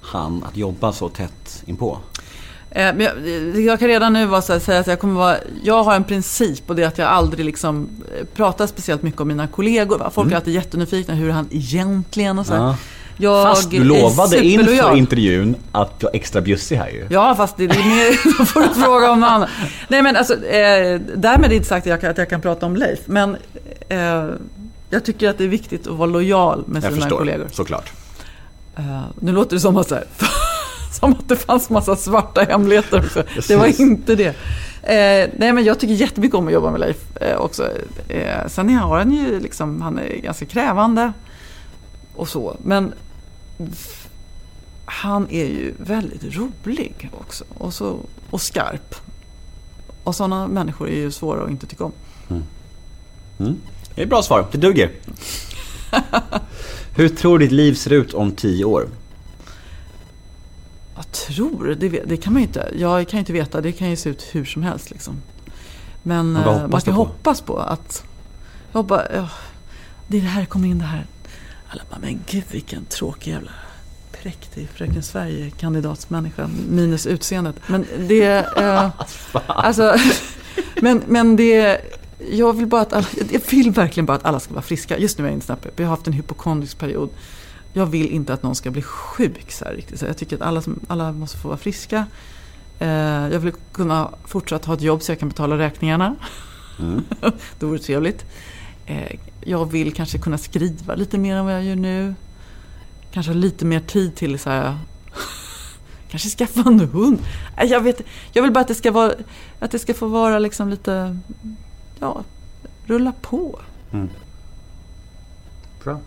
han 0.00 0.42
att 0.44 0.56
jobba 0.56 0.92
så 0.92 1.08
tätt 1.08 1.62
inpå? 1.66 1.98
Eh, 2.70 2.94
men 2.94 3.00
jag, 3.00 3.60
jag 3.60 3.78
kan 3.78 3.88
redan 3.88 4.12
nu 4.12 4.26
vara 4.26 4.42
så 4.42 4.52
här, 4.52 4.60
säga 4.60 4.80
att 4.80 4.86
jag 4.86 5.00
kommer 5.00 5.14
vara, 5.14 5.36
jag 5.62 5.82
har 5.84 5.94
en 5.94 6.04
princip 6.04 6.70
och 6.70 6.76
det 6.76 6.82
är 6.82 6.86
att 6.86 6.98
jag 6.98 7.08
aldrig 7.08 7.44
liksom 7.44 7.88
eh, 8.18 8.26
pratar 8.34 8.66
speciellt 8.66 9.02
mycket 9.02 9.20
om 9.20 9.28
mina 9.28 9.46
kollegor. 9.46 10.10
Folk 10.12 10.32
är 10.32 10.36
alltid 10.36 10.54
jättenyfikna 10.54 11.14
hur 11.14 11.30
han 11.30 11.48
egentligen 11.50 12.38
och 12.38 12.46
så. 12.46 12.54
Ja. 12.54 12.76
Jag 13.18 13.46
Fast 13.46 13.70
du 13.70 13.84
lovade 13.84 14.44
inför 14.44 14.96
intervjun 14.96 15.56
att 15.72 16.00
du 16.00 16.06
var 16.06 16.14
extra 16.16 16.40
bjussig 16.40 16.76
här 16.76 16.88
ju. 16.88 17.06
Ja, 17.10 17.34
fast 17.34 17.56
det 17.56 17.64
är 17.64 17.68
mer, 17.68 18.38
då 18.38 18.44
får 18.44 18.60
du 18.60 18.68
fråga 18.68 19.10
om 19.10 19.20
något 19.20 19.30
annat. 19.30 19.48
Nej, 19.88 20.02
men 20.02 20.16
alltså, 20.16 20.34
eh, 20.44 21.00
därmed 21.16 21.52
inte 21.52 21.68
sagt 21.68 21.86
att 21.86 21.90
jag, 21.90 22.00
kan, 22.00 22.10
att 22.10 22.18
jag 22.18 22.30
kan 22.30 22.40
prata 22.40 22.66
om 22.66 22.76
Leif. 22.76 22.98
Men 23.06 23.36
eh, 23.88 24.24
jag 24.90 25.04
tycker 25.04 25.28
att 25.30 25.38
det 25.38 25.44
är 25.44 25.48
viktigt 25.48 25.86
att 25.86 25.96
vara 25.96 26.10
lojal 26.10 26.64
med 26.66 26.76
Jag 26.84 26.92
sina 26.92 27.02
förstår, 27.02 27.18
kollegor. 27.18 27.48
såklart. 27.52 27.92
Eh, 28.76 29.02
nu 29.20 29.32
låter 29.32 29.56
det 29.56 29.60
som 29.60 29.76
att, 29.76 29.88
så 29.88 29.94
här, 29.94 30.04
som 30.96 31.12
att 31.12 31.28
det 31.28 31.36
fanns 31.36 31.70
massa 31.70 31.96
svarta 31.96 32.40
hemligheter 32.40 32.98
också. 32.98 33.22
Precis. 33.22 33.46
Det 33.48 33.56
var 33.56 33.80
inte 33.80 34.14
det. 34.14 34.36
Eh, 34.82 35.30
nej, 35.36 35.52
men 35.52 35.64
jag 35.64 35.80
tycker 35.80 35.94
jättemycket 35.94 36.34
om 36.34 36.46
att 36.46 36.52
jobba 36.52 36.70
med 36.70 36.80
Leif 36.80 37.16
eh, 37.16 37.36
också. 37.36 37.68
Eh, 38.08 38.46
sen 38.48 38.74
har 38.74 38.98
han 38.98 39.12
ju 39.12 39.40
liksom, 39.40 39.82
han 39.82 39.98
är 39.98 40.16
ganska 40.16 40.46
krävande 40.46 41.12
och 42.14 42.28
så. 42.28 42.56
Men 42.62 42.92
han 44.84 45.26
är 45.30 45.46
ju 45.46 45.74
väldigt 45.78 46.36
rolig 46.36 47.10
också. 47.12 47.44
Och, 47.58 47.74
så, 47.74 47.98
och 48.30 48.40
skarp. 48.40 48.94
Och 50.04 50.14
sådana 50.14 50.48
människor 50.48 50.88
är 50.88 50.96
ju 50.96 51.10
svåra 51.10 51.44
att 51.44 51.50
inte 51.50 51.66
tycka 51.66 51.84
om. 51.84 51.92
Det 53.94 54.00
är 54.00 54.02
ett 54.02 54.08
bra 54.08 54.22
svar, 54.22 54.46
det 54.52 54.58
duger. 54.58 54.90
Hur 56.96 57.08
tror 57.08 57.38
du 57.38 57.44
ditt 57.44 57.52
liv 57.52 57.74
ser 57.74 57.92
ut 57.92 58.14
om 58.14 58.32
tio 58.32 58.64
år? 58.64 58.88
Jag 60.96 61.12
tror, 61.12 61.74
det, 61.74 61.88
det 61.88 62.16
kan 62.16 62.32
man 62.32 62.42
ju 62.42 62.48
inte. 62.48 62.70
Jag 62.76 63.08
kan 63.08 63.18
ju 63.18 63.20
inte 63.20 63.32
veta, 63.32 63.60
det 63.60 63.72
kan 63.72 63.90
ju 63.90 63.96
se 63.96 64.10
ut 64.10 64.22
hur 64.32 64.44
som 64.44 64.62
helst. 64.62 64.90
Liksom. 64.90 65.22
Men 66.02 66.34
vad 66.34 66.46
eh, 66.46 66.60
hoppas 66.60 66.70
man 66.72 66.80
kan 66.80 66.94
på? 66.94 67.04
hoppas 67.04 67.40
på 67.40 67.58
att... 67.58 68.04
Jag 68.72 68.82
hoppas, 68.82 69.02
ja, 69.14 69.28
det 70.08 70.16
är 70.16 70.22
det 70.22 70.28
här, 70.28 70.44
kommer 70.44 70.68
in 70.68 70.78
det 70.78 70.84
här. 70.84 71.06
Alla 71.68 71.82
bara, 71.90 71.98
men 72.00 72.20
gud 72.26 72.44
vilken 72.50 72.84
tråkig 72.84 73.30
jävla 73.30 73.52
präktig 74.22 74.68
Fröken 74.74 75.02
Sverige-kandidatsmänniska. 75.02 76.50
Minus 76.70 77.06
utseendet. 77.06 77.56
Men 77.66 77.86
det... 77.98 78.46
Eh, 78.56 78.90
alltså, 79.46 79.96
men, 80.82 81.02
men 81.06 81.36
det... 81.36 81.80
Jag 82.30 82.52
vill 82.52 82.66
bara 82.66 82.80
att 82.80 82.92
alla, 82.92 83.06
jag 83.30 83.40
vill 83.50 83.70
verkligen 83.70 84.06
bara 84.06 84.16
att 84.16 84.24
alla 84.24 84.40
ska 84.40 84.54
vara 84.54 84.62
friska. 84.62 84.98
Just 84.98 85.18
nu 85.18 85.24
är 85.24 85.28
jag 85.28 85.36
inte 85.36 85.46
snabb. 85.46 85.66
Jag 85.76 85.84
har 85.84 85.90
haft 85.90 86.06
en 86.06 86.12
hypokondrisk 86.12 86.78
period. 86.78 87.10
Jag 87.76 87.86
vill 87.86 88.10
inte 88.10 88.32
att 88.32 88.42
någon 88.42 88.54
ska 88.54 88.70
bli 88.70 88.82
sjuk 88.82 89.52
så 89.52 89.64
här 89.64 89.72
riktigt. 89.72 90.00
Så 90.00 90.06
jag 90.06 90.16
tycker 90.16 90.36
att 90.36 90.42
alla, 90.42 90.62
som, 90.62 90.80
alla 90.88 91.12
måste 91.12 91.38
få 91.38 91.48
vara 91.48 91.58
friska. 91.58 92.06
Eh, 92.78 92.88
jag 93.28 93.38
vill 93.38 93.52
kunna 93.72 94.10
fortsatt 94.24 94.64
ha 94.64 94.74
ett 94.74 94.80
jobb 94.80 95.02
så 95.02 95.12
jag 95.12 95.18
kan 95.18 95.28
betala 95.28 95.58
räkningarna. 95.58 96.16
det 97.58 97.66
vore 97.66 97.78
trevligt. 97.78 98.24
Eh, 98.86 99.18
jag 99.40 99.72
vill 99.72 99.92
kanske 99.94 100.18
kunna 100.18 100.38
skriva 100.38 100.94
lite 100.94 101.18
mer 101.18 101.36
än 101.36 101.44
vad 101.44 101.54
jag 101.54 101.64
gör 101.64 101.76
nu. 101.76 102.14
Kanske 103.10 103.32
ha 103.32 103.38
lite 103.38 103.64
mer 103.64 103.80
tid 103.80 104.16
till 104.16 104.38
så 104.38 104.50
här. 104.50 104.78
kanske 106.10 106.28
skaffa 106.28 106.60
en 106.60 106.80
hund. 106.80 107.18
Nej, 107.56 107.68
Jag, 107.68 107.80
vet, 107.80 108.02
jag 108.32 108.42
vill 108.42 108.52
bara 108.52 108.60
att 108.60 108.68
det 108.68 108.74
ska 108.74 108.92
vara, 108.92 109.12
att 109.58 109.70
det 109.70 109.78
ska 109.78 109.94
få 109.94 110.06
vara 110.06 110.38
liksom 110.38 110.68
lite, 110.68 111.18
ja, 112.00 112.24
rulla 112.86 113.12
på. 113.22 113.60
Bra. 115.84 116.00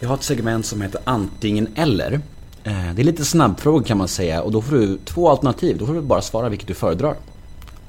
Jag 0.00 0.08
har 0.08 0.14
ett 0.16 0.22
segment 0.22 0.66
som 0.66 0.82
heter 0.82 1.00
antingen 1.04 1.68
eller. 1.74 2.12
Eh, 2.64 2.94
Det 2.94 3.02
är 3.02 3.04
lite 3.04 3.24
snabbfrågor 3.24 3.82
kan 3.82 3.98
man 3.98 4.08
säga 4.08 4.42
och 4.42 4.52
då 4.52 4.62
får 4.62 4.76
du 4.76 4.98
två 5.04 5.30
alternativ. 5.30 5.78
Då 5.78 5.86
får 5.86 5.94
du 5.94 6.00
bara 6.00 6.22
svara 6.22 6.48
vilket 6.48 6.68
du 6.68 6.74
föredrar. 6.74 7.16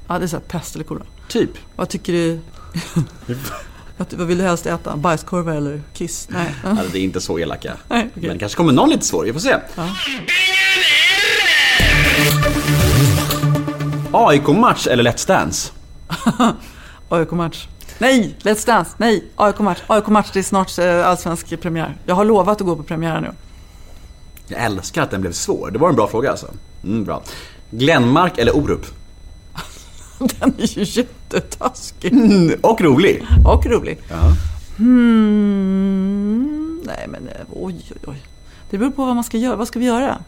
Ja, 0.08 0.18
det 0.18 0.24
är 0.24 0.28
så 0.28 0.36
här 0.36 0.42
pest 0.44 0.74
eller 0.74 0.84
kolera. 0.84 1.06
Typ. 1.28 1.50
Vad 1.76 1.88
tycker 1.88 2.12
du? 2.12 2.38
vad, 4.16 4.26
vill 4.28 4.38
du 4.38 4.44
helst 4.44 4.66
äta? 4.66 4.96
Bajskorvar 4.96 5.52
eller 5.52 5.82
kiss? 5.94 6.28
Nej. 6.30 6.54
Alltså, 6.64 6.92
det 6.92 6.98
är 6.98 7.02
inte 7.02 7.20
så 7.20 7.38
elaka. 7.38 7.72
Nej, 7.88 8.08
okej. 8.10 8.22
Men 8.28 8.32
det 8.32 8.38
kanske 8.38 8.56
kommer 8.56 8.72
någon 8.72 8.90
lite 8.90 9.06
svår, 9.06 9.24
vi 9.24 9.32
får 9.32 9.40
se. 9.40 9.56
AIK-match 14.12 14.86
eller 14.86 15.02
Let's 15.04 15.26
Dance? 15.28 15.72
AIK-match. 17.08 17.66
Nej, 18.00 18.36
Let's 18.42 18.66
Dance. 18.66 18.90
Nej, 18.96 19.24
AIK-match. 19.36 19.82
AIK-match, 19.86 20.30
det 20.32 20.38
är 20.38 20.42
snart 20.42 20.78
eh, 20.78 21.06
allsvensk 21.06 21.60
premiär. 21.60 21.96
Jag 22.06 22.14
har 22.14 22.24
lovat 22.24 22.60
att 22.60 22.66
gå 22.66 22.76
på 22.76 22.82
premiären 22.82 23.22
nu. 23.22 23.30
Jag 24.48 24.64
älskar 24.64 25.02
att 25.02 25.10
den 25.10 25.20
blev 25.20 25.32
svår. 25.32 25.70
Det 25.70 25.78
var 25.78 25.88
en 25.88 25.94
bra 25.94 26.08
fråga 26.08 26.30
alltså. 26.30 26.50
Mm, 26.84 27.04
bra. 27.04 27.22
Glenmark 27.70 28.38
eller 28.38 28.56
Orup? 28.56 28.86
Den 30.18 30.54
är 30.58 30.78
ju 30.78 30.84
jättetaskig. 30.84 32.12
Mm, 32.12 32.58
och 32.60 32.80
rolig. 32.80 33.26
Och 33.46 33.66
rolig. 33.66 33.98
Ja. 34.08 34.32
Hmm, 34.76 36.30
nej, 36.84 37.06
men 37.08 37.28
eh, 37.28 37.34
oj, 37.52 37.82
oj, 37.90 37.96
oj. 38.06 38.22
Det 38.70 38.78
beror 38.78 38.90
på 38.90 39.04
vad 39.06 39.14
man 39.14 39.24
ska 39.24 39.38
göra. 39.38 39.56
Vad 39.56 39.68
ska 39.68 39.78
vi 39.78 39.84
göra? 39.84 40.18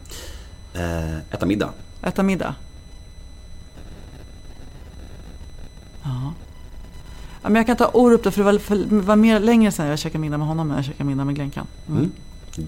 Eh, 0.73 1.17
äta 1.17 1.45
middag. 1.45 1.69
Äta 2.03 2.23
middag? 2.23 2.55
Ja. 6.03 6.33
Ja 7.43 7.49
men 7.49 7.55
jag 7.55 7.65
kan 7.65 7.77
ta 7.77 7.89
Orup 7.93 8.23
då, 8.23 8.31
för 8.31 8.39
det 8.39 8.51
var, 8.51 8.59
för, 8.59 8.75
det 8.75 8.95
var 8.95 9.15
mer 9.15 9.39
längre 9.39 9.71
sedan 9.71 9.87
jag 9.87 9.99
käkade 9.99 10.19
middag 10.19 10.37
med 10.37 10.47
honom 10.47 10.71
än 10.71 10.75
jag 10.75 10.85
käkade 10.85 11.03
middag 11.03 11.25
med 11.25 11.35
Glenkan. 11.35 11.67
Mm. 11.89 12.11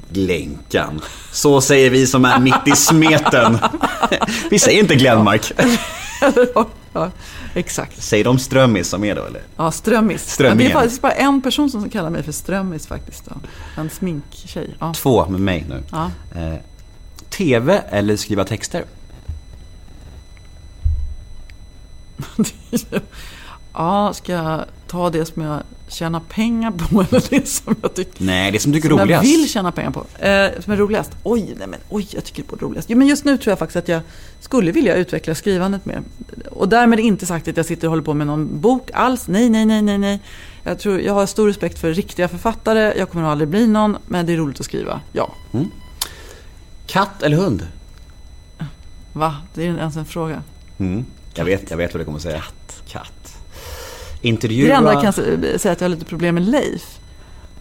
Glänkan. 0.10 1.02
Så 1.32 1.62
säger 1.62 1.90
vi 1.90 2.08
som 2.08 2.26
är 2.26 2.40
mitt 2.40 2.68
i 2.68 2.72
smeten. 2.72 3.58
vi 4.50 4.60
säger 4.60 4.80
inte 4.80 4.96
Glenmark. 4.96 5.52
ja, 6.94 7.12
exakt. 7.54 8.04
Säger 8.04 8.24
de 8.24 8.40
Strömmis 8.40 8.90
som 8.90 9.04
är 9.04 9.16
då 9.16 9.26
eller? 9.26 9.42
Ja, 9.58 9.72
Strömmis. 9.72 10.22
Ja, 10.22 10.26
det 10.26 10.32
Strömmingen. 10.32 10.72
är 10.72 10.76
faktiskt 10.76 11.02
bara 11.02 11.12
en 11.12 11.42
person 11.42 11.70
som 11.70 11.90
kallar 11.90 12.10
mig 12.10 12.24
för 12.24 12.32
Strömmis 12.32 12.88
faktiskt. 12.88 13.26
Då. 13.26 13.36
En 13.82 13.90
sminktjej. 13.90 14.76
Ja. 14.80 14.94
Två 14.94 15.26
med 15.26 15.42
mig 15.42 15.66
nu. 15.70 15.84
Ja. 15.92 16.12
Eh, 16.36 16.56
TV 17.30 17.82
eller 17.90 18.16
skriva 18.16 18.44
texter? 18.44 18.84
ja, 23.78 24.14
ska 24.14 24.34
jag 24.34 24.66
ta 24.88 25.10
det 25.10 25.26
som 25.26 25.42
jag 25.42 25.62
tjänar 25.88 26.20
pengar 26.20 26.72
på 26.72 27.02
eller 27.10 27.24
det 27.30 27.48
som 27.48 27.76
jag 27.82 27.94
tycker 27.94 28.24
Nej, 28.24 28.52
det 28.52 28.60
som 28.60 28.72
du 28.72 28.78
tycker 28.78 28.90
som 28.90 28.98
är 28.98 29.02
jag 29.02 29.08
roligast. 29.08 29.26
vill 29.26 29.50
tjäna 29.50 29.72
pengar 29.72 29.92
på. 29.92 30.00
Eh, 30.26 30.62
som 30.64 30.74
är 30.74 30.78
roligast? 30.78 31.12
Oj, 31.24 31.56
nej 31.58 31.68
men 31.68 31.80
oj, 31.90 32.08
jag 32.12 32.24
tycker 32.24 32.44
det 32.50 32.56
är 32.56 32.58
roligast. 32.58 32.90
Jo, 32.90 32.98
men 32.98 33.08
just 33.08 33.26
nu 33.26 33.38
tror 33.38 33.52
jag 33.52 33.60
faktiskt 33.60 33.76
att 33.76 33.88
jag 33.88 34.02
skulle 34.40 34.72
vilja 34.72 34.96
utveckla 34.96 35.36
skrivandet 35.36 35.86
mer. 35.86 36.02
Och 36.52 36.70
därmed 36.70 37.00
inte 37.00 37.26
sagt 37.26 37.48
att 37.48 37.58
jag 37.58 37.66
sitter 37.66 37.88
och 37.88 37.92
håller 37.92 38.04
på 38.04 38.14
med 38.14 38.28
någon 38.28 38.62
bok 38.62 38.90
alls. 38.94 39.28
Nej, 39.28 39.50
nej, 39.50 39.66
nej, 39.66 39.82
nej, 39.82 39.98
nej. 39.98 40.20
Jag, 40.64 40.80
tror, 40.80 41.02
jag 41.02 41.14
har 41.14 41.26
stor 41.26 41.48
respekt 41.48 41.80
för 41.80 41.94
riktiga 41.94 42.28
författare. 42.28 42.94
Jag 42.98 43.10
kommer 43.10 43.24
nog 43.24 43.32
aldrig 43.32 43.50
bli 43.50 43.68
någon, 43.68 43.98
men 44.08 44.26
det 44.26 44.34
är 44.34 44.38
roligt 44.38 44.60
att 44.60 44.66
skriva. 44.66 45.02
Ja. 45.12 45.32
Katt 46.88 47.24
eller 47.24 47.38
hund? 47.38 47.68
Va? 49.14 49.36
Det 49.54 49.62
är 49.68 49.78
ens 49.78 49.96
en 49.96 50.06
fråga. 50.06 50.44
Mm. 50.78 51.06
Jag, 51.34 51.46
vet, 51.46 51.70
jag 51.70 51.78
vet 51.78 51.94
vad 51.94 52.02
du 52.02 52.06
kommer 52.06 52.20
säga. 52.20 52.38
Katt. 52.42 52.82
Katt. 52.88 53.35
Det 54.22 54.28
Intervjua... 54.28 54.76
enda 54.76 54.94
jag 54.94 55.02
kan 55.02 55.12
sä- 55.14 55.58
säga 55.58 55.72
att 55.72 55.82
jag 55.82 55.90
har 55.90 55.96
lite 55.96 56.06
problem 56.06 56.36
med 56.36 56.44
Leif. 56.50 57.00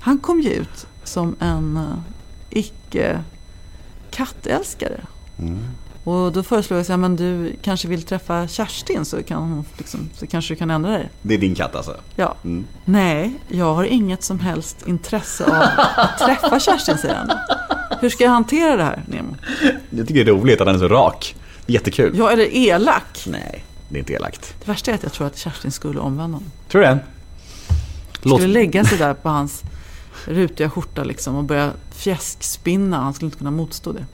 Han 0.00 0.18
kom 0.18 0.40
ju 0.40 0.50
ut 0.50 0.86
som 1.04 1.36
en 1.40 1.76
uh, 1.76 1.98
icke 2.50 3.20
kattälskare. 4.10 5.00
Mm. 5.38 5.58
Och 6.04 6.32
då 6.32 6.42
föreslår 6.42 6.78
jag 6.78 6.86
så 6.86 6.92
här, 6.92 6.96
men 6.98 7.16
du 7.16 7.56
kanske 7.62 7.88
vill 7.88 8.02
träffa 8.02 8.48
Kerstin 8.48 9.04
så, 9.04 9.22
kan 9.22 9.42
hon 9.42 9.64
liksom, 9.78 10.10
så 10.14 10.26
kanske 10.26 10.54
du 10.54 10.58
kan 10.58 10.70
ändra 10.70 10.90
dig. 10.90 11.10
Det 11.22 11.34
är 11.34 11.38
din 11.38 11.54
katt 11.54 11.74
alltså? 11.74 11.96
Ja. 12.16 12.34
Mm. 12.44 12.64
Nej, 12.84 13.32
jag 13.48 13.74
har 13.74 13.84
inget 13.84 14.22
som 14.22 14.40
helst 14.40 14.86
intresse 14.86 15.44
av 15.44 15.52
att 15.96 16.18
träffa 16.18 16.60
Kerstin, 16.60 16.98
säger 16.98 17.14
han. 17.14 17.30
Hur 18.00 18.08
ska 18.10 18.24
jag 18.24 18.30
hantera 18.30 18.76
det 18.76 18.84
här, 18.84 19.02
Nemo? 19.08 19.36
Jag 19.90 20.08
tycker 20.08 20.24
det 20.24 20.30
är 20.30 20.34
roligt 20.34 20.60
att 20.60 20.66
han 20.66 20.76
är 20.76 20.80
så 20.80 20.88
rak. 20.88 21.36
Jättekul. 21.66 22.18
Jag 22.18 22.32
eller 22.32 22.56
elak? 22.56 23.24
Nej, 23.26 23.64
det 23.88 23.96
är 23.96 24.00
inte 24.00 24.12
elakt. 24.12 24.54
Det 24.64 24.68
värsta 24.68 24.90
är 24.90 24.94
att 24.94 25.02
jag 25.02 25.12
tror 25.12 25.26
att 25.26 25.38
Kerstin 25.38 25.72
skulle 25.72 26.00
omvända 26.00 26.22
honom. 26.22 26.50
Tror 26.68 26.80
du 26.80 26.86
det? 26.86 26.98
Låt... 28.22 28.40
Skulle 28.40 28.52
lägga 28.52 28.84
sig 28.84 28.98
där 28.98 29.14
på 29.14 29.28
hans 29.28 29.62
rutiga 30.26 30.70
skjorta 30.70 31.04
liksom 31.04 31.36
och 31.36 31.44
börja 31.44 31.70
fjäskspinna. 31.92 32.96
Han 33.02 33.14
skulle 33.14 33.26
inte 33.26 33.38
kunna 33.38 33.50
motstå 33.50 33.92
det. 33.92 34.06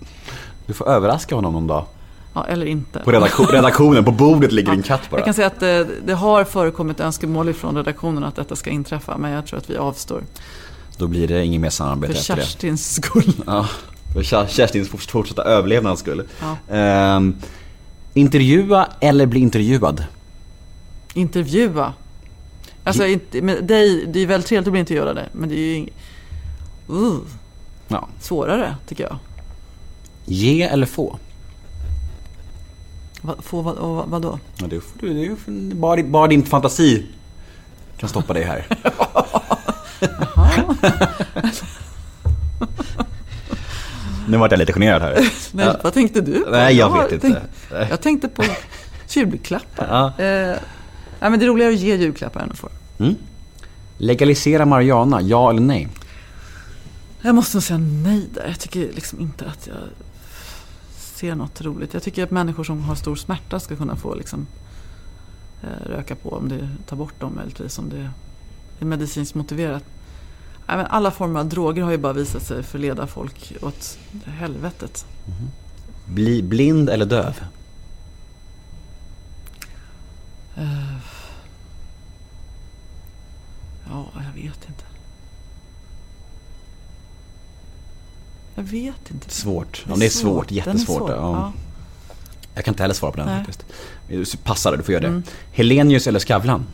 Du 0.66 0.72
får 0.74 0.88
överraska 0.88 1.34
honom 1.34 1.52
någon 1.52 1.66
dag. 1.66 1.86
Ja, 2.34 2.46
eller 2.46 2.66
inte. 2.66 2.98
På 2.98 3.12
redaktion, 3.12 3.46
redaktionen, 3.50 4.04
på 4.04 4.12
bordet 4.12 4.52
ligger 4.52 4.72
en 4.72 4.82
katt 4.82 5.10
bara. 5.10 5.16
Jag 5.16 5.24
kan 5.24 5.34
säga 5.34 5.46
att 5.46 5.60
det, 5.60 5.88
det 6.06 6.14
har 6.14 6.44
förekommit 6.44 7.00
önskemål 7.00 7.54
från 7.54 7.76
redaktionen 7.76 8.24
att 8.24 8.36
detta 8.36 8.56
ska 8.56 8.70
inträffa. 8.70 9.16
Men 9.18 9.30
jag 9.30 9.46
tror 9.46 9.58
att 9.58 9.70
vi 9.70 9.76
avstår. 9.76 10.22
Då 10.96 11.06
blir 11.06 11.28
det 11.28 11.44
inget 11.44 11.60
mer 11.60 11.70
För 11.70 11.74
samarbete 11.76 12.12
efter 12.12 12.36
det. 12.36 12.42
Kerstins 12.42 12.94
skull. 12.94 13.32
Ja, 13.46 13.68
för 14.14 14.22
Ker- 14.22 14.46
Kerstins 14.46 14.88
fortsatta 14.88 15.42
överlevnads 15.44 16.00
skull. 16.00 16.22
Ja. 16.40 16.74
Ehm, 16.76 17.36
intervjua 18.14 18.88
eller 19.00 19.26
bli 19.26 19.40
intervjuad? 19.40 20.04
Intervjua. 21.14 21.92
Alltså, 22.84 23.06
inte, 23.06 23.42
med 23.42 23.64
dig, 23.64 24.06
det 24.06 24.20
är 24.20 24.26
väldigt 24.26 24.48
trevligt 24.48 24.66
att 24.68 24.72
bli 24.72 24.80
intervjuad 24.80 25.16
dig. 25.16 25.28
Men 25.32 25.48
det 25.48 25.54
är 25.54 25.58
ju 25.58 25.74
ing- 25.76 25.90
uh, 26.90 27.18
Ja. 27.88 28.08
svårare, 28.20 28.76
tycker 28.88 29.04
jag. 29.04 29.18
Ge 30.24 30.62
eller 30.62 30.86
få? 30.86 31.18
Va, 33.22 33.34
få 33.42 33.62
vad, 33.62 33.76
vad, 33.76 34.08
vadå? 34.08 34.38
Ja, 34.56 34.66
det 34.66 34.80
får 34.80 34.98
du, 35.00 35.14
det 35.14 35.20
ju- 35.20 35.36
bara, 35.74 36.02
bara 36.02 36.26
din 36.26 36.42
fantasi 36.42 37.06
kan 37.98 38.08
stoppa 38.08 38.32
dig 38.32 38.44
här. 38.44 38.66
nu 44.31 44.37
vart 44.37 44.51
jag 44.51 44.59
lite 44.59 44.72
generad 44.72 45.03
här. 45.03 45.12
Nej, 45.53 45.66
Ja. 45.66 45.76
Vad 45.85 45.93
tänkte 45.95 46.20
du 46.20 46.45
på? 46.45 46.51
Nej, 46.51 46.76
jag 46.76 46.91
har 46.91 47.03
vet 47.03 47.12
inte. 47.12 47.26
tänkt- 47.26 47.91
jag 47.91 48.01
tänkte 48.01 48.28
på 48.28 48.45
julklappar. 49.09 49.87
Ja. 50.18 50.24
Eh, 50.24 50.57
nej, 51.20 51.31
men 51.31 51.39
det 51.39 51.45
är 51.45 51.49
roligare 51.49 51.72
att 51.74 51.81
ge 51.81 51.97
julklappar 51.97 52.41
än 52.41 52.51
att 52.51 52.59
få. 52.59 52.68
Legalisera 53.99 54.66
marijuana, 54.66 55.20
ja 55.22 55.51
eller 55.51 55.61
nej? 55.61 55.89
Jag 57.22 57.35
måste 57.35 57.57
nog 57.57 57.62
säga 57.64 57.78
nej 57.78 58.26
där. 58.35 58.47
Jag 58.49 58.61
tycker 58.61 58.81
liksom 58.93 59.20
inte 59.20 59.45
att 59.47 59.66
jag 59.66 59.76
ser 60.97 61.35
något 61.35 61.61
roligt. 61.61 61.95
Jag 61.95 62.03
tycker 62.03 62.24
att 62.24 62.31
människor 62.31 62.64
som 62.64 62.83
har 62.83 62.95
stor 62.95 63.16
smärta 63.16 63.61
ska 63.61 63.76
kunna 63.76 63.97
få 63.97 64.14
liksom, 64.14 64.47
eh, 65.62 65.89
röka 65.91 66.14
på 66.14 66.31
om 66.33 66.49
det 66.49 66.68
tar 66.87 66.97
bort 66.97 67.20
dem 67.20 67.33
möjligtvis. 67.37 67.78
Om 67.78 67.89
det 67.89 68.11
är 68.81 68.85
medicinskt 68.85 69.35
motiverat. 69.35 69.85
Alla 70.70 71.10
former 71.10 71.40
av 71.40 71.48
droger 71.48 71.82
har 71.82 71.90
ju 71.90 71.98
bara 71.98 72.12
visat 72.12 72.42
sig 72.42 72.62
förleda 72.62 73.06
folk 73.06 73.52
åt 73.62 73.98
helvetet. 74.26 75.04
Bli 76.06 76.42
blind 76.42 76.90
eller 76.90 77.06
döv? 77.06 77.40
Eh, 80.56 80.96
ja, 83.90 84.06
jag 84.14 84.42
vet 84.42 84.68
inte. 84.68 84.84
Jag 88.54 88.62
vet 88.62 89.10
inte. 89.10 89.30
Svårt. 89.30 89.84
Ja, 89.88 89.94
det 89.96 90.06
är 90.06 90.10
svårt. 90.10 90.50
Är 90.50 90.54
Jättesvårt. 90.54 90.98
svår. 90.98 91.10
Ja. 91.10 91.52
Jag 92.54 92.64
kan 92.64 92.72
inte 92.74 92.82
heller 92.82 92.94
svara 92.94 93.12
på 93.12 93.16
den 93.18 93.26
Nej. 93.26 93.44
faktiskt. 93.44 94.44
Passa 94.44 94.70
dig, 94.70 94.78
du 94.78 94.84
får 94.84 94.92
göra 94.92 95.02
det. 95.02 95.08
Mm. 95.08 95.22
Helenius 95.52 96.06
eller 96.06 96.18
Skavlan? 96.18 96.66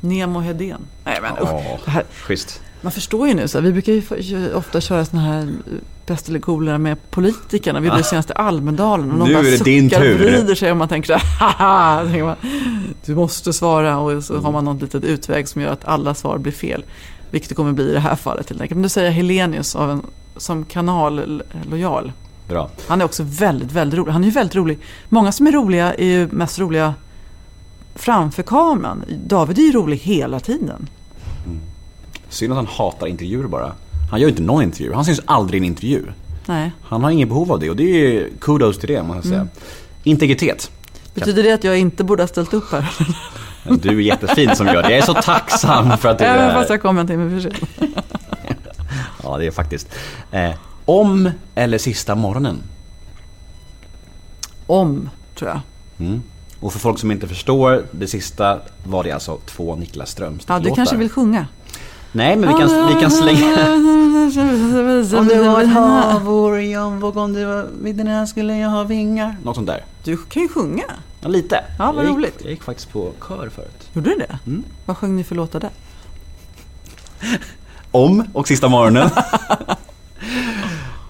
Nemo 0.00 0.40
Hedén. 0.40 0.80
Nej 1.04 1.18
men 1.22 1.34
Det 1.84 1.90
här, 1.90 2.04
schysst. 2.22 2.60
man 2.80 2.92
förstår 2.92 3.28
ju 3.28 3.34
nu, 3.34 3.48
så 3.48 3.58
här, 3.58 3.62
vi 3.64 3.72
brukar 3.72 3.92
ju 4.22 4.54
ofta 4.54 4.80
köra 4.80 5.04
såna 5.04 5.22
här 5.22 5.40
eh, 5.42 5.46
pest 6.06 6.28
eller 6.28 6.38
kolera 6.40 6.78
med 6.78 7.10
politikerna. 7.10 7.80
Vi 7.80 7.86
gjorde 7.86 7.98
det 8.00 8.04
senast 8.04 8.30
i 8.30 8.32
Almedalen 8.36 9.12
och 9.12 9.18
de 9.18 9.28
Nu 9.28 9.34
bara 9.34 9.46
är 9.46 9.50
det 9.50 9.64
din 9.64 9.90
suckar 9.90 10.00
och 10.12 10.18
tur. 10.18 10.18
vrider 10.18 10.54
sig 10.54 10.70
och 10.70 10.76
man 10.76 10.88
tänker 10.88 11.06
så 11.06 11.12
här, 11.12 11.22
haha! 11.58 12.04
Tänker 12.04 12.24
man, 12.24 12.36
du 13.04 13.14
måste 13.14 13.52
svara 13.52 13.98
och 13.98 14.24
så 14.24 14.38
har 14.38 14.52
man 14.52 14.64
något 14.64 14.82
litet 14.82 15.04
utväg 15.04 15.48
som 15.48 15.62
gör 15.62 15.72
att 15.72 15.84
alla 15.84 16.14
svar 16.14 16.38
blir 16.38 16.52
fel. 16.52 16.84
Vilket 17.30 17.48
det 17.48 17.54
kommer 17.54 17.72
bli 17.72 17.84
i 17.90 17.92
det 17.92 18.00
här 18.00 18.16
fallet 18.16 18.48
helt 18.48 18.60
enkelt. 18.60 18.76
Men 18.76 18.82
du 18.82 18.88
säger 18.88 19.10
Helenius 19.10 19.76
av 19.76 19.90
en, 19.90 20.02
som 20.36 20.64
kanallojal. 20.64 22.12
Bra. 22.48 22.70
Han 22.88 23.00
är 23.00 23.04
också 23.04 23.22
väldigt, 23.26 23.72
väldigt 23.72 23.98
rolig. 23.98 24.12
Han 24.12 24.22
är 24.22 24.26
ju 24.26 24.32
väldigt 24.32 24.56
rolig. 24.56 24.78
Många 25.08 25.32
som 25.32 25.46
är 25.46 25.52
roliga 25.52 25.94
är 25.94 26.04
ju 26.06 26.28
mest 26.32 26.58
roliga 26.58 26.94
framför 27.94 28.42
kameran. 28.42 29.04
David 29.26 29.58
är 29.58 29.62
ju 29.62 29.72
rolig 29.72 29.96
hela 29.96 30.40
tiden. 30.40 30.88
Synd 32.28 32.52
att 32.52 32.56
han 32.56 32.66
hatar 32.66 33.06
intervjuer 33.06 33.46
bara. 33.46 33.72
Han 34.10 34.20
gör 34.20 34.26
ju 34.26 34.30
inte 34.30 34.42
någon 34.42 34.62
intervju. 34.62 34.92
Han 34.92 35.04
syns 35.04 35.20
aldrig 35.24 35.62
i 35.62 35.66
en 35.66 35.70
intervju. 35.72 36.06
Nej. 36.46 36.72
Han 36.82 37.04
har 37.04 37.10
inget 37.10 37.28
behov 37.28 37.52
av 37.52 37.60
det 37.60 37.70
och 37.70 37.76
det 37.76 38.16
är 38.16 38.28
kudos 38.40 38.78
till 38.78 38.88
det, 38.88 38.92
jag 38.92 39.24
säga. 39.24 39.34
Mm. 39.34 39.48
Integritet. 40.02 40.70
Betyder 41.14 41.42
det 41.42 41.52
att 41.52 41.64
jag 41.64 41.78
inte 41.78 42.04
borde 42.04 42.22
ha 42.22 42.28
ställt 42.28 42.54
upp 42.54 42.72
här? 42.72 42.90
Du 43.82 43.88
är 43.88 44.00
jättefin 44.00 44.56
som 44.56 44.66
gör 44.66 44.82
det. 44.82 44.90
Jag 44.90 44.98
är 44.98 45.02
så 45.02 45.14
tacksam 45.14 45.98
för 45.98 46.08
att 46.08 46.18
du 46.18 46.24
är 46.24 46.34
Även 46.34 46.44
här. 46.50 46.54
fast 46.54 46.70
jag 46.70 46.82
kom 46.82 46.98
en 46.98 47.06
timme 47.06 47.40
för 47.40 47.50
sent. 47.50 47.70
Ja, 49.22 49.38
det 49.38 49.46
är 49.46 49.50
faktiskt. 49.50 49.88
Eh, 50.30 50.50
om 50.84 51.30
eller 51.54 51.78
sista 51.78 52.14
morgonen? 52.14 52.62
Om, 54.66 55.10
tror 55.38 55.50
jag. 55.50 55.60
Mm. 56.06 56.22
Och 56.60 56.72
för 56.72 56.78
folk 56.78 56.98
som 56.98 57.10
inte 57.10 57.28
förstår, 57.28 57.84
det 57.90 58.06
sista 58.06 58.58
var 58.84 59.04
det 59.04 59.12
alltså 59.12 59.38
två 59.46 59.76
Niklas 59.76 60.10
Strömstedt 60.10 60.48
Ja, 60.48 60.58
du 60.70 60.74
kanske 60.74 60.96
vill 60.96 61.10
sjunga? 61.10 61.46
Nej, 62.12 62.36
men 62.36 62.48
vi 62.48 62.60
kan, 62.60 62.88
vi 62.94 63.00
kan 63.00 63.10
slänga... 63.10 63.74
Om 65.18 65.28
det 65.28 65.42
var 65.42 65.62
ett 65.62 65.68
havor 65.68 66.60
i 66.60 66.76
omvåg, 66.76 67.16
om 67.16 67.32
det 67.32 67.46
var 67.46 67.66
vidderna 67.82 68.26
skulle 68.26 68.56
jag 68.56 68.68
ha 68.68 68.84
vingar. 68.84 69.36
Något 69.44 69.56
sånt 69.56 69.66
där. 69.66 69.84
Du 70.04 70.16
kan 70.16 70.42
ju 70.42 70.48
sjunga. 70.48 70.84
Ja, 71.20 71.28
lite. 71.28 71.64
Ja, 71.78 71.92
vad 71.92 72.04
jag 72.04 72.08
gick, 72.08 72.16
roligt. 72.16 72.38
Jag 72.42 72.50
gick 72.50 72.62
faktiskt 72.62 72.92
på 72.92 73.12
kör 73.28 73.48
förut. 73.48 73.88
Gjorde 73.92 74.10
du 74.10 74.16
det? 74.16 74.38
Mm. 74.46 74.64
Vad 74.86 74.96
sjöng 74.96 75.16
ni 75.16 75.24
för 75.24 75.34
låtar 75.34 75.60
där? 75.60 75.70
Om 77.90 78.24
och 78.32 78.48
sista 78.48 78.68
morgonen. 78.68 79.10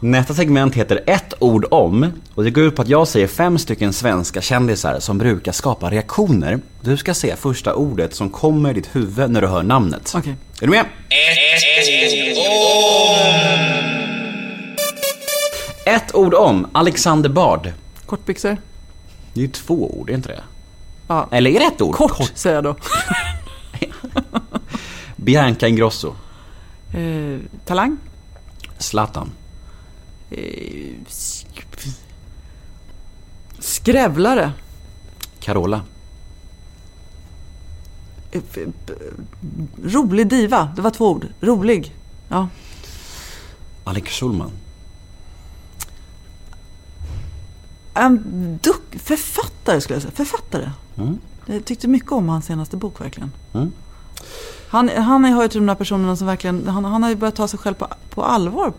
Nästa 0.02 0.34
segment 0.34 0.74
heter 0.74 1.00
ett 1.06 1.34
ord 1.38 1.66
om 1.70 2.12
och 2.34 2.44
det 2.44 2.50
går 2.50 2.64
ut 2.64 2.76
på 2.76 2.82
att 2.82 2.88
jag 2.88 3.08
säger 3.08 3.26
fem 3.26 3.58
stycken 3.58 3.92
svenska 3.92 4.40
kändisar 4.40 5.00
som 5.00 5.18
brukar 5.18 5.52
skapa 5.52 5.90
reaktioner. 5.90 6.60
Du 6.80 6.96
ska 6.96 7.14
säga 7.14 7.36
första 7.36 7.74
ordet 7.74 8.14
som 8.14 8.30
kommer 8.30 8.70
i 8.70 8.74
ditt 8.74 8.96
huvud 8.96 9.30
när 9.30 9.40
du 9.40 9.46
hör 9.46 9.62
namnet. 9.62 10.12
Okej. 10.16 10.36
Är 10.60 10.66
du 10.66 10.70
med? 10.70 10.84
Ett 15.86 16.14
ord 16.14 16.34
om 16.34 16.66
Alexander 16.72 17.30
Bard. 17.30 17.72
Kortbyxor? 18.06 18.56
Det 19.34 19.40
är 19.40 19.44
ju 19.44 19.50
två 19.50 19.98
ord, 20.00 20.10
är 20.10 20.14
inte 20.14 20.28
det? 20.28 20.42
Ja. 21.08 21.28
Eller 21.30 21.50
är 21.50 21.58
det 21.58 21.66
ett 21.66 21.82
ord? 21.82 21.94
Kort, 21.94 22.32
säger 22.34 22.54
jag 22.54 22.64
då. 22.64 22.76
Bianca 25.16 25.68
Ingrosso. 25.68 26.14
Eh, 26.94 27.38
talang? 27.64 27.96
Zlatan. 28.78 29.30
Eh, 30.30 30.94
sk- 31.08 31.94
skrävlare? 33.58 34.52
Carola. 35.40 35.82
Eh, 38.32 38.40
b- 38.54 38.94
rolig 39.84 40.28
diva? 40.28 40.72
Det 40.76 40.82
var 40.82 40.90
två 40.90 41.10
ord. 41.10 41.26
Rolig. 41.40 41.94
Ja. 42.28 42.48
Alex 43.84 44.12
Schulman. 44.12 44.50
En 47.94 48.58
duck, 48.62 48.98
författare 48.98 49.80
skulle 49.80 49.94
jag 49.96 50.02
säga. 50.02 50.12
Författare. 50.14 50.70
Mm. 50.96 51.18
Jag 51.46 51.64
tyckte 51.64 51.88
mycket 51.88 52.12
om 52.12 52.28
hans 52.28 52.44
senaste 52.46 52.76
bok 52.76 53.00
verkligen. 53.00 53.32
Mm. 53.52 53.72
Han, 54.68 54.88
han 54.88 55.24
hör 55.24 55.42
ju 55.42 55.48
till 55.48 55.60
de 55.60 55.66
där 55.66 55.74
personerna 55.74 56.16
som 56.16 56.26
verkligen, 56.26 56.68
han, 56.68 56.84
han 56.84 57.02
har 57.02 57.10
ju 57.10 57.16
börjat 57.16 57.34
ta 57.36 57.48
sig 57.48 57.58
själv 57.58 57.74
på, 57.74 57.88
på 58.10 58.24
allvar. 58.24 58.72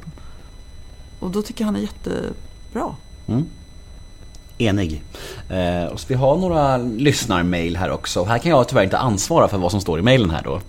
Och 1.22 1.32
då 1.32 1.41
tycker 1.41 1.61
jag 1.61 1.65
han 1.65 1.76
är 1.76 1.80
jättebra. 1.80 2.95
Mm. 3.28 3.45
Enig. 4.57 5.03
Eh, 5.49 5.86
och 5.86 5.99
så 5.99 6.05
vi 6.07 6.15
har 6.15 6.38
några 6.38 6.78
lyssnarmail 6.78 7.78
här 7.78 7.91
också. 7.91 8.24
Här 8.24 8.38
kan 8.38 8.51
jag 8.51 8.67
tyvärr 8.67 8.84
inte 8.84 8.97
ansvara 8.97 9.47
för 9.47 9.57
vad 9.57 9.72
som 9.72 9.82
står 9.82 9.99
i 9.99 10.01
mailen 10.01 10.30
här 10.30 10.41
då. 10.43 10.61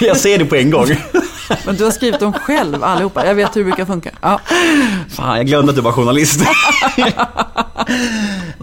jag 0.00 0.16
ser 0.16 0.38
det 0.38 0.44
på 0.44 0.56
en 0.56 0.70
gång. 0.70 0.86
Men 1.66 1.76
du 1.76 1.84
har 1.84 1.90
skrivit 1.90 2.20
dem 2.20 2.32
själv 2.32 2.84
allihopa. 2.84 3.26
Jag 3.26 3.34
vet 3.34 3.56
hur 3.56 3.60
det 3.60 3.64
brukar 3.64 3.84
funka. 3.84 4.10
Ja. 4.20 4.40
Fan, 5.08 5.36
jag 5.36 5.46
glömde 5.46 5.70
att 5.70 5.76
du 5.76 5.82
var 5.82 5.92
journalist. 5.92 6.40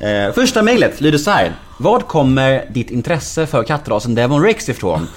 eh, 0.01 0.33
första 0.35 0.61
mejlet 0.61 1.01
lyder 1.01 1.17
så 1.17 1.31
här. 1.31 1.55
Vad 1.77 2.07
kommer 2.07 2.65
ditt 2.69 2.91
intresse 2.91 3.47
för 3.47 3.63
kattrasen 3.63 4.15
Devon 4.15 4.41
Rex 4.41 4.69
ifrån? 4.69 5.07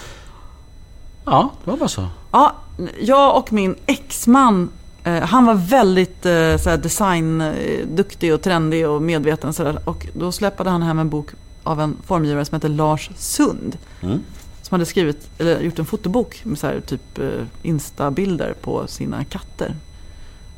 Ja, 1.24 1.52
det 1.64 1.70
var 1.70 1.78
bara 1.78 1.88
så. 1.88 2.06
Ja, 2.32 2.56
jag 3.00 3.36
och 3.36 3.52
min 3.52 3.76
exman, 3.86 4.70
han 5.02 5.46
var 5.46 5.54
väldigt 5.54 6.26
eh, 6.26 6.76
designduktig 6.76 8.34
och 8.34 8.42
trendig 8.42 8.88
och 8.88 9.02
medveten. 9.02 9.52
Sådär. 9.52 9.78
Och 9.84 10.06
då 10.14 10.32
släppade 10.32 10.70
han 10.70 10.82
hem 10.82 10.98
en 10.98 11.08
bok 11.08 11.28
av 11.62 11.80
en 11.80 11.96
formgivare 12.06 12.44
som 12.44 12.54
heter 12.54 12.68
Lars 12.68 13.10
Sund. 13.16 13.78
Mm. 14.02 14.20
Som 14.62 14.74
hade 14.74 14.86
skrivit, 14.86 15.30
eller 15.38 15.60
gjort 15.60 15.78
en 15.78 15.84
fotobok 15.84 16.44
med 16.44 16.58
såhär, 16.58 16.80
typ 16.80 17.18
eh, 17.18 17.28
instabilder 17.62 18.54
på 18.60 18.86
sina 18.86 19.24
katter. 19.24 19.74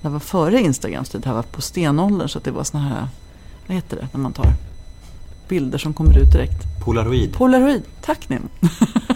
Det 0.03 0.09
var 0.09 0.21
före 0.21 0.61
Instagrams 0.61 1.09
tid, 1.09 1.21
det 1.21 1.29
här 1.29 1.37
var 1.37 1.43
på 1.43 1.63
stenåldern. 1.63 2.29
Så 2.29 2.39
det 2.39 2.51
var 2.51 2.65
såna 2.65 2.85
här, 2.85 3.09
vad 3.67 3.75
heter 3.75 3.97
det, 3.97 4.09
när 4.13 4.21
man 4.21 4.33
tar 4.33 4.53
bilder 5.49 5.79
som 5.79 5.95
kommer 5.95 6.19
ut 6.19 6.33
direkt. 6.33 6.85
Polaroid. 6.85 7.33
Polaroid, 7.33 7.83
tack 8.01 8.29
Nemo. 8.29 8.49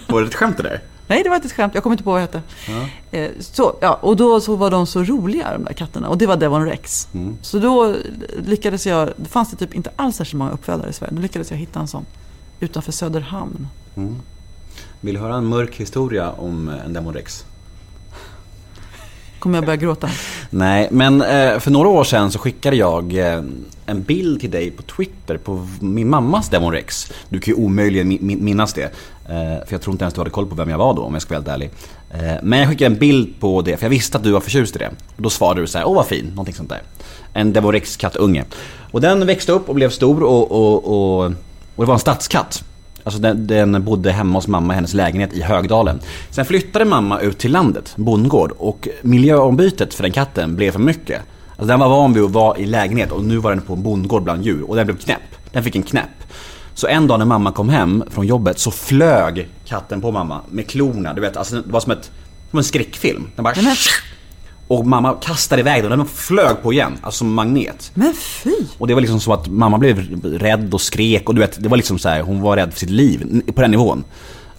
Var 0.09 0.21
det 0.21 0.27
ett 0.27 0.35
skämt 0.35 0.57
det 0.57 0.63
där? 0.63 0.81
Nej, 1.07 1.23
det 1.23 1.29
var 1.29 1.37
inte 1.37 1.49
ett 1.49 1.53
skämt. 1.53 1.75
Jag 1.75 1.83
kommer 1.83 1.95
inte 1.95 2.05
på 2.05 2.11
vad 2.11 2.19
det 2.21 2.23
hette. 2.23 2.43
Eh, 3.11 3.31
så, 3.41 3.77
ja, 3.81 3.99
och 4.03 4.17
då 4.17 4.41
så 4.41 4.57
var 4.57 4.71
de 4.71 4.87
så 4.87 5.03
roliga, 5.03 5.53
de 5.53 5.65
där 5.65 5.73
katterna. 5.73 6.09
Och 6.09 6.19
det 6.19 6.27
var 6.27 6.37
Devon 6.37 6.67
Rex. 6.67 7.09
Mm. 7.15 7.37
Så 7.43 7.59
då 7.59 7.95
lyckades 8.45 8.87
jag, 8.87 9.13
det 9.17 9.29
fanns 9.29 9.51
det 9.51 9.57
typ 9.57 9.75
inte 9.75 9.91
alls 9.97 10.17
särskilt 10.17 10.39
många 10.39 10.51
uppfödare 10.51 10.91
i 10.91 10.93
Sverige. 10.93 11.15
Då 11.15 11.23
lyckades 11.23 11.51
jag 11.51 11.59
hitta 11.59 11.81
en 11.81 11.89
sån 11.89 12.07
utanför 12.61 12.93
Söderhamn. 12.93 13.69
Vill 15.01 15.15
du 15.15 15.21
höra 15.21 15.35
en 15.35 15.47
mörk 15.47 15.77
historia 15.77 16.31
om 16.33 16.69
en 16.69 16.93
Devon 16.93 17.15
Rex? 17.15 17.45
Kommer 19.45 19.59
jag 19.59 19.65
börja 19.65 19.77
gråta? 19.77 20.09
Nej, 20.51 20.89
men 20.91 21.23
eh, 21.23 21.59
för 21.59 21.71
några 21.71 21.89
år 21.89 22.05
sedan 22.05 22.33
så 22.33 22.39
skickade 22.39 22.77
jag 22.77 23.19
eh, 23.19 23.43
en 23.87 24.03
bild 24.03 24.41
till 24.41 24.51
dig 24.51 24.71
på 24.71 24.83
Twitter 24.83 25.37
på 25.37 25.69
min 25.81 26.11
mammas 26.11 26.49
Demon 26.49 26.73
Rex. 26.73 27.13
Du 27.29 27.41
kan 27.41 27.55
ju 27.55 27.61
omöjligen 27.65 28.19
minnas 28.21 28.73
det. 28.73 28.83
Eh, 28.83 29.67
för 29.67 29.69
jag 29.69 29.81
tror 29.81 29.95
inte 29.95 30.05
ens 30.05 30.15
du 30.15 30.21
hade 30.21 30.31
koll 30.31 30.47
på 30.47 30.55
vem 30.55 30.71
jag 30.71 30.79
var 30.79 30.95
då 30.95 31.03
om 31.03 31.13
jag 31.13 31.23
ska 31.23 31.35
vara 31.35 31.39
helt 31.39 31.49
ärlig. 31.49 31.71
Men 32.43 32.59
jag 32.59 32.69
skickade 32.69 32.95
en 32.95 32.99
bild 32.99 33.41
på 33.41 33.63
det 33.63 33.77
för 33.77 33.85
jag 33.85 33.91
visste 33.91 34.19
att 34.19 34.25
du 34.25 34.31
var 34.31 34.41
förtjust 34.41 34.77
i 34.77 34.79
det. 34.79 34.91
Och 35.17 35.23
då 35.23 35.31
svarade 35.31 35.61
du 35.61 35.67
så 35.67 35.79
här, 35.79 35.89
åh 35.89 35.95
vad 35.95 36.07
fin, 36.07 36.27
någonting 36.27 36.55
sånt 36.55 36.69
där. 36.69 36.83
En 37.33 37.53
Demon 37.53 37.73
Rex 37.73 37.97
kattunge. 37.97 38.45
Och 38.91 39.01
den 39.01 39.27
växte 39.27 39.53
upp 39.53 39.69
och 39.69 39.75
blev 39.75 39.91
stor 39.91 40.23
och, 40.23 40.53
och, 40.53 40.85
och, 40.85 41.25
och 41.77 41.85
det 41.85 41.87
var 41.87 41.95
en 41.95 42.01
stadskatt. 42.01 42.65
Alltså 43.05 43.21
den, 43.21 43.47
den 43.47 43.85
bodde 43.85 44.13
hemma 44.13 44.39
hos 44.39 44.49
mamma 44.49 44.73
i 44.73 44.75
hennes 44.75 44.95
lägenhet 44.95 45.33
i 45.33 45.43
Högdalen. 45.43 46.01
Sen 46.31 46.45
flyttade 46.45 46.85
mamma 46.85 47.21
ut 47.21 47.39
till 47.39 47.53
landet, 47.53 47.93
bondgård, 47.97 48.53
och 48.59 48.89
miljöombytet 49.03 49.95
för 49.95 50.03
den 50.03 50.13
katten 50.13 50.57
blev 50.57 50.71
för 50.73 50.79
mycket. 50.79 51.23
Alltså 51.51 51.67
den 51.67 51.81
var 51.81 51.89
van 51.89 52.13
vid 52.13 52.23
att 52.23 52.31
vara 52.31 52.59
i 52.59 52.67
lägenhet 52.67 53.13
och 53.13 53.25
nu 53.25 53.37
var 53.37 53.51
den 53.51 53.61
på 53.61 53.73
en 53.73 53.83
bondgård 53.83 54.23
bland 54.23 54.45
djur 54.45 54.71
och 54.71 54.77
den 54.77 54.87
blev 54.87 54.97
knäpp. 54.99 55.21
Den 55.53 55.63
fick 55.63 55.77
en 55.77 55.83
knäpp. 55.83 56.09
Så 56.75 56.87
en 56.87 57.07
dag 57.07 57.19
när 57.19 57.27
mamma 57.27 57.53
kom 57.53 57.69
hem 57.69 58.05
från 58.11 58.27
jobbet 58.27 58.59
så 58.59 58.71
flög 58.71 59.49
katten 59.65 60.01
på 60.01 60.11
mamma 60.13 60.41
med 60.51 60.67
klorna. 60.69 61.15
Du 61.15 61.21
vet, 61.21 61.37
alltså 61.37 61.55
det 61.61 61.73
var 61.73 61.81
som, 61.81 61.93
ett, 61.93 62.11
som 62.51 62.59
en 62.59 62.65
skräckfilm. 62.65 63.27
Den 63.37 63.43
bara... 63.43 63.55
Nej, 63.57 63.65
men- 63.65 63.75
och 64.69 64.87
mamma 64.87 65.15
kastade 65.23 65.61
iväg 65.61 65.83
den 65.83 65.93
och 65.93 65.99
den 65.99 66.07
flög 66.07 66.63
på 66.63 66.73
igen, 66.73 66.93
alltså 67.03 67.19
som 67.19 67.35
magnet. 67.35 67.91
Men 67.95 68.15
fy! 68.15 68.51
Och 68.79 68.87
det 68.87 68.95
var 68.95 69.01
liksom 69.01 69.21
så 69.21 69.33
att 69.33 69.49
mamma 69.49 69.79
blev 69.79 69.99
rädd 70.25 70.75
och 70.75 70.81
skrek 70.81 71.29
och 71.29 71.35
du 71.35 71.41
vet, 71.41 71.63
det 71.63 71.69
var 71.69 71.77
liksom 71.77 71.99
så 71.99 72.09
här, 72.09 72.23
hon 72.23 72.41
var 72.41 72.57
rädd 72.57 72.73
för 72.73 72.79
sitt 72.81 72.91
liv 72.91 73.43
på 73.55 73.61
den 73.61 73.71
nivån. 73.71 74.05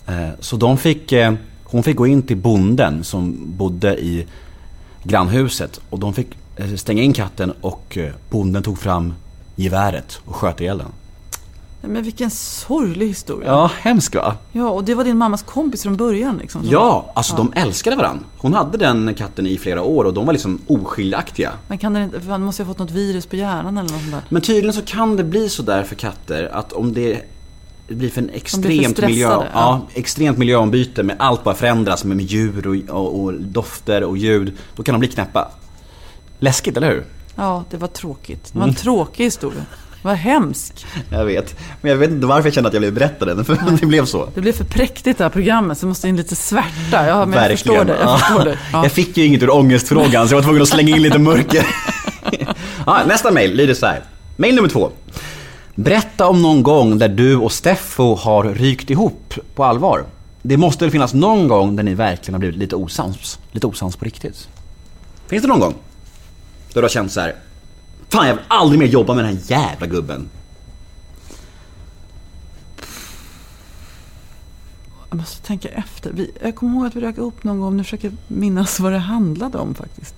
Eh, 0.08 0.30
Så 0.40 0.56
de 0.56 0.78
fick, 0.78 1.12
eh, 1.12 1.34
hon 1.64 1.84
fick 1.84 1.96
gå 1.96 2.08
in 2.08 2.22
till 2.22 2.38
bonden 2.38 3.04
som 3.04 3.38
bodde 3.58 3.98
i 3.98 4.26
grannhuset 5.04 5.80
och 5.90 6.00
de 6.00 6.14
fick 6.14 6.28
eh, 6.56 6.76
stänga 6.76 7.04
in 7.04 7.14
katten 7.14 7.54
och 7.62 7.98
bonden 8.30 8.64
tog 8.64 8.80
fram 8.80 9.14
geväret 9.56 10.20
och 10.26 10.36
sköt 10.36 10.62
ihjäl 10.62 10.78
den. 10.78 10.88
Men 11.88 12.04
vilken 12.04 12.30
sorglig 12.32 13.08
historia. 13.08 13.48
Ja, 13.50 13.72
hemskt 13.80 14.16
va? 14.16 14.36
Ja, 14.52 14.70
och 14.70 14.84
det 14.84 14.96
var 14.96 15.04
din 15.04 15.18
mammas 15.18 15.44
kompis 15.44 15.84
från 15.84 15.96
början 15.98 16.38
liksom. 16.38 16.62
som- 16.62 16.72
Ja, 16.72 17.12
alltså 17.16 17.36
de 17.36 17.54
älskade 17.56 17.96
varandra. 17.96 18.24
Hon 18.38 18.54
hade 18.54 18.78
den 18.78 19.14
katten 19.14 19.48
i 19.48 19.58
flera 19.58 19.82
år 19.84 20.04
och 20.06 20.14
de 20.14 20.26
var 20.26 20.34
liksom 20.34 20.60
oskiljaktiga. 20.68 21.52
Men 21.68 21.78
kan 21.78 21.94
den 21.94 22.04
inte, 22.04 22.22
för 22.22 22.32
han 22.32 22.42
måste 22.42 22.64
ha 22.64 22.68
fått 22.68 22.80
något 22.80 22.92
virus 22.92 23.26
på 23.26 23.36
hjärnan 23.36 23.78
eller 23.78 23.90
något 23.92 24.02
sånt 24.02 24.12
där. 24.12 24.22
Men 24.30 24.42
tydligen 24.42 24.74
så 24.74 24.82
kan 24.82 25.16
det 25.18 25.24
bli 25.24 25.50
så 25.50 25.62
där 25.64 25.84
för 25.84 25.96
katter 25.96 26.50
att 26.54 26.74
om 26.74 26.94
det 26.94 27.22
blir 27.88 28.10
för 28.10 28.22
en 28.22 28.28
för 28.28 28.36
extremt 28.36 28.92
stressade, 28.98 29.08
miljö, 29.08 29.28
ja. 29.30 29.46
ja, 29.54 29.82
extremt 29.94 30.38
miljöombyte 30.38 31.04
med 31.04 31.16
allt 31.20 31.44
bara 31.44 31.56
förändras 31.56 32.04
med, 32.04 32.22
djur 32.22 32.68
och, 32.90 32.96
och, 33.00 33.20
och 33.24 33.34
dofter 33.34 34.04
och 34.04 34.18
ljud. 34.18 34.54
Då 34.76 34.84
kan 34.84 34.94
de 34.94 35.00
bli 35.00 35.08
knäppa. 35.08 35.52
Läskigt, 36.40 36.78
eller 36.78 36.90
hur? 36.92 37.06
Ja, 37.36 37.64
det 37.70 37.78
var 37.78 37.88
tråkigt. 37.88 38.50
Det 38.54 38.60
var 38.60 38.68
en 38.68 38.76
tråkig 38.76 39.24
historia. 39.24 39.62
Var 40.06 40.14
hemskt. 40.16 40.86
Jag 41.10 41.26
vet. 41.26 41.56
Men 41.82 41.92
jag 41.92 41.98
vet 41.98 42.10
inte 42.12 42.28
varför 42.28 42.48
jag 42.48 42.54
kände 42.54 42.68
att 42.68 42.74
jag 42.74 42.82
blev 42.82 42.94
berätta 42.94 43.26
den, 43.26 43.46
för 43.46 43.58
det 43.82 43.86
blev 43.86 44.06
så. 44.06 44.30
Det 44.36 44.42
blev 44.42 44.54
för 44.54 44.64
präktigt 44.64 45.18
det 45.18 45.24
här 45.24 45.30
programmet 45.30 45.78
så 45.78 45.88
måste 45.88 46.08
in 46.08 46.16
lite 46.18 46.36
svärta. 46.36 47.08
Ja, 47.08 47.26
men 47.26 47.40
jag 47.40 47.52
förstår 47.52 47.86
det. 47.86 47.94
Jag 48.00 48.10
Ja. 48.10 48.18
förstår 48.18 48.46
det. 48.46 48.58
Ja. 48.74 48.84
Jag 48.84 48.92
fick 48.92 49.18
ju 49.18 49.26
inget 49.26 49.44
ur 49.44 49.50
ångestfrågan 49.56 50.28
så 50.28 50.34
jag 50.34 50.38
var 50.38 50.44
tvungen 50.44 50.62
att 50.62 50.68
slänga 50.68 50.96
in 50.96 51.02
lite 51.02 51.20
mörker. 51.20 51.66
ja, 52.86 53.02
nästa 53.08 53.32
mejl 53.32 53.56
lyder 53.56 53.74
så 53.74 53.86
här. 53.86 54.02
Mejl 54.38 54.56
nummer 54.56 54.70
två. 54.70 54.92
Berätta 55.76 56.28
om 56.28 56.42
någon 56.42 56.64
gång 56.64 56.98
där 56.98 57.10
du 57.10 57.36
och 57.36 57.52
Steffo 57.52 58.16
har 58.16 58.44
rykt 58.44 58.90
ihop 58.90 59.34
på 59.56 59.64
allvar. 59.64 60.04
Det 60.42 60.58
måste 60.58 60.84
väl 60.86 60.92
finnas 60.92 61.14
någon 61.14 61.48
gång 61.48 61.76
där 61.76 61.84
ni 61.84 61.94
verkligen 61.94 62.34
har 62.34 62.40
blivit 62.40 62.58
lite 62.58 62.76
osams. 62.76 63.40
Lite 63.52 63.68
osams 63.68 63.96
på 63.96 64.06
riktigt. 64.06 64.48
Finns 65.28 65.42
det 65.42 65.48
någon 65.48 65.60
gång? 65.60 65.74
Då 66.74 66.80
du 66.80 66.82
har 66.82 66.90
känt 66.90 67.12
så 67.12 67.22
här. 67.22 67.36
Fan 68.10 68.28
jag 68.28 68.36
vill 68.36 68.44
aldrig 68.48 68.80
mer 68.80 68.88
jobba 68.88 69.14
med 69.14 69.24
den 69.24 69.38
här 69.38 69.44
jävla 69.44 69.88
gubben. 69.88 70.30
Jag 75.10 75.18
måste 75.18 75.48
tänka 75.48 75.70
efter. 75.70 76.12
Vi, 76.14 76.32
jag 76.42 76.56
kommer 76.56 76.78
ihåg 76.78 76.86
att 76.86 76.96
vi 76.96 77.02
rök 77.02 77.18
upp 77.18 77.44
någon 77.44 77.60
gång. 77.60 77.78
Nu 77.78 77.84
försöker 77.84 78.08
jag 78.08 78.18
minnas 78.28 78.80
vad 78.80 78.92
det 78.92 78.98
handlade 78.98 79.58
om 79.58 79.76
faktiskt. 79.76 80.16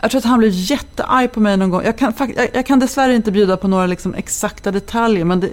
Jag 0.00 0.10
tror 0.10 0.18
att 0.18 0.24
han 0.24 0.38
blev 0.38 0.52
jättearg 0.54 1.32
på 1.32 1.40
mig 1.40 1.56
någon 1.56 1.70
gång. 1.70 1.82
Jag 1.84 1.98
kan, 1.98 2.12
jag, 2.18 2.50
jag 2.54 2.66
kan 2.66 2.78
dessvärre 2.78 3.14
inte 3.14 3.32
bjuda 3.32 3.56
på 3.56 3.68
några 3.68 3.86
liksom 3.86 4.14
exakta 4.14 4.70
detaljer. 4.70 5.24
Men 5.24 5.40
det, 5.40 5.50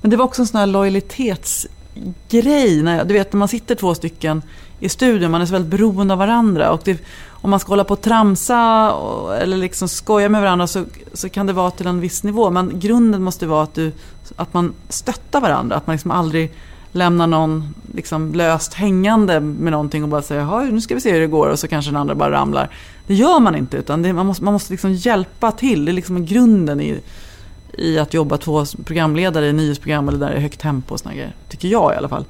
men 0.00 0.10
det 0.10 0.16
var 0.16 0.24
också 0.24 0.42
en 0.42 0.46
sån 0.46 0.60
här 0.60 0.66
lojalitetsgrej. 0.66 2.82
När 2.82 2.98
jag, 2.98 3.08
du 3.08 3.14
vet 3.14 3.32
när 3.32 3.38
man 3.38 3.48
sitter 3.48 3.74
två 3.74 3.94
stycken 3.94 4.42
i 4.80 4.88
studion. 4.88 5.30
Man 5.30 5.42
är 5.42 5.46
så 5.46 5.52
väldigt 5.52 5.70
beroende 5.70 6.14
av 6.14 6.18
varandra. 6.18 6.70
Och 6.70 6.80
det, 6.84 7.04
om 7.44 7.50
man 7.50 7.60
ska 7.60 7.72
hålla 7.72 7.84
på 7.84 7.94
och 7.94 8.00
tramsa 8.00 8.92
och, 8.92 9.36
eller 9.36 9.56
liksom 9.56 9.88
skoja 9.88 10.28
med 10.28 10.40
varandra 10.40 10.66
så, 10.66 10.84
så 11.12 11.28
kan 11.28 11.46
det 11.46 11.52
vara 11.52 11.70
till 11.70 11.86
en 11.86 12.00
viss 12.00 12.22
nivå. 12.22 12.50
Men 12.50 12.80
grunden 12.80 13.22
måste 13.22 13.46
vara 13.46 13.62
att, 13.62 13.74
du, 13.74 13.92
att 14.36 14.54
man 14.54 14.74
stöttar 14.88 15.40
varandra. 15.40 15.76
Att 15.76 15.86
man 15.86 15.94
liksom 15.94 16.10
aldrig 16.10 16.52
lämnar 16.92 17.26
någon 17.26 17.74
liksom 17.94 18.34
löst 18.34 18.74
hängande 18.74 19.40
med 19.40 19.72
någonting 19.72 20.02
och 20.02 20.08
bara 20.08 20.22
säger 20.22 20.72
nu 20.72 20.80
ska 20.80 20.94
vi 20.94 21.00
se 21.00 21.12
hur 21.12 21.20
det 21.20 21.26
går 21.26 21.48
och 21.48 21.58
så 21.58 21.68
kanske 21.68 21.90
den 21.90 22.00
andra 22.00 22.14
bara 22.14 22.30
ramlar. 22.30 22.70
Det 23.06 23.14
gör 23.14 23.40
man 23.40 23.56
inte 23.56 23.76
utan 23.76 24.02
det, 24.02 24.12
man 24.12 24.26
måste, 24.26 24.44
man 24.44 24.52
måste 24.52 24.72
liksom 24.72 24.92
hjälpa 24.92 25.52
till. 25.52 25.84
Det 25.84 25.90
är 25.90 25.94
liksom 25.94 26.26
grunden 26.26 26.80
i, 26.80 27.00
i 27.72 27.98
att 27.98 28.14
jobba 28.14 28.36
två 28.36 28.64
programledare 28.84 29.46
i 29.46 29.52
nyhetsprogram 29.52 30.08
eller 30.08 30.18
där 30.18 30.30
det 30.30 30.36
är 30.36 30.40
högt 30.40 30.60
tempo 30.60 30.94
och 30.94 31.00
såna 31.00 31.14
grejer. 31.14 31.34
Tycker 31.48 31.68
jag 31.68 31.94
i 31.94 31.96
alla 31.96 32.08
fall. 32.08 32.24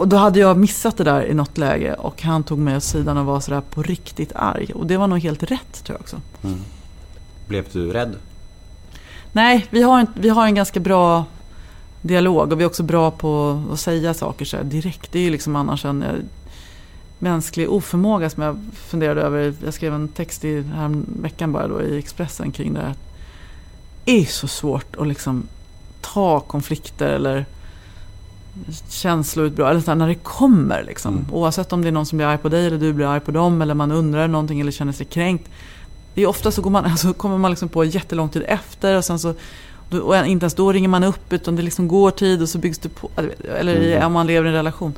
Och 0.00 0.08
då 0.08 0.16
hade 0.16 0.38
jag 0.38 0.56
missat 0.56 0.96
det 0.96 1.04
där 1.04 1.26
i 1.26 1.34
något 1.34 1.58
läge 1.58 1.94
och 1.94 2.22
han 2.22 2.42
tog 2.42 2.58
mig 2.58 2.76
åt 2.76 2.82
sidan 2.82 3.16
och 3.16 3.26
var 3.26 3.40
sådär 3.40 3.60
på 3.70 3.82
riktigt 3.82 4.32
arg. 4.34 4.72
Och 4.74 4.86
det 4.86 4.96
var 4.96 5.06
nog 5.06 5.18
helt 5.18 5.42
rätt 5.42 5.84
tror 5.84 5.94
jag 5.94 6.00
också. 6.00 6.20
Blev 7.48 7.64
du 7.72 7.92
rädd? 7.92 8.14
Nej, 9.32 9.66
vi 9.70 9.82
har 9.82 10.00
en, 10.00 10.06
vi 10.14 10.28
har 10.28 10.46
en 10.46 10.54
ganska 10.54 10.80
bra 10.80 11.24
dialog 12.02 12.52
och 12.52 12.60
vi 12.60 12.64
är 12.64 12.66
också 12.66 12.82
bra 12.82 13.10
på 13.10 13.62
att 13.72 13.80
säga 13.80 14.14
saker 14.14 14.44
så 14.44 14.56
här 14.56 14.64
direkt. 14.64 15.12
Det 15.12 15.18
är 15.18 15.22
ju 15.22 15.30
liksom 15.30 15.56
annars 15.56 15.84
en 15.84 16.02
eh, 16.02 16.14
mänsklig 17.18 17.70
oförmåga 17.70 18.30
som 18.30 18.42
jag 18.42 18.60
funderade 18.74 19.22
över. 19.22 19.54
Jag 19.64 19.74
skrev 19.74 19.94
en 19.94 20.08
text 20.08 20.44
i 20.44 20.62
här 20.62 21.02
veckan 21.22 21.52
bara 21.52 21.68
då 21.68 21.82
i 21.82 21.98
Expressen 21.98 22.52
kring 22.52 22.74
det 22.74 22.80
här. 22.80 22.94
Det 24.04 24.20
är 24.20 24.24
så 24.24 24.48
svårt 24.48 24.96
att 24.96 25.06
liksom 25.06 25.46
ta 26.00 26.40
konflikter 26.40 27.08
eller 27.08 27.46
känsloutbrott, 28.88 29.70
eller 29.70 29.80
så 29.80 29.90
här, 29.90 29.96
när 29.96 30.08
det 30.08 30.14
kommer 30.14 30.84
liksom. 30.84 31.26
Oavsett 31.32 31.72
om 31.72 31.82
det 31.82 31.88
är 31.88 31.92
någon 31.92 32.06
som 32.06 32.18
blir 32.18 32.26
arg 32.26 32.38
på 32.38 32.48
dig 32.48 32.66
eller 32.66 32.78
du 32.78 32.92
blir 32.92 33.06
arg 33.06 33.20
på 33.20 33.30
dem 33.30 33.62
eller 33.62 33.74
man 33.74 33.92
undrar 33.92 34.28
någonting 34.28 34.60
eller 34.60 34.72
känner 34.72 34.92
sig 34.92 35.06
kränkt. 35.06 35.48
Det 36.14 36.22
är 36.22 36.26
ofta 36.26 36.50
så 36.50 36.62
går 36.62 36.70
man, 36.70 36.84
alltså, 36.90 37.12
kommer 37.12 37.38
man 37.38 37.50
liksom 37.50 37.68
på 37.68 37.84
jättelång 37.84 38.28
tid 38.28 38.44
efter 38.48 38.96
och 38.96 39.04
sen 39.04 39.18
så 39.18 39.34
och 40.02 40.16
inte 40.26 40.44
ens 40.44 40.54
då 40.54 40.72
ringer 40.72 40.88
man 40.88 41.04
upp 41.04 41.32
utan 41.32 41.56
det 41.56 41.62
liksom 41.62 41.88
går 41.88 42.10
tid 42.10 42.42
och 42.42 42.48
så 42.48 42.58
byggs 42.58 42.78
det 42.78 42.88
på. 42.88 43.10
Eller 43.58 43.76
i- 43.76 44.02
om 44.04 44.12
man 44.12 44.26
lever 44.26 44.46
i 44.46 44.48
en 44.48 44.54
relation. 44.54 44.94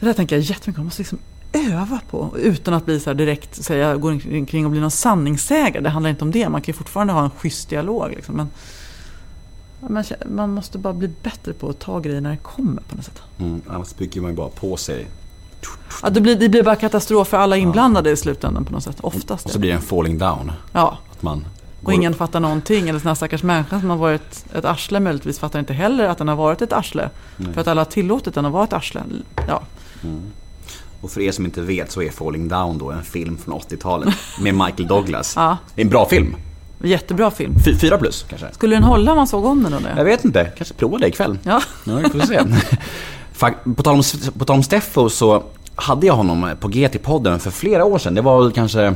Det 0.00 0.06
där 0.06 0.12
tänker 0.12 0.36
jag 0.36 0.42
jättemycket 0.42 0.74
på. 0.74 0.80
Man 0.80 0.84
måste 0.84 1.00
liksom 1.02 1.18
öva 1.52 2.00
på. 2.10 2.34
Utan 2.38 2.74
att 2.74 2.84
bli 2.86 3.00
så 3.00 3.12
direkt 3.12 3.64
säga, 3.64 3.96
gå 3.96 4.08
omkring 4.08 4.64
och 4.64 4.70
bli 4.70 4.80
någon 4.80 4.90
sanningssägare. 4.90 5.82
Det 5.82 5.88
handlar 5.90 6.10
inte 6.10 6.24
om 6.24 6.30
det. 6.30 6.48
Man 6.48 6.62
kan 6.62 6.72
ju 6.72 6.78
fortfarande 6.78 7.12
ha 7.12 7.24
en 7.24 7.30
schysst 7.30 7.68
dialog. 7.68 8.10
Liksom. 8.10 8.34
Men 8.36 8.48
Man, 9.88 10.04
man 10.26 10.54
måste 10.54 10.78
bara 10.78 10.92
bli 10.92 11.08
bättre 11.22 11.52
på 11.52 11.68
att 11.68 11.78
ta 11.78 12.00
grejer 12.00 12.20
när 12.20 12.30
det 12.30 12.36
kommer 12.36 12.82
på 12.82 12.96
något 12.96 13.04
sätt. 13.04 13.22
Mm, 13.38 13.62
annars 13.68 13.94
bygger 13.96 14.20
man 14.20 14.30
ju 14.30 14.36
bara 14.36 14.48
på 14.48 14.76
sig. 14.76 15.06
Ja, 16.02 16.10
det, 16.10 16.20
blir, 16.20 16.36
det 16.36 16.48
blir 16.48 16.62
bara 16.62 16.76
katastrof 16.76 17.28
för 17.28 17.36
alla 17.36 17.56
inblandade 17.56 18.10
i 18.10 18.16
slutändan 18.16 18.64
på 18.64 18.72
något 18.72 18.84
sätt. 18.84 18.96
Oftast. 19.00 19.46
Och 19.46 19.52
så 19.52 19.58
blir 19.58 19.70
det 19.70 19.76
en 19.76 19.82
falling 19.82 20.18
down. 20.18 20.52
Ja, 20.72 20.98
Att 21.12 21.22
man 21.22 21.44
och 21.84 21.92
ingen 21.92 22.14
fattar 22.14 22.40
någonting. 22.40 22.88
Eller 22.88 22.98
sån 22.98 23.08
här 23.08 23.14
stackars 23.14 23.42
människa 23.42 23.80
som 23.80 23.90
har 23.90 23.96
varit 23.96 24.44
ett 24.54 24.64
arsle 24.64 25.00
möjligtvis 25.00 25.38
fattar 25.38 25.58
inte 25.58 25.72
heller 25.72 26.08
att 26.08 26.18
den 26.18 26.28
har 26.28 26.36
varit 26.36 26.62
ett 26.62 26.72
arsle. 26.72 27.10
För 27.54 27.60
att 27.60 27.68
alla 27.68 27.80
har 27.80 27.86
tillåtit 27.86 28.34
den 28.34 28.46
att 28.46 28.52
vara 28.52 28.64
ett 28.64 28.72
arsle. 28.72 29.02
Ja. 29.48 29.62
Och 31.00 31.10
för 31.10 31.20
er 31.20 31.32
som 31.32 31.44
inte 31.44 31.60
vet 31.60 31.92
så 31.92 32.02
är 32.02 32.10
Falling 32.10 32.48
Down 32.48 32.78
då 32.78 32.90
en 32.90 33.02
film 33.02 33.38
från 33.38 33.54
80-talet 33.54 34.14
med 34.40 34.54
Michael 34.54 34.86
Douglas. 34.86 35.32
Ja. 35.36 35.56
En 35.76 35.88
bra 35.88 36.08
film. 36.08 36.36
Jättebra 36.82 37.30
film. 37.30 37.54
Fy- 37.64 37.76
Fyra 37.76 37.98
plus 37.98 38.24
kanske. 38.28 38.46
Skulle 38.52 38.76
den 38.76 38.82
hålla 38.82 39.10
om 39.12 39.16
man 39.16 39.26
såg 39.26 39.44
om 39.44 39.62
den 39.62 39.72
då? 39.72 39.78
Jag 39.96 40.04
vet 40.04 40.24
inte, 40.24 40.44
kanske 40.44 40.74
prova 40.74 40.98
det 40.98 41.06
ikväll. 41.08 41.38
Ja. 41.42 41.62
Ja, 41.84 41.94
vi 41.96 42.08
får 42.10 42.20
se. 42.20 42.40
På, 43.76 43.82
tal 43.82 43.94
om, 43.94 44.02
på 44.38 44.44
tal 44.44 44.56
om 44.56 44.62
Steffo 44.62 45.08
så 45.08 45.42
hade 45.74 46.06
jag 46.06 46.14
honom 46.14 46.50
på 46.60 46.68
GT-podden 46.68 47.38
för 47.38 47.50
flera 47.50 47.84
år 47.84 47.98
sedan. 47.98 48.14
Det 48.14 48.20
var 48.20 48.42
väl 48.42 48.52
kanske 48.52 48.94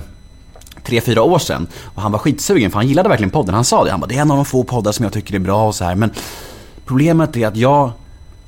tre, 0.82 1.00
fyra 1.00 1.22
år 1.22 1.38
sedan. 1.38 1.66
Och 1.84 2.02
han 2.02 2.12
var 2.12 2.18
skitsugen 2.18 2.70
för 2.70 2.78
han 2.78 2.88
gillade 2.88 3.08
verkligen 3.08 3.30
podden. 3.30 3.54
Han 3.54 3.64
sa 3.64 3.84
det. 3.84 3.90
Han 3.90 4.00
bara, 4.00 4.06
det 4.06 4.16
är 4.16 4.20
en 4.20 4.30
av 4.30 4.36
de 4.36 4.44
få 4.44 4.64
poddar 4.64 4.92
som 4.92 5.02
jag 5.02 5.12
tycker 5.12 5.34
är 5.34 5.38
bra 5.38 5.66
och 5.68 5.74
så 5.74 5.84
här. 5.84 5.94
Men 5.94 6.10
problemet 6.86 7.36
är 7.36 7.46
att 7.46 7.56
jag, 7.56 7.90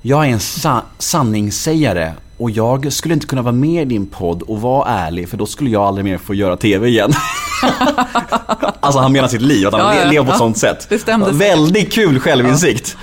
jag 0.02 0.26
är 0.26 0.30
en 0.30 0.40
sa- 0.40 0.82
sanningssägare. 0.98 2.12
Och 2.38 2.50
jag 2.50 2.92
skulle 2.92 3.14
inte 3.14 3.26
kunna 3.26 3.42
vara 3.42 3.52
med 3.52 3.82
i 3.82 3.84
din 3.84 4.06
podd 4.06 4.42
och 4.42 4.60
vara 4.60 4.88
ärlig 4.88 5.28
för 5.28 5.36
då 5.36 5.46
skulle 5.46 5.70
jag 5.70 5.82
aldrig 5.82 6.04
mer 6.04 6.18
få 6.18 6.34
göra 6.34 6.56
TV 6.56 6.88
igen. 6.88 7.12
alltså 8.80 9.00
han 9.00 9.12
menar 9.12 9.28
sitt 9.28 9.42
liv, 9.42 9.66
att 9.66 9.72
han 9.74 9.96
Ja, 9.96 10.02
ja, 10.04 10.10
lever 10.10 10.24
på 10.24 10.30
ett 10.30 10.34
ja. 10.34 10.38
sånt 10.38 10.58
sätt. 10.58 10.86
Det 10.88 10.98
stämde. 10.98 11.32
Väldigt 11.32 11.92
kul 11.92 12.20
självinsikt. 12.20 12.96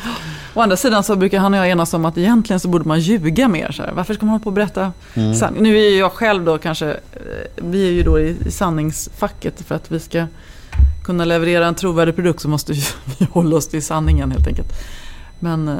Å 0.55 0.61
andra 0.61 0.77
sidan 0.77 1.03
så 1.03 1.15
brukar 1.15 1.39
han 1.39 1.53
och 1.53 1.59
jag 1.59 1.69
enas 1.69 1.93
om 1.93 2.05
att 2.05 2.17
egentligen 2.17 2.59
så 2.59 2.67
borde 2.67 2.87
man 2.87 2.99
ljuga 2.99 3.47
mer. 3.47 3.71
Så 3.71 3.83
här. 3.83 3.91
Varför 3.91 4.13
ska 4.13 4.25
man 4.25 4.33
hålla 4.33 4.43
på 4.43 4.49
och 4.49 4.53
berätta 4.53 4.91
Mm. 5.13 5.35
sanning? 5.35 5.63
Nu 5.63 5.77
är 5.77 5.89
ju 5.89 5.97
jag 5.97 6.11
själv 6.11 6.45
då 6.45 6.57
kanske, 6.57 6.89
eh, 6.89 6.97
vi 7.55 7.87
är 7.87 7.91
ju 7.91 8.03
då 8.03 8.19
i, 8.19 8.37
i 8.45 8.51
sanningsfacket 8.51 9.61
för 9.67 9.75
att 9.75 9.91
vi 9.91 9.99
ska 9.99 10.25
kunna 11.05 11.25
leverera 11.25 11.67
en 11.67 11.75
trovärdig 11.75 12.15
produkt 12.15 12.41
så 12.41 12.49
måste 12.49 12.73
vi 13.19 13.27
hålla 13.31 13.55
oss 13.55 13.67
till 13.67 13.83
sanningen 13.85 14.31
helt 14.31 14.47
enkelt. 14.47 14.67
Men 15.39 15.67
eh, 15.67 15.75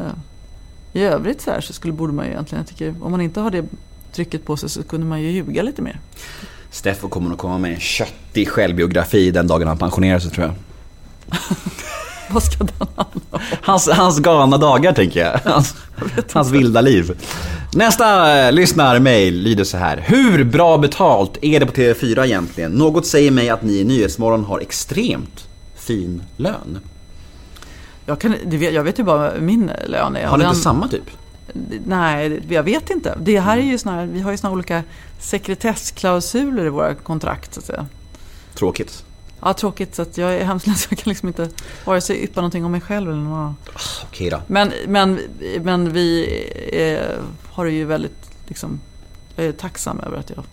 i 0.94 1.04
övrigt 1.04 1.41
så 1.41 1.52
här 1.52 1.62
så 1.62 1.74
skulle, 1.74 1.94
borde 1.94 2.14
man 2.14 2.26
ju 2.26 2.32
egentligen, 2.32 2.64
jag 2.68 2.78
tycker, 2.78 2.96
om 3.06 3.12
man 3.12 3.22
inte 3.22 3.39
har 3.39 3.52
det 3.52 3.66
trycket 4.12 4.46
på 4.46 4.58
sig 4.58 4.70
så 4.70 4.84
kunde 4.84 5.06
man 5.06 5.22
ju 5.22 5.32
ljuga 5.32 5.62
lite 5.62 5.82
mer. 5.82 6.00
Steffo 6.72 7.10
kommer 7.10 7.30
nog 7.30 7.38
komma 7.38 7.58
med 7.58 7.74
en 7.74 7.80
köttig 7.80 8.50
självbiografi 8.50 9.32
den 9.32 9.48
dagen 9.48 9.68
han 9.68 9.78
pensionerar 9.78 10.20
sig 10.20 10.32
tror 10.32 10.46
jag. 10.46 10.56
Vad 12.30 12.44
ska 12.44 12.64
den 12.64 12.88
handla 12.96 13.06
om? 13.32 13.39
Hans, 13.62 13.89
hans 13.89 14.20
galna 14.20 14.58
dagar 14.58 14.94
tänker 14.94 15.20
jag. 15.20 15.39
Hans, 15.52 15.76
hans 16.34 16.52
vilda 16.52 16.82
liv. 16.82 17.18
Nästa 17.76 18.38
eh, 18.46 18.52
lyssnarmail 18.52 19.34
lyder 19.34 19.64
så 19.64 19.78
här. 19.78 20.04
Hur 20.08 20.44
bra 20.44 20.78
betalt 20.78 21.38
är 21.41 21.60
det 21.60 21.66
på 21.66 21.74
TV4 21.74 22.26
egentligen? 22.26 22.72
Något 22.72 23.06
säger 23.06 23.32
mig 23.32 23.50
att 23.50 23.64
ni 23.64 23.74
i 23.74 23.84
Nyhetsmorgon 23.84 24.46
har 24.46 24.60
extremt 24.60 25.48
fin 25.76 26.24
lön. 26.38 26.80
Jag, 28.06 28.20
kan, 28.20 28.36
vet, 28.43 28.74
jag 28.74 28.84
vet 28.84 28.99
ju 28.99 29.04
bara 29.04 29.32
min 29.39 29.72
lön 29.88 30.16
är. 30.16 30.26
Har 30.26 30.38
ni 30.38 30.43
inte 30.43 30.56
samma 30.56 30.88
typ? 30.88 31.04
Nej, 31.86 32.43
jag 32.49 32.64
vet 32.64 32.89
inte. 32.89 33.18
Det 33.22 33.39
här 33.39 33.58
är 33.58 33.62
ju 33.62 33.78
såna 33.78 33.95
här, 33.95 34.06
vi 34.06 34.22
har 34.22 34.32
ju 34.32 34.38
såna 34.38 34.54
olika 34.54 34.84
sekretessklausuler 35.20 36.66
i 36.66 36.70
våra 36.70 36.95
kontrakt. 36.95 37.54
Så 37.54 37.60
att 37.60 37.66
säga. 37.66 37.86
Tråkigt. 38.54 39.06
Ja, 39.41 39.54
tråkigt. 39.54 39.95
Så 39.95 40.01
att 40.01 40.18
jag 40.18 40.34
är 40.34 40.45
hemskt 40.45 40.68
ledsen. 40.68 40.88
Jag 40.89 40.99
kan 40.99 41.12
liksom 41.12 41.28
inte 41.28 41.49
vare 41.86 42.01
sig 42.01 42.24
yppa 42.24 42.41
någonting 42.41 42.66
om 42.66 42.72
mig 42.72 42.82
själv 42.82 43.12
eller 43.12 43.22
någon 43.22 43.34
annan. 43.39 43.56
Okej 44.04 44.30
då. 44.30 44.41
Men, 44.47 44.74
men, 44.88 45.20
men 45.62 45.93
vi 45.93 46.28
eh, 46.74 47.24
har 47.54 47.66
det 47.66 47.72
ju 47.72 47.86
väldigt, 47.86 48.32
liksom, 48.47 48.80
jag 49.36 49.45
är 49.45 49.51
tacksam 49.51 49.99
över 49.99 50.18
att 50.18 50.30
jag 50.30 50.43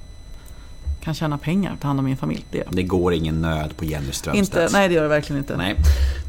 kan 1.04 1.14
tjäna 1.14 1.38
pengar, 1.38 1.76
ta 1.80 1.88
hand 1.88 1.98
om 1.98 2.04
min 2.04 2.16
familj. 2.16 2.44
Det. 2.50 2.64
Det 2.70 2.82
går 2.82 3.14
ingen 3.14 3.40
nöd 3.40 3.76
på 3.76 3.84
Jenny 3.84 4.12
Strömstedt. 4.12 4.62
Inte, 4.62 4.78
nej, 4.78 4.88
det 4.88 4.94
gör 4.94 5.02
det 5.02 5.08
verkligen 5.08 5.38
inte. 5.38 5.56
Nej. 5.56 5.76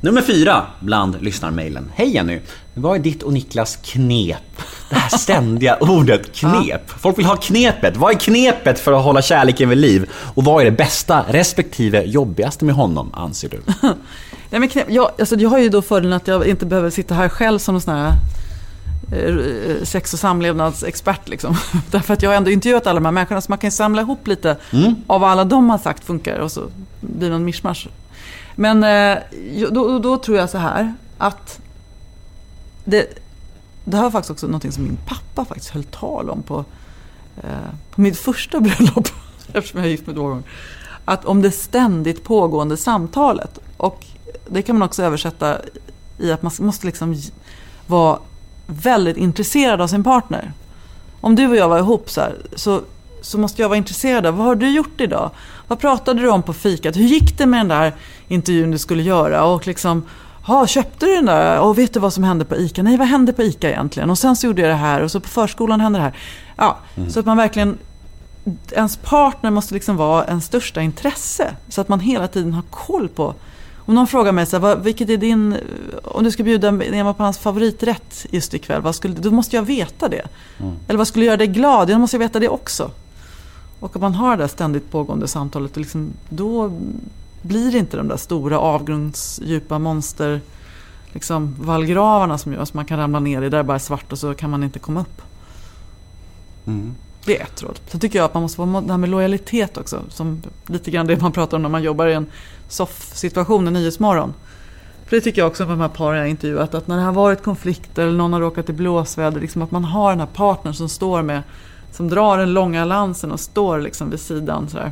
Nummer 0.02 0.22
fyra 0.22 0.66
bland 0.80 1.22
lyssnarmailen. 1.22 1.92
Hej 1.96 2.14
Jenny! 2.14 2.40
Vad 2.74 2.96
är 2.96 3.00
ditt 3.00 3.24
och 3.24 3.34
Niklas 3.34 3.76
knep? 3.76 4.38
Det 4.90 4.96
här 4.96 5.18
ständiga 5.18 5.78
ordet 5.82 6.36
knep. 6.36 6.90
Folk 6.90 7.18
vill 7.18 7.26
ha 7.26 7.36
knepet. 7.36 7.98
Vad 7.98 8.12
är 8.12 8.20
knepet 8.20 8.80
för 8.80 8.94
att 8.94 9.04
hålla 9.04 9.22
kärleken 9.22 9.70
vid 9.70 9.78
liv? 9.78 10.10
Och 10.34 10.44
vad 10.44 10.62
är 10.62 10.66
det 10.66 10.78
bästa 10.78 11.26
respektive 11.30 12.04
jobbigaste 12.04 12.66
med 12.66 12.76
honom, 12.76 13.14
anser 13.14 13.50
du? 13.50 13.62
Nej, 14.50 14.60
men 14.60 14.70
knä, 14.70 14.86
jag, 14.88 15.12
alltså, 15.20 15.36
jag 15.36 15.50
har 15.50 15.60
ju 15.60 15.70
då 15.70 15.82
fördelen 15.82 16.14
att 16.14 16.28
jag 16.28 16.48
inte 16.48 16.66
behöver 16.66 16.90
sitta 16.90 17.14
här 17.14 17.30
själv 17.30 17.60
som 17.60 17.76
en 17.76 17.82
sån 17.82 17.94
här 17.94 18.14
sex 19.84 20.14
och 20.14 20.20
samlevnadsexpert. 20.20 21.30
Liksom. 21.30 21.56
Därför 21.92 22.14
att 22.14 22.22
jag 22.22 22.30
har 22.30 22.36
ändå 22.36 22.52
intervjuat 22.52 22.88
alla 22.88 23.00
de 23.00 23.06
här 23.06 23.12
människorna 23.12 23.42
så 23.42 23.52
man 23.52 23.58
kan 23.58 23.72
samla 23.72 24.02
ihop 24.02 24.28
lite 24.28 24.58
av 25.08 25.22
vad 25.22 25.30
alla 25.30 25.44
de 25.44 25.70
har 25.70 25.78
sagt 25.78 26.04
funkar 26.04 26.40
och 26.40 26.52
så 26.52 26.70
blir 27.02 27.30
det 27.30 27.36
en 27.36 27.46
mischmasch. 27.46 27.88
Men 28.56 28.84
eh, 28.84 29.18
då, 29.72 30.00
då 30.00 30.18
tror 30.18 30.38
jag 30.38 30.50
så 30.50 30.58
här 30.58 30.94
att 31.18 31.60
det, 32.86 33.06
det 33.86 33.98
här 33.98 34.04
var 34.04 34.12
faktiskt 34.12 34.32
också 34.32 34.48
något 34.48 34.74
som 34.74 34.84
min 34.84 34.98
pappa 35.06 35.46
faktiskt 35.46 35.70
höll 35.70 35.84
tal 35.84 36.30
om 36.30 36.44
på, 36.44 36.66
eh, 37.44 37.70
på 37.92 38.02
mitt 38.02 38.18
första 38.18 38.60
bröllop. 38.60 39.08
Eftersom 39.54 39.80
jag 39.80 39.88
är 39.88 39.92
gift 39.92 40.08
med 40.08 40.16
två 40.16 40.28
gånger. 40.28 40.44
Att 41.06 41.26
om 41.26 41.42
det 41.42 41.52
ständigt 41.52 42.24
pågående 42.24 42.78
samtalet. 42.78 43.60
Och 43.78 44.06
det 44.48 44.62
kan 44.62 44.80
man 44.80 44.86
också 44.86 45.04
översätta 45.04 45.58
i 46.18 46.32
att 46.32 46.42
man 46.42 46.52
måste 46.60 46.86
liksom 46.86 47.16
vara 47.88 48.20
väldigt 48.72 49.18
intresserad 49.18 49.82
av 49.82 49.88
sin 49.88 50.04
partner. 50.04 50.52
Om 51.22 51.36
du 51.36 51.48
och 51.48 51.56
jag 51.56 51.70
var 51.70 51.80
ihop 51.80 52.10
så 52.10 52.22
här, 52.22 52.36
så, 52.56 52.82
så 53.22 53.38
måste 53.38 53.62
jag 53.62 53.70
vara 53.70 53.78
intresserad 53.78 54.26
av 54.26 54.38
vad 54.38 54.46
har 54.46 54.56
du 54.56 54.70
gjort 54.70 55.02
idag? 55.02 55.32
Vad 55.68 55.80
pratade 55.80 56.22
du 56.22 56.30
om 56.30 56.44
på 56.44 56.54
fikat? 56.54 56.98
Hur 56.98 57.04
gick 57.04 57.38
det 57.38 57.46
med 57.46 57.60
den 57.60 57.68
där 57.68 57.94
intervjun 58.28 58.72
du 58.72 58.78
skulle 58.78 59.04
göra? 59.04 59.44
Och 59.46 59.68
liksom, 59.68 60.04
ha, 60.46 60.68
köpte 60.68 61.06
du 61.06 61.16
den 61.16 61.26
där? 61.26 61.60
Och 61.60 61.78
vet 61.78 61.94
du 61.94 62.00
vad 62.00 62.14
som 62.14 62.24
hände 62.24 62.46
på 62.46 62.56
ICA? 62.56 62.84
Nej, 62.84 62.98
vad 62.98 63.08
hände 63.08 63.34
på 63.34 63.44
ICA 63.44 63.70
egentligen? 63.70 64.10
Och 64.10 64.18
sen 64.18 64.36
så 64.36 64.48
gjorde 64.48 64.62
jag 64.62 64.72
det 64.72 64.76
här 64.76 65.02
och 65.02 65.12
så 65.12 65.20
på 65.20 65.30
förskolan 65.30 65.82
hände 65.82 66.00
det 66.00 66.04
här. 66.04 66.18
Ja, 66.58 66.78
Så 67.10 67.20
att 67.20 67.26
man 67.26 67.38
verkligen 67.38 67.78
ens 68.72 68.98
partner 68.98 69.52
måste 69.52 69.74
liksom 69.74 69.98
vara 69.98 70.26
ens 70.26 70.46
största 70.46 70.82
intresse. 70.82 71.56
Så 71.70 71.82
att 71.82 71.90
man 71.90 72.00
hela 72.00 72.28
tiden 72.28 72.54
har 72.54 72.64
koll 72.70 73.10
på. 73.10 73.36
Om 73.86 73.96
någon 73.96 74.08
frågar 74.08 74.32
mig 74.32 74.46
så 74.46 74.56
här, 74.56 74.62
vad, 74.62 74.84
vilket 74.84 75.10
är 75.10 75.18
din, 75.18 75.58
om 76.04 76.24
du 76.24 76.32
ska 76.32 76.44
bjuda 76.44 76.72
Nema 76.72 77.14
på 77.14 77.24
hans 77.24 77.38
favoriträtt 77.38 78.26
just 78.30 78.54
ikväll, 78.54 78.82
vad 78.82 78.96
skulle, 78.96 79.14
då 79.14 79.32
måste 79.32 79.56
jag 79.56 79.64
veta 79.64 80.10
det. 80.10 80.28
Eller 80.88 80.98
vad 80.98 81.08
skulle 81.08 81.26
göra 81.26 81.38
dig 81.38 81.48
glad? 81.48 81.88
Då 81.88 81.98
måste 81.98 82.16
jag 82.16 82.20
veta 82.20 82.40
det 82.40 82.50
också. 82.50 82.92
Och 83.80 83.96
om 83.96 84.02
man 84.02 84.14
har 84.14 84.38
det 84.38 84.44
där 84.44 84.48
ständigt 84.48 84.92
pågående 84.92 85.28
samtalet, 85.28 85.78
liksom, 85.78 86.14
då 86.30 86.72
blir 87.42 87.72
det 87.72 87.78
inte 87.78 87.98
de 87.98 88.08
där 88.08 88.18
stora 88.18 88.60
avgrundsdjupa 88.60 89.80
monster 89.80 90.42
liksom, 91.14 91.56
vallgravarna 91.60 92.38
som 92.38 92.54
gör 92.54 92.66
så 92.66 92.78
man 92.78 92.86
kan 92.86 92.98
ramla 93.00 93.20
ner 93.20 93.42
i. 93.42 93.50
Där 93.50 93.60
är 93.60 93.64
bara 93.64 93.80
svart 93.80 94.12
och 94.12 94.20
så 94.20 94.34
kan 94.34 94.50
man 94.50 94.64
inte 94.64 94.80
komma 94.80 95.02
upp. 95.02 95.22
Det 97.26 97.40
är 97.40 97.44
ett 97.44 97.64
råd. 97.64 97.80
Sen 97.88 98.00
tycker 98.00 98.20
jag 98.20 98.26
att 98.26 98.34
man 98.34 98.44
måste 98.44 98.62
vara 98.62 98.82
det 98.82 98.92
här 98.92 98.98
med 98.98 99.10
lojalitet 99.10 99.78
också. 99.78 100.02
Som 100.10 100.42
lite 100.68 100.92
grann 100.92 101.08
det 101.08 101.22
man 101.22 101.32
pratar 101.32 101.58
om 101.58 101.64
när 101.64 101.70
man 101.70 101.84
jobbar 101.84 102.08
i 102.08 102.14
en 102.14 102.26
soff-situation, 102.70 103.68
en 103.68 103.74
nyhetsmorgon. 103.74 104.34
För 105.06 105.16
det 105.16 105.22
tycker 105.22 105.42
jag 105.42 105.48
också 105.48 105.64
med 105.64 105.72
de 105.72 105.82
här 105.82 105.88
paren 105.88 106.20
jag 106.20 106.30
intervjuat. 106.30 106.74
Att 106.74 106.88
när 106.88 106.98
det 106.98 107.04
har 107.04 107.12
varit 107.12 107.44
konflikter 107.44 108.04
eller 108.04 108.18
någon 108.18 108.34
har 108.34 108.40
råkat 108.40 108.70
i 108.70 108.74
blåsväder. 108.74 109.42
Liksom 109.42 109.62
att 109.62 109.72
man 109.72 109.84
har 109.84 110.10
den 110.10 110.20
här 110.20 110.28
partnern 110.28 110.74
som 110.74 110.90
står 110.90 111.22
med, 111.22 111.44
som 111.92 112.10
drar 112.10 112.38
den 112.38 112.54
långa 112.54 112.86
lansen 112.86 113.32
och 113.32 113.40
står 113.40 113.80
liksom 113.80 114.10
vid 114.10 114.20
sidan. 114.20 114.70
Sådär. 114.70 114.92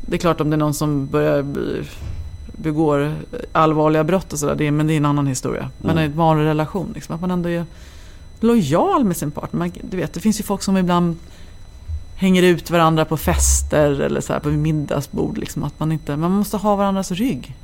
Det 0.00 0.16
är 0.16 0.18
klart 0.18 0.40
om 0.40 0.50
det 0.50 0.56
är 0.56 0.58
någon 0.58 0.74
som 0.74 1.06
börjar 1.06 1.42
bli, 1.42 1.82
begår 2.52 3.14
allvarliga 3.52 4.04
brott 4.04 4.32
och 4.32 4.38
sådär. 4.38 4.70
Men 4.70 4.86
det 4.86 4.92
är 4.92 4.96
en 4.96 5.06
annan 5.06 5.26
historia. 5.26 5.70
Men 5.78 5.98
i 5.98 6.02
en 6.02 6.16
vanlig 6.16 6.44
relation. 6.44 6.92
Liksom, 6.94 7.14
att 7.14 7.20
man 7.20 7.30
ändå 7.30 7.48
är 7.48 7.64
lojal 8.42 9.04
med 9.04 9.16
sin 9.16 9.30
partner. 9.30 9.58
Man, 9.58 9.72
du 9.82 9.96
vet, 9.96 10.12
det 10.12 10.20
finns 10.20 10.40
ju 10.40 10.44
folk 10.44 10.62
som 10.62 10.76
ibland 10.76 11.16
hänger 12.16 12.42
ut 12.42 12.70
varandra 12.70 13.04
på 13.04 13.16
fester 13.16 14.00
eller 14.00 14.20
så 14.20 14.32
här 14.32 14.40
på 14.40 14.48
middagsbord. 14.48 15.38
Liksom, 15.38 15.64
att 15.64 15.80
man, 15.80 15.92
inte, 15.92 16.16
man 16.16 16.30
måste 16.30 16.56
ha 16.56 16.76
varandras 16.76 17.10
rygg. 17.10 17.54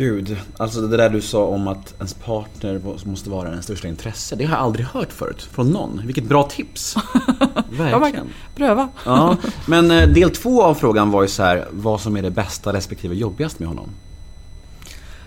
Gud, 0.00 0.36
alltså 0.56 0.80
det 0.80 0.96
där 0.96 1.10
du 1.10 1.20
sa 1.20 1.44
om 1.44 1.68
att 1.68 1.94
ens 1.96 2.14
partner 2.14 2.80
måste 3.04 3.30
vara 3.30 3.48
ens 3.48 3.64
största 3.64 3.88
intresse. 3.88 4.36
Det 4.36 4.44
har 4.44 4.56
jag 4.56 4.64
aldrig 4.64 4.86
hört 4.86 5.12
förut 5.12 5.48
från 5.52 5.70
någon. 5.70 6.02
Vilket 6.04 6.24
bra 6.24 6.42
tips. 6.42 6.96
Verkligen. 7.70 8.28
Pröva. 8.54 8.88
Ja, 9.04 9.36
men 9.66 9.90
eh, 9.90 10.08
del 10.08 10.30
två 10.30 10.62
av 10.62 10.74
frågan 10.74 11.10
var 11.10 11.22
ju 11.22 11.28
så 11.28 11.42
här, 11.42 11.68
vad 11.70 12.00
som 12.00 12.16
är 12.16 12.22
det 12.22 12.30
bästa 12.30 12.72
respektive 12.72 13.14
jobbigast 13.14 13.58
med 13.58 13.68
honom. 13.68 13.90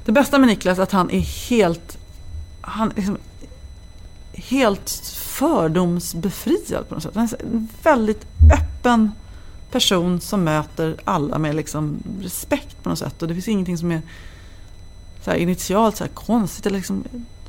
Det 0.05 0.11
bästa 0.11 0.37
med 0.37 0.47
Niklas 0.47 0.77
är 0.77 0.83
att 0.83 0.91
han 0.91 1.11
är 1.11 1.19
helt, 1.49 1.97
han 2.61 2.91
är 2.91 2.95
liksom 2.95 3.17
helt 4.33 4.89
fördomsbefriad 5.15 6.89
på 6.89 6.93
något 6.93 7.03
sätt. 7.03 7.15
En 7.15 7.67
väldigt 7.83 8.25
öppen 8.53 9.11
person 9.71 10.21
som 10.21 10.43
möter 10.43 10.95
alla 11.03 11.37
med 11.37 11.55
liksom 11.55 12.03
respekt 12.21 12.83
på 12.83 12.89
något 12.89 12.99
sätt. 12.99 13.21
Och 13.21 13.27
det 13.27 13.33
finns 13.33 13.47
ingenting 13.47 13.77
som 13.77 13.91
är 13.91 14.01
så 15.23 15.31
här, 15.31 15.37
initialt 15.37 15.97
så 15.97 16.03
här, 16.03 16.11
konstigt 16.11 16.65
eller 16.65 16.77
liksom 16.77 17.03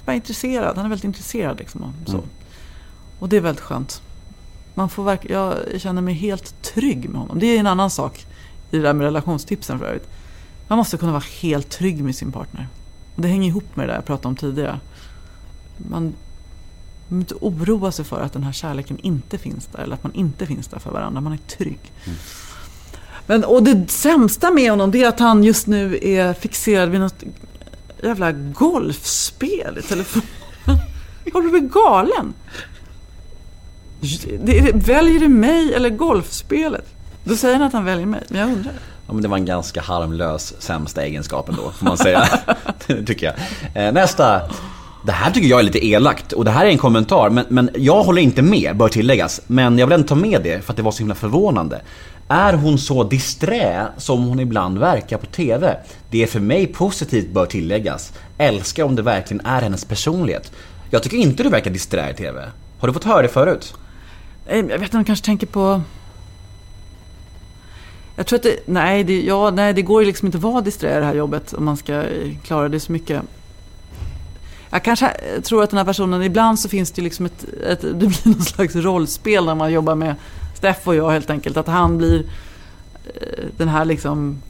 bara 0.04 0.14
intresserad. 0.16 0.76
Han 0.76 0.84
är 0.84 0.88
väldigt 0.88 1.04
intresserad 1.04 1.58
liksom. 1.58 1.82
Och, 1.82 2.10
så. 2.10 2.16
Mm. 2.16 2.28
och 3.18 3.28
det 3.28 3.36
är 3.36 3.40
väldigt 3.40 3.64
skönt. 3.64 4.02
Man 4.74 4.88
får 4.88 5.04
verk- 5.04 5.30
jag 5.30 5.80
känner 5.80 6.02
mig 6.02 6.14
helt 6.14 6.62
trygg 6.62 7.08
med 7.08 7.20
honom. 7.20 7.38
Det 7.38 7.46
är 7.46 7.60
en 7.60 7.66
annan 7.66 7.90
sak 7.90 8.26
i 8.70 8.76
det 8.76 8.82
där 8.82 8.92
med 8.92 9.04
relationstipsen 9.04 9.78
för 9.78 9.86
övrigt. 9.86 10.08
Man 10.68 10.78
måste 10.78 10.96
kunna 10.96 11.12
vara 11.12 11.24
helt 11.40 11.70
trygg 11.70 12.04
med 12.04 12.16
sin 12.16 12.32
partner. 12.32 12.68
Och 13.16 13.22
det 13.22 13.28
hänger 13.28 13.48
ihop 13.48 13.76
med 13.76 13.88
det 13.88 13.92
där 13.92 13.98
jag 13.98 14.04
pratade 14.04 14.28
om 14.28 14.36
tidigare. 14.36 14.80
Man 15.76 16.14
behöver 17.14 17.20
inte 17.20 17.70
oroa 17.70 17.92
sig 17.92 18.04
för 18.04 18.20
att 18.20 18.32
den 18.32 18.42
här 18.42 18.52
kärleken 18.52 18.98
inte 18.98 19.38
finns 19.38 19.66
där. 19.66 19.78
Eller 19.82 19.94
att 19.94 20.02
man 20.02 20.14
inte 20.14 20.46
finns 20.46 20.66
där 20.66 20.78
för 20.78 20.90
varandra. 20.90 21.20
Man 21.20 21.32
är 21.32 21.56
trygg. 21.56 21.92
Men, 23.26 23.44
och 23.44 23.62
det 23.62 23.90
sämsta 23.90 24.50
med 24.50 24.70
honom 24.70 24.90
det 24.90 25.02
är 25.02 25.08
att 25.08 25.20
han 25.20 25.44
just 25.44 25.66
nu 25.66 25.98
är 26.02 26.32
fixerad 26.34 26.88
vid 26.88 27.00
något 27.00 27.22
jävla 28.02 28.32
golfspel 28.32 29.78
i 29.78 29.82
telefon. 29.82 30.22
Har 31.32 31.42
du 31.42 31.50
blivit 31.50 31.72
galen? 31.72 32.34
Väljer 34.74 35.20
du 35.20 35.28
mig 35.28 35.74
eller 35.74 35.90
golfspelet? 35.90 36.86
Då 37.24 37.36
säger 37.36 37.56
han 37.56 37.66
att 37.66 37.72
han 37.72 37.84
väljer 37.84 38.06
mig, 38.06 38.22
men 38.28 38.40
jag 38.40 38.48
undrar. 38.48 38.72
Ja, 39.06 39.12
men 39.12 39.22
det 39.22 39.28
var 39.28 39.36
en 39.36 39.44
ganska 39.44 39.82
harmlös 39.82 40.54
sämsta 40.58 41.02
egenskapen 41.02 41.56
då, 41.56 41.70
får 41.70 41.86
man 41.86 41.98
säga. 41.98 42.28
tycker 43.06 43.26
jag. 43.26 43.86
Eh, 43.86 43.92
nästa. 43.92 44.40
Det 45.06 45.12
här 45.12 45.30
tycker 45.30 45.48
jag 45.48 45.58
är 45.58 45.64
lite 45.64 45.86
elakt 45.86 46.32
och 46.32 46.44
det 46.44 46.50
här 46.50 46.66
är 46.66 46.70
en 46.70 46.78
kommentar, 46.78 47.30
men, 47.30 47.44
men 47.48 47.70
jag 47.74 48.04
håller 48.04 48.22
inte 48.22 48.42
med, 48.42 48.76
bör 48.76 48.88
tilläggas. 48.88 49.40
Men 49.46 49.78
jag 49.78 49.86
vill 49.86 49.92
ändå 49.92 50.06
ta 50.06 50.14
med 50.14 50.42
det 50.42 50.64
för 50.64 50.72
att 50.72 50.76
det 50.76 50.82
var 50.82 50.90
så 50.90 50.98
himla 50.98 51.14
förvånande. 51.14 51.80
Är 52.28 52.52
hon 52.52 52.78
så 52.78 53.04
disträ 53.04 53.86
som 53.96 54.24
hon 54.24 54.40
ibland 54.40 54.78
verkar 54.78 55.18
på 55.18 55.26
TV? 55.26 55.76
Det 56.10 56.22
är 56.22 56.26
för 56.26 56.40
mig 56.40 56.66
positivt, 56.66 57.30
bör 57.30 57.46
tilläggas. 57.46 58.12
Älskar 58.38 58.84
om 58.84 58.96
det 58.96 59.02
verkligen 59.02 59.46
är 59.46 59.62
hennes 59.62 59.84
personlighet. 59.84 60.52
Jag 60.90 61.02
tycker 61.02 61.16
inte 61.16 61.42
du 61.42 61.48
verkar 61.48 61.70
disträ 61.70 62.10
i 62.10 62.14
TV. 62.14 62.42
Har 62.78 62.88
du 62.88 62.94
fått 62.94 63.04
höra 63.04 63.22
det 63.22 63.28
förut? 63.28 63.74
Eh, 64.46 64.56
jag 64.56 64.64
vet 64.64 64.82
inte, 64.82 64.96
hon 64.96 65.04
kanske 65.04 65.24
tänker 65.26 65.46
på... 65.46 65.82
Jag 68.16 68.26
tror 68.26 68.36
att 68.36 68.42
det... 68.42 68.56
Nej, 68.66 69.04
det, 69.04 69.22
ja, 69.22 69.50
nej, 69.50 69.72
det 69.72 69.82
går 69.82 70.02
ju 70.02 70.06
liksom 70.06 70.26
inte 70.26 70.38
att 70.38 70.44
vara 70.44 70.60
disträ 70.60 70.96
i 70.96 71.00
det 71.00 71.06
här 71.06 71.14
jobbet 71.14 71.52
om 71.52 71.64
man 71.64 71.76
ska 71.76 72.02
klara 72.42 72.68
det 72.68 72.80
så 72.80 72.92
mycket. 72.92 73.22
Jag 74.74 74.84
kanske 74.84 75.06
eh, 75.06 75.40
tror 75.40 75.62
att 75.62 75.70
den 75.70 75.78
här 75.78 75.84
personen, 75.84 76.22
ibland 76.22 76.58
så 76.58 76.68
finns 76.68 76.90
det 76.90 77.02
liksom 77.02 77.26
ett, 77.26 77.44
ett... 77.66 77.80
Det 77.82 77.94
blir 77.94 78.28
någon 78.28 78.42
slags 78.42 78.74
rollspel 78.76 79.44
när 79.44 79.54
man 79.54 79.72
jobbar 79.72 79.94
med 79.94 80.14
Steff 80.54 80.88
och 80.88 80.94
jag 80.94 81.10
helt 81.10 81.30
enkelt. 81.30 81.56
Att 81.56 81.66
han 81.66 81.98
blir 81.98 82.24
eh, 83.04 83.44
den 83.56 83.68
här 83.68 83.84
liksom 83.84 84.42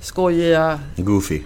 skojiga 0.00 0.80
Goofy. 0.96 1.42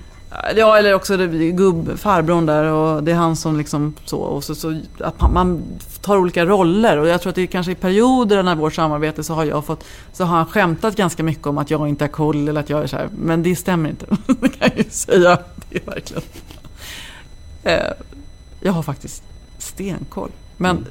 Ja, 0.57 0.79
eller 0.79 0.95
också 0.95 1.17
det, 1.17 1.51
gubb, 1.51 1.99
farbrorn 1.99 2.47
där 2.47 2.65
och 2.65 3.03
det 3.03 3.13
är 3.13 3.17
han 3.17 3.37
som 3.37 3.59
liksom 3.59 3.95
så. 4.05 4.19
Och 4.19 4.45
så, 4.45 4.55
så 4.55 4.81
att 4.99 5.33
man, 5.33 5.63
tar 6.01 6.17
olika 6.17 6.45
roller 6.45 6.99
och 6.99 7.09
jag 7.09 7.23
tror 7.23 7.31
att 7.31 7.37
det 7.37 7.47
kanske 7.47 7.73
i 7.73 7.75
perioder 7.75 8.43
när 8.43 8.55
vårt 8.55 8.75
samarbete 8.75 9.25
så 9.25 9.35
har 9.35 9.45
jag 9.45 9.65
fått, 9.65 9.85
så 10.13 10.25
har 10.25 10.37
han 10.37 10.47
skämtat 10.47 10.97
ganska 10.97 11.23
mycket 11.23 11.47
om 11.47 11.59
att 11.59 11.71
jag 11.71 11.89
inte 11.89 12.05
är 12.05 12.09
cool 12.09 12.49
eller 12.49 12.61
att 12.61 12.71
jag 12.71 12.83
är 12.83 12.87
så 12.87 12.97
här. 12.97 13.09
Men 13.19 13.43
det 13.43 13.57
stämmer 13.57 13.91
inte. 13.91 14.07
det 14.27 14.49
kan 14.49 14.69
jag 14.69 14.79
ju 14.79 14.91
säga. 14.91 15.39
Det 15.71 15.77
är 15.77 15.91
verkligen. 15.91 16.23
Eh, 17.63 17.93
jag 18.61 18.73
har 18.73 18.83
faktiskt 18.83 19.23
stenkoll. 19.59 20.31
Men 20.57 20.87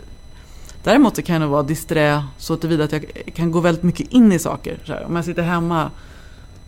däremot 0.83 1.15
så 1.15 1.21
kan 1.21 1.33
jag 1.33 1.39
nog 1.39 1.51
vara 1.51 1.63
disträ 1.63 2.23
så 2.37 2.57
tillvida 2.57 2.83
att 2.83 2.91
jag 2.91 3.03
kan 3.35 3.51
gå 3.51 3.59
väldigt 3.59 3.83
mycket 3.83 4.11
in 4.11 4.31
i 4.31 4.39
saker. 4.39 4.79
Här. 4.85 5.05
Om 5.05 5.15
jag 5.15 5.25
sitter 5.25 5.43
hemma 5.43 5.91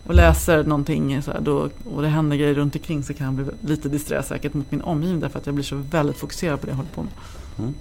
och 0.06 0.14
läser 0.14 0.64
någonting 0.64 1.22
så 1.22 1.30
här, 1.30 1.40
då, 1.40 1.68
och 1.94 2.02
det 2.02 2.08
händer 2.08 2.36
grejer 2.36 2.54
runt 2.54 2.76
omkring 2.76 3.02
så 3.02 3.14
kan 3.14 3.26
jag 3.26 3.34
bli 3.34 3.44
lite 3.60 3.88
disträ 3.88 4.22
säkert 4.22 4.54
mot 4.54 4.70
min 4.70 4.80
omgivning 4.80 5.20
därför 5.20 5.38
att 5.38 5.46
jag 5.46 5.54
blir 5.54 5.64
så 5.64 5.76
väldigt 5.76 6.16
fokuserad 6.16 6.60
på 6.60 6.66
det 6.66 6.70
jag 6.70 6.76
håller 6.76 6.90
på 6.90 7.02
med. 7.02 7.72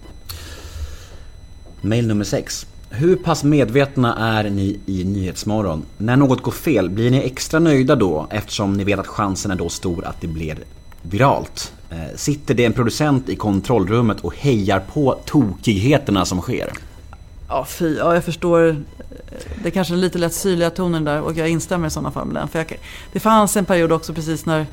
Mail 1.82 2.08
nummer 2.08 2.26
6. 2.26 2.68
Hur 2.90 3.16
pass 3.16 3.44
medvetna 3.44 4.16
är 4.16 4.50
ni 4.50 4.80
i 4.86 5.04
Nyhetsmorgon? 5.04 5.86
När 5.98 6.16
något 6.16 6.42
går 6.42 6.52
fel, 6.52 6.90
blir 6.90 7.12
ni 7.12 7.18
extra 7.18 7.60
nöjda 7.60 7.96
då 7.96 8.28
eftersom 8.30 8.74
ni 8.74 8.84
vet 8.84 9.00
att 9.00 9.08
chansen 9.08 9.52
är 9.52 9.56
då 9.56 9.70
stor 9.70 10.06
att 10.06 10.22
det 10.22 10.28
blir 10.28 10.58
viralt? 11.02 11.74
Eh, 11.94 12.16
Sitter 12.16 12.54
det 12.54 12.66
en 12.66 12.74
producent 12.74 13.30
i 13.30 13.36
kontrollrummet 13.36 14.20
och 14.20 14.36
hejar 14.38 14.80
på 14.80 15.20
tokigheterna 15.26 16.26
som 16.26 16.42
sker? 16.42 16.72
Ja, 17.50 17.66
fy, 17.66 17.96
ja, 17.98 18.14
jag 18.14 18.24
förstår. 18.24 18.68
eh, 18.70 18.76
Det 19.64 19.68
är 19.68 19.72
kanske 19.72 19.94
är 19.94 19.98
lite 19.98 20.18
lätt 20.18 20.34
syrliga 20.34 20.70
tonen 20.70 21.04
där 21.04 21.22
och 21.22 21.38
jag 21.38 21.50
instämmer 21.50 21.88
i 21.88 21.92
sådana 21.92 22.12
fall 22.12 22.28
med 22.28 22.36
den. 22.36 22.48
För 22.48 22.60
jag, 22.60 22.80
det 23.12 23.20
fanns 23.20 23.58
en 23.58 23.66
period 23.66 23.92
också 23.92 24.14
precis 24.14 24.46
när, 24.46 24.66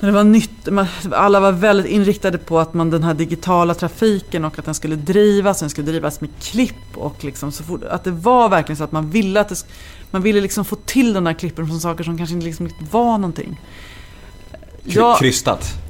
när 0.00 0.08
det 0.08 0.14
var 0.14 0.24
nytt. 0.24 0.66
Man, 0.70 0.86
alla 1.12 1.40
var 1.40 1.52
väldigt 1.52 1.86
inriktade 1.86 2.38
på 2.38 2.58
att 2.58 2.74
man 2.74 2.90
den 2.90 3.02
här 3.04 3.14
digitala 3.14 3.74
trafiken 3.74 4.44
och 4.44 4.58
att 4.58 4.64
den 4.64 4.74
skulle 4.74 4.96
drivas. 4.96 5.60
Den 5.60 5.70
skulle 5.70 5.86
drivas 5.90 6.20
med 6.20 6.30
klipp 6.40 6.96
och 6.96 7.24
liksom 7.24 7.52
så 7.52 7.62
fort, 7.64 7.84
att 7.84 8.04
det 8.04 8.10
var 8.10 8.48
verkligen 8.48 8.76
så 8.76 8.84
att 8.84 8.92
man 8.92 9.10
ville 9.10 9.40
att 9.40 9.48
det, 9.48 9.64
man 10.10 10.22
ville 10.22 10.40
liksom 10.40 10.64
få 10.64 10.76
till 10.76 11.12
de 11.12 11.24
där 11.24 11.32
klippen 11.32 11.66
från 11.66 11.80
saker 11.80 12.04
som 12.04 12.16
kanske 12.16 12.34
inte 12.34 12.46
liksom 12.46 12.70
var 12.90 13.18
någonting. 13.18 13.60
Ja. 14.84 15.16
Krystat. 15.20 15.85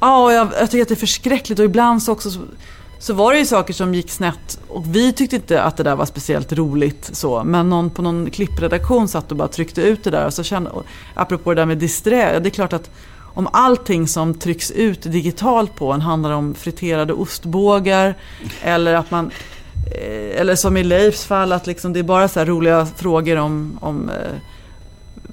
Ja, 0.00 0.24
och 0.24 0.32
jag, 0.32 0.48
jag 0.60 0.70
tycker 0.70 0.82
att 0.82 0.88
det 0.88 0.94
är 0.94 0.96
förskräckligt 0.96 1.58
och 1.58 1.64
ibland 1.64 2.02
så 2.02 2.12
också 2.12 2.30
så, 2.30 2.40
så 2.98 3.14
var 3.14 3.32
det 3.32 3.38
ju 3.38 3.46
saker 3.46 3.74
som 3.74 3.94
gick 3.94 4.10
snett 4.10 4.60
och 4.68 4.96
vi 4.96 5.12
tyckte 5.12 5.36
inte 5.36 5.62
att 5.62 5.76
det 5.76 5.82
där 5.82 5.96
var 5.96 6.06
speciellt 6.06 6.52
roligt 6.52 7.10
så. 7.12 7.44
Men 7.44 7.68
någon 7.68 7.90
på 7.90 8.02
någon 8.02 8.30
klippredaktion 8.30 9.08
satt 9.08 9.30
och 9.30 9.36
bara 9.36 9.48
tryckte 9.48 9.82
ut 9.82 10.04
det 10.04 10.10
där 10.10 10.26
och 10.26 10.34
så 10.34 10.42
kände, 10.42 10.70
och 10.70 10.84
apropå 11.14 11.54
det 11.54 11.60
där 11.60 11.66
med 11.66 11.78
disträ, 11.78 12.38
det 12.38 12.48
är 12.48 12.50
klart 12.50 12.72
att 12.72 12.90
om 13.34 13.48
allting 13.52 14.08
som 14.08 14.34
trycks 14.34 14.70
ut 14.70 15.02
digitalt 15.02 15.76
på 15.76 15.92
en 15.92 16.00
handlar 16.00 16.30
om 16.30 16.54
friterade 16.54 17.12
ostbågar 17.12 18.14
eller 18.62 18.94
att 18.94 19.10
man 19.10 19.30
eh, 19.94 20.40
eller 20.40 20.54
som 20.54 20.76
i 20.76 20.84
Leifs 20.84 21.24
fall, 21.24 21.52
att 21.52 21.66
liksom 21.66 21.92
det 21.92 21.98
är 21.98 22.02
bara 22.04 22.28
så 22.28 22.38
här 22.38 22.46
roliga 22.46 22.86
frågor 22.86 23.36
om, 23.36 23.78
om 23.80 24.10
eh, 24.10 24.16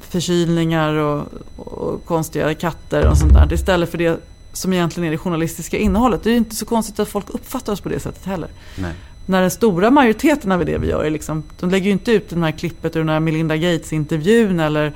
förkylningar 0.10 0.94
och, 0.94 1.24
och 1.56 2.06
konstiga 2.06 2.54
katter 2.54 3.08
och 3.08 3.18
sånt 3.18 3.34
där. 3.34 3.54
Istället 3.54 3.92
för 3.92 3.98
det 3.98 4.20
som 4.58 4.74
egentligen 4.74 5.08
är 5.08 5.12
det 5.12 5.18
journalistiska 5.18 5.78
innehållet. 5.78 6.24
Det 6.24 6.30
är 6.30 6.32
ju 6.32 6.38
inte 6.38 6.56
så 6.56 6.66
konstigt 6.66 7.00
att 7.00 7.08
folk 7.08 7.30
uppfattar 7.30 7.74
oss 7.74 7.82
på 7.82 7.90
det 7.90 8.00
sättet 8.00 8.26
heller. 8.26 8.50
Nej. 8.76 8.94
När 9.26 9.42
den 9.42 9.52
stora 9.52 9.92
majoriteten 9.92 10.52
av 10.52 10.66
det 10.66 10.78
vi 10.78 10.88
gör 10.88 11.04
är 11.04 11.10
liksom, 11.10 11.44
de 11.60 11.70
lägger 11.70 11.86
ju 11.86 11.92
inte 11.92 12.12
ut 12.12 12.30
den 12.30 12.44
här 12.44 12.52
klippet 12.52 12.96
ur 12.96 13.00
den 13.00 13.10
här 13.10 13.20
Melinda 13.20 13.56
Gates-intervjun 13.56 14.60
eller 14.60 14.94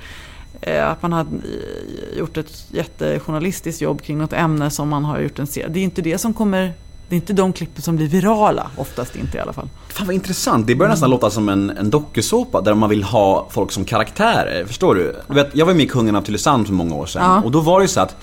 eh, 0.61 0.87
att 0.87 1.01
man 1.01 1.13
har 1.13 1.27
gjort 2.17 2.37
ett 2.37 2.65
jättejournalistiskt 2.71 3.81
jobb 3.81 4.01
kring 4.01 4.17
något 4.17 4.33
ämne 4.33 4.69
som 4.69 4.89
man 4.89 5.05
har 5.05 5.19
gjort 5.19 5.39
en 5.39 5.47
serie. 5.47 5.67
Det 5.69 5.79
är 5.79 5.83
inte 5.83 6.01
det 6.01 6.17
som 6.17 6.33
kommer, 6.33 6.73
det 7.09 7.15
är 7.15 7.17
inte 7.17 7.33
de 7.33 7.53
klippen 7.53 7.81
som 7.81 7.95
blir 7.95 8.07
virala, 8.07 8.71
oftast 8.77 9.15
inte 9.15 9.37
i 9.37 9.41
alla 9.41 9.53
fall. 9.53 9.69
Fan 9.87 10.07
vad 10.07 10.15
intressant. 10.15 10.67
Det 10.67 10.75
börjar 10.75 10.91
nästan 10.91 11.09
låta 11.09 11.29
som 11.29 11.49
en, 11.49 11.69
en 11.69 11.89
dokusåpa 11.89 12.61
där 12.61 12.73
man 12.73 12.89
vill 12.89 13.03
ha 13.03 13.47
folk 13.51 13.71
som 13.71 13.85
karaktärer. 13.85 14.65
Förstår 14.65 14.95
du? 14.95 15.15
du 15.27 15.33
vet, 15.33 15.55
jag 15.55 15.65
var 15.65 15.73
med 15.73 15.85
i 15.85 15.87
Kungen 15.87 16.15
av 16.15 16.21
Tylösand 16.21 16.67
för 16.67 16.73
många 16.73 16.95
år 16.95 17.05
sedan. 17.05 17.23
Ja. 17.23 17.41
Och 17.41 17.51
då 17.51 17.59
var 17.59 17.79
det 17.79 17.83
ju 17.83 17.87
så 17.87 17.99
att 17.99 18.15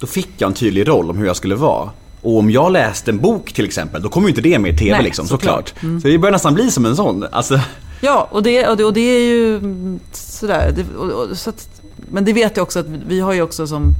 då 0.00 0.06
fick 0.06 0.28
jag 0.38 0.48
en 0.48 0.54
tydlig 0.54 0.88
roll 0.88 1.10
om 1.10 1.18
hur 1.18 1.26
jag 1.26 1.36
skulle 1.36 1.54
vara. 1.54 1.90
Och 2.22 2.38
om 2.38 2.50
jag 2.50 2.72
läste 2.72 3.10
en 3.10 3.18
bok 3.18 3.52
till 3.52 3.64
exempel, 3.64 4.02
då 4.02 4.08
kommer 4.08 4.28
ju 4.28 4.30
inte 4.30 4.40
det 4.40 4.58
med 4.58 4.74
i 4.74 4.78
TV 4.78 4.90
Nej, 4.90 5.04
liksom, 5.04 5.26
såklart. 5.26 5.68
såklart. 5.68 6.02
Så 6.02 6.08
det 6.08 6.18
börjar 6.18 6.32
nästan 6.32 6.54
bli 6.54 6.70
som 6.70 6.86
en 6.86 6.96
sån. 6.96 7.24
Alltså, 7.32 7.60
Ja, 8.00 8.28
och 8.30 8.42
det, 8.42 8.68
och 8.68 8.76
det, 8.76 8.84
och 8.84 8.92
det 8.92 9.00
är 9.00 9.20
ju 9.20 9.56
mm, 9.56 10.00
sådär. 10.12 10.72
Det, 10.76 10.96
och, 10.96 11.10
och, 11.10 11.38
så 11.38 11.50
att, 11.50 11.68
men 12.10 12.24
det 12.24 12.32
vet 12.32 12.56
jag 12.56 12.62
också 12.62 12.78
att 12.78 12.86
vi, 12.86 13.20
har 13.20 13.32
ju 13.32 13.42
också 13.42 13.66
som... 13.66 13.94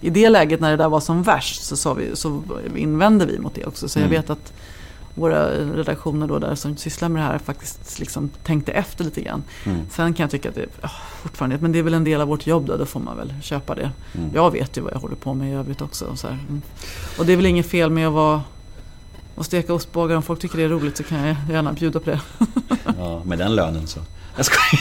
I 0.00 0.10
det 0.10 0.28
läget 0.28 0.60
när 0.60 0.70
det 0.70 0.76
där 0.76 0.88
var 0.88 1.00
som 1.00 1.22
värst 1.22 1.64
så, 1.64 1.76
sa 1.76 1.94
vi, 1.94 2.16
så 2.16 2.42
invände 2.76 3.26
vi 3.26 3.38
mot 3.38 3.54
det 3.54 3.66
också. 3.66 3.88
Så 3.88 4.00
jag 4.00 4.08
vet 4.08 4.30
att 4.30 4.52
våra 5.14 5.50
redaktioner 5.50 6.26
då 6.26 6.38
där 6.38 6.54
som 6.54 6.76
sysslar 6.76 7.08
med 7.08 7.22
det 7.22 7.26
här 7.26 7.38
faktiskt 7.38 7.98
liksom 7.98 8.30
tänkte 8.44 8.72
efter 8.72 9.04
lite 9.04 9.20
grann. 9.20 9.42
Sen 9.90 10.14
kan 10.14 10.24
jag 10.24 10.30
tycka 10.30 10.48
att 10.48 10.54
det 10.54 10.66
oh, 10.82 10.90
fortfarande, 11.22 11.58
men 11.60 11.72
det 11.72 11.78
är 11.78 11.82
väl 11.82 11.94
en 11.94 12.04
del 12.04 12.20
av 12.20 12.28
vårt 12.28 12.46
jobb 12.46 12.66
då, 12.66 12.76
då 12.76 12.86
får 12.86 13.00
man 13.00 13.16
väl 13.16 13.34
köpa 13.42 13.74
det. 13.74 13.90
Jag 14.34 14.50
vet 14.50 14.76
ju 14.76 14.80
vad 14.80 14.92
jag 14.92 15.00
håller 15.00 15.16
på 15.16 15.34
med 15.34 15.50
i 15.50 15.54
övrigt 15.54 15.80
också. 15.80 16.04
Och, 16.04 16.18
så. 16.18 16.26
Mm. 16.28 16.62
och 17.18 17.26
det 17.26 17.32
är 17.32 17.36
väl 17.36 17.46
inget 17.46 17.66
fel 17.66 17.90
med 17.90 18.06
att 18.06 18.12
vara 18.12 18.42
och 19.34 19.46
steka 19.46 19.74
ostbågar. 19.74 20.16
Om 20.16 20.22
folk 20.22 20.40
tycker 20.40 20.58
det 20.58 20.64
är 20.64 20.68
roligt 20.68 20.96
så 20.96 21.02
kan 21.02 21.26
jag 21.26 21.36
gärna 21.50 21.72
bjuda 21.72 22.00
på 22.00 22.10
det. 22.10 22.20
ja, 22.98 23.24
med 23.24 23.38
den 23.38 23.54
lönen 23.54 23.86
så. 23.86 24.00
Jag 24.36 24.46
skojar. 24.46 24.80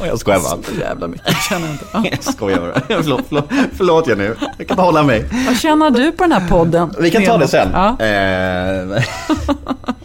Jag 0.06 0.18
skojar 0.18 0.40
bara. 0.40 0.62
Så 0.62 0.80
jävla 0.80 1.08
mycket 1.08 1.34
känner 1.48 1.66
jag 1.66 1.74
inte. 1.74 1.84
Ja. 1.92 2.04
Jag 2.10 2.24
skojar 2.34 2.60
bara. 2.60 2.80
Förlåt, 3.02 3.20
förlåt, 3.28 3.44
förlåt 3.76 4.06
jag 4.06 4.18
nu. 4.18 4.36
Jag 4.40 4.66
kan 4.66 4.74
inte 4.74 4.82
hålla 4.82 5.02
mig. 5.02 5.24
Vad 5.46 5.56
känner 5.58 5.90
du 5.90 6.12
på 6.12 6.24
den 6.24 6.32
här 6.32 6.48
podden? 6.48 6.94
Vi 7.00 7.10
kan 7.10 7.24
ta 7.24 7.38
det 7.38 7.48
sen. 7.48 7.68
Ja. 7.72 8.00
Eh, 8.04 9.02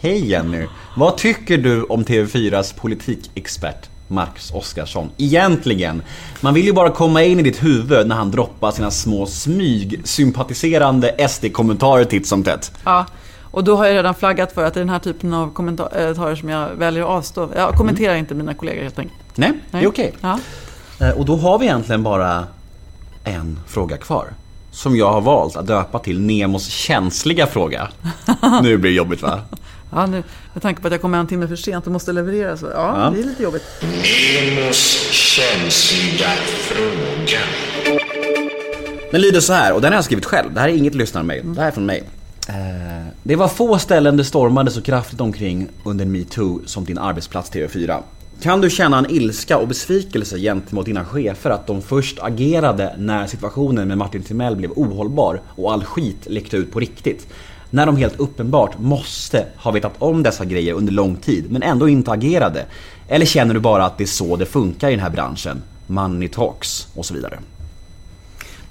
Hej 0.00 0.30
Jenny. 0.30 0.66
Vad 0.96 1.16
tycker 1.16 1.58
du 1.58 1.82
om 1.82 2.04
TV4s 2.04 2.74
politikexpert 2.76 3.88
Marcus 4.08 4.50
Oskarsson? 4.50 5.10
Egentligen, 5.16 6.02
man 6.40 6.54
vill 6.54 6.64
ju 6.64 6.72
bara 6.72 6.90
komma 6.90 7.22
in 7.22 7.40
i 7.40 7.42
ditt 7.42 7.62
huvud 7.62 8.06
när 8.06 8.16
han 8.16 8.30
droppar 8.30 8.70
sina 8.70 8.90
små 8.90 9.26
smyg-sympatiserande 9.26 11.28
SD-kommentarer 11.28 12.04
titt 12.04 12.26
som 12.26 12.44
tätt. 12.44 12.72
Ja. 12.84 13.06
Och 13.54 13.64
då 13.64 13.76
har 13.76 13.86
jag 13.86 13.94
redan 13.94 14.14
flaggat 14.14 14.52
för 14.52 14.64
att 14.64 14.74
det 14.74 14.80
är 14.80 14.84
den 14.84 14.88
här 14.92 14.98
typen 14.98 15.34
av 15.34 15.52
kommentarer 15.52 16.34
som 16.34 16.48
jag 16.48 16.68
väljer 16.68 17.02
att 17.02 17.08
avstå. 17.08 17.48
Jag 17.56 17.74
kommenterar 17.74 18.14
inte 18.14 18.34
mina 18.34 18.54
kollegor 18.54 18.82
helt 18.82 18.98
enkelt. 18.98 19.18
Nej, 19.34 19.52
det 19.70 19.78
är 19.78 19.86
okej. 19.86 20.12
Ja. 20.20 20.38
Eh, 21.00 21.10
Och 21.10 21.24
då 21.24 21.36
har 21.36 21.58
vi 21.58 21.64
egentligen 21.66 22.02
bara 22.02 22.46
en 23.24 23.58
fråga 23.66 23.96
kvar. 23.96 24.26
Som 24.70 24.96
jag 24.96 25.12
har 25.12 25.20
valt 25.20 25.56
att 25.56 25.66
döpa 25.66 25.98
till 25.98 26.20
Nemos 26.20 26.66
känsliga 26.66 27.46
fråga. 27.46 27.88
Nu 28.62 28.76
blir 28.76 28.90
det 28.90 28.96
jobbigt 28.96 29.22
va? 29.22 29.40
Ja, 29.92 30.06
nu, 30.06 30.22
med 30.52 30.62
tanke 30.62 30.80
på 30.80 30.86
att 30.88 30.92
jag 30.92 31.00
kommer 31.00 31.18
en 31.18 31.26
timme 31.26 31.48
för 31.48 31.56
sent 31.56 31.86
och 31.86 31.92
måste 31.92 32.12
leverera 32.12 32.56
så 32.56 32.66
ja, 32.66 32.72
Ja. 33.04 33.10
det 33.10 33.20
är 33.20 33.24
lite 33.24 33.42
jobbigt. 33.42 33.62
Nemos 33.82 34.76
känsliga 35.10 36.30
fråga. 36.58 37.38
Den 39.10 39.20
lyder 39.20 39.40
så 39.40 39.52
här, 39.52 39.72
och 39.72 39.80
den 39.80 39.92
har 39.92 39.96
jag 39.96 40.04
skrivit 40.04 40.24
själv. 40.24 40.54
Det 40.54 40.60
här 40.60 40.68
är 40.68 40.72
inget 40.72 40.94
lyssnarmail. 40.94 41.54
Det 41.54 41.60
här 41.60 41.68
är 41.68 41.72
från 41.72 41.86
mig. 41.86 42.02
Det 43.26 43.36
var 43.36 43.48
få 43.48 43.78
ställen 43.78 44.16
det 44.16 44.24
stormade 44.24 44.70
så 44.70 44.82
kraftigt 44.82 45.20
omkring 45.20 45.68
under 45.84 46.04
metoo 46.04 46.60
som 46.66 46.84
din 46.84 46.98
arbetsplats 46.98 47.52
TV4. 47.52 48.02
Kan 48.42 48.60
du 48.60 48.70
känna 48.70 48.98
en 48.98 49.10
ilska 49.10 49.58
och 49.58 49.68
besvikelse 49.68 50.38
gentemot 50.38 50.86
dina 50.86 51.04
chefer 51.04 51.50
att 51.50 51.66
de 51.66 51.82
först 51.82 52.18
agerade 52.22 52.94
när 52.98 53.26
situationen 53.26 53.88
med 53.88 53.98
Martin 53.98 54.22
Timell 54.22 54.56
blev 54.56 54.70
ohållbar 54.70 55.40
och 55.46 55.72
all 55.72 55.84
skit 55.84 56.26
läckte 56.26 56.56
ut 56.56 56.72
på 56.72 56.80
riktigt? 56.80 57.26
När 57.70 57.86
de 57.86 57.96
helt 57.96 58.20
uppenbart 58.20 58.78
måste 58.78 59.46
ha 59.56 59.70
vetat 59.70 59.94
om 59.98 60.22
dessa 60.22 60.44
grejer 60.44 60.74
under 60.74 60.92
lång 60.92 61.16
tid 61.16 61.50
men 61.50 61.62
ändå 61.62 61.88
inte 61.88 62.10
agerade? 62.10 62.66
Eller 63.08 63.26
känner 63.26 63.54
du 63.54 63.60
bara 63.60 63.84
att 63.84 63.98
det 63.98 64.04
är 64.04 64.06
så 64.06 64.36
det 64.36 64.46
funkar 64.46 64.88
i 64.88 64.90
den 64.90 65.00
här 65.00 65.10
branschen? 65.10 65.62
Money 65.86 66.28
talks 66.28 66.88
och 66.94 67.06
så 67.06 67.14
vidare. 67.14 67.38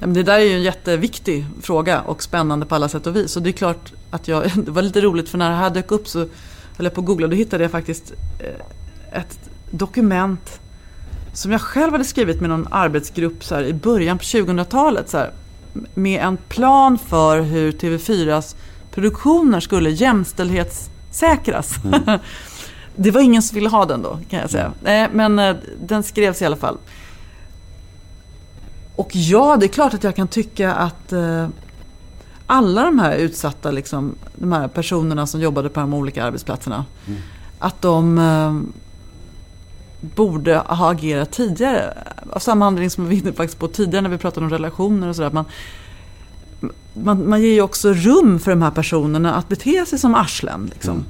Det 0.06 0.24
där 0.24 0.40
är 0.40 0.44
ju 0.44 0.54
en 0.54 0.64
jätteviktig 0.64 1.46
fråga 1.62 2.02
och 2.02 2.24
spännande 2.24 2.66
på 2.66 2.76
alla 2.76 2.90
sätt 2.90 3.08
och 3.08 3.16
vis. 3.16 3.36
Och 3.36 3.44
det 3.44 3.50
är 3.50 3.52
klart 3.52 3.94
att 4.10 4.28
jag, 4.28 4.44
det 4.56 4.72
var 4.72 4.82
lite 4.82 5.02
roligt 5.02 5.30
för 5.30 5.38
när 5.38 5.50
det 5.50 5.56
här 5.56 5.70
dök 5.70 5.92
upp 5.92 6.08
så 6.08 6.20
höll 6.78 6.86
jag 6.86 6.94
på 6.94 7.02
att 7.02 7.08
googla. 7.08 7.28
Då 7.28 7.36
hittade 7.36 7.64
jag 7.64 7.72
faktiskt 7.72 8.14
eh, 8.40 9.20
ett 9.20 9.40
dokument 9.72 10.60
som 11.34 11.52
jag 11.52 11.62
själv 11.62 11.92
hade 11.92 12.04
skrivit 12.04 12.42
med 12.42 12.50
någon 12.50 12.68
arbetsgrupp 12.72 13.44
så 13.44 13.56
här, 13.56 13.64
i 13.64 13.74
början 13.74 14.18
på 14.18 14.24
2000-talet. 14.24 15.10
Så 15.10 15.18
här, 15.18 15.32
med 15.94 16.22
en 16.22 16.38
plan 16.38 16.98
för 16.98 17.42
hur 17.42 17.72
TV4s 17.72 18.56
produktioner 18.92 19.60
skulle 19.60 19.90
jämställdhetssäkras. 19.90 21.76
det 22.96 23.12
var 23.12 23.22
ingen 23.22 23.42
som 23.42 23.56
ville 23.56 23.70
ha 23.70 23.86
den 23.86 24.02
då 24.02 24.20
kan 24.30 24.40
jag 24.40 24.50
säga. 24.50 24.72
Nej, 24.84 25.10
men 25.14 25.40
eh, 25.40 25.56
den 25.82 26.04
skrevs 26.04 26.42
i 26.42 26.46
alla 26.46 26.56
fall. 26.56 26.78
Och 28.96 29.16
ja, 29.16 29.58
det 29.60 29.66
är 29.66 29.68
klart 29.68 29.94
att 29.94 30.04
jag 30.04 30.16
kan 30.16 30.28
tycka 30.28 30.74
att 30.74 31.14
eh, 31.14 31.48
alla 32.46 32.84
de 32.84 33.00
här 33.00 33.16
utsatta, 33.16 33.72
liksom, 33.72 34.16
de 34.36 34.52
här 34.52 34.68
personerna 34.68 35.28
som 35.28 35.42
jobbade 35.42 35.70
på 35.70 35.80
de 35.80 35.94
olika 35.94 36.24
arbetsplatserna, 36.24 36.86
att 37.60 37.82
de 37.82 38.18
eh, 38.18 38.62
borde 40.16 40.56
ha 40.56 40.92
agerat 40.92 41.32
tidigare. 41.32 41.98
Av 42.30 42.40
samma 42.40 42.68
anledning 42.68 42.90
som 42.90 43.08
vi 43.08 43.22
var 43.22 43.44
inne 43.44 43.48
på 43.58 43.68
tidigare 43.68 44.02
när 44.02 44.10
vi 44.10 44.18
pratade 44.18 44.46
om 44.46 44.50
relationer 44.52 45.08
och 45.08 45.16
sådär. 45.16 45.32
Man, 45.32 45.46
man, 46.94 47.30
man 47.30 47.42
ger 47.42 47.54
ju 47.54 47.62
också 47.62 47.94
rum 47.94 48.40
för 48.40 48.52
de 48.52 48.62
här 48.62 48.72
personerna 48.72 49.34
att 49.34 49.50
bete 49.50 49.86
sig 49.86 50.00
som 50.00 50.16
arslen. 50.16 50.70
Liksom. 50.74 51.06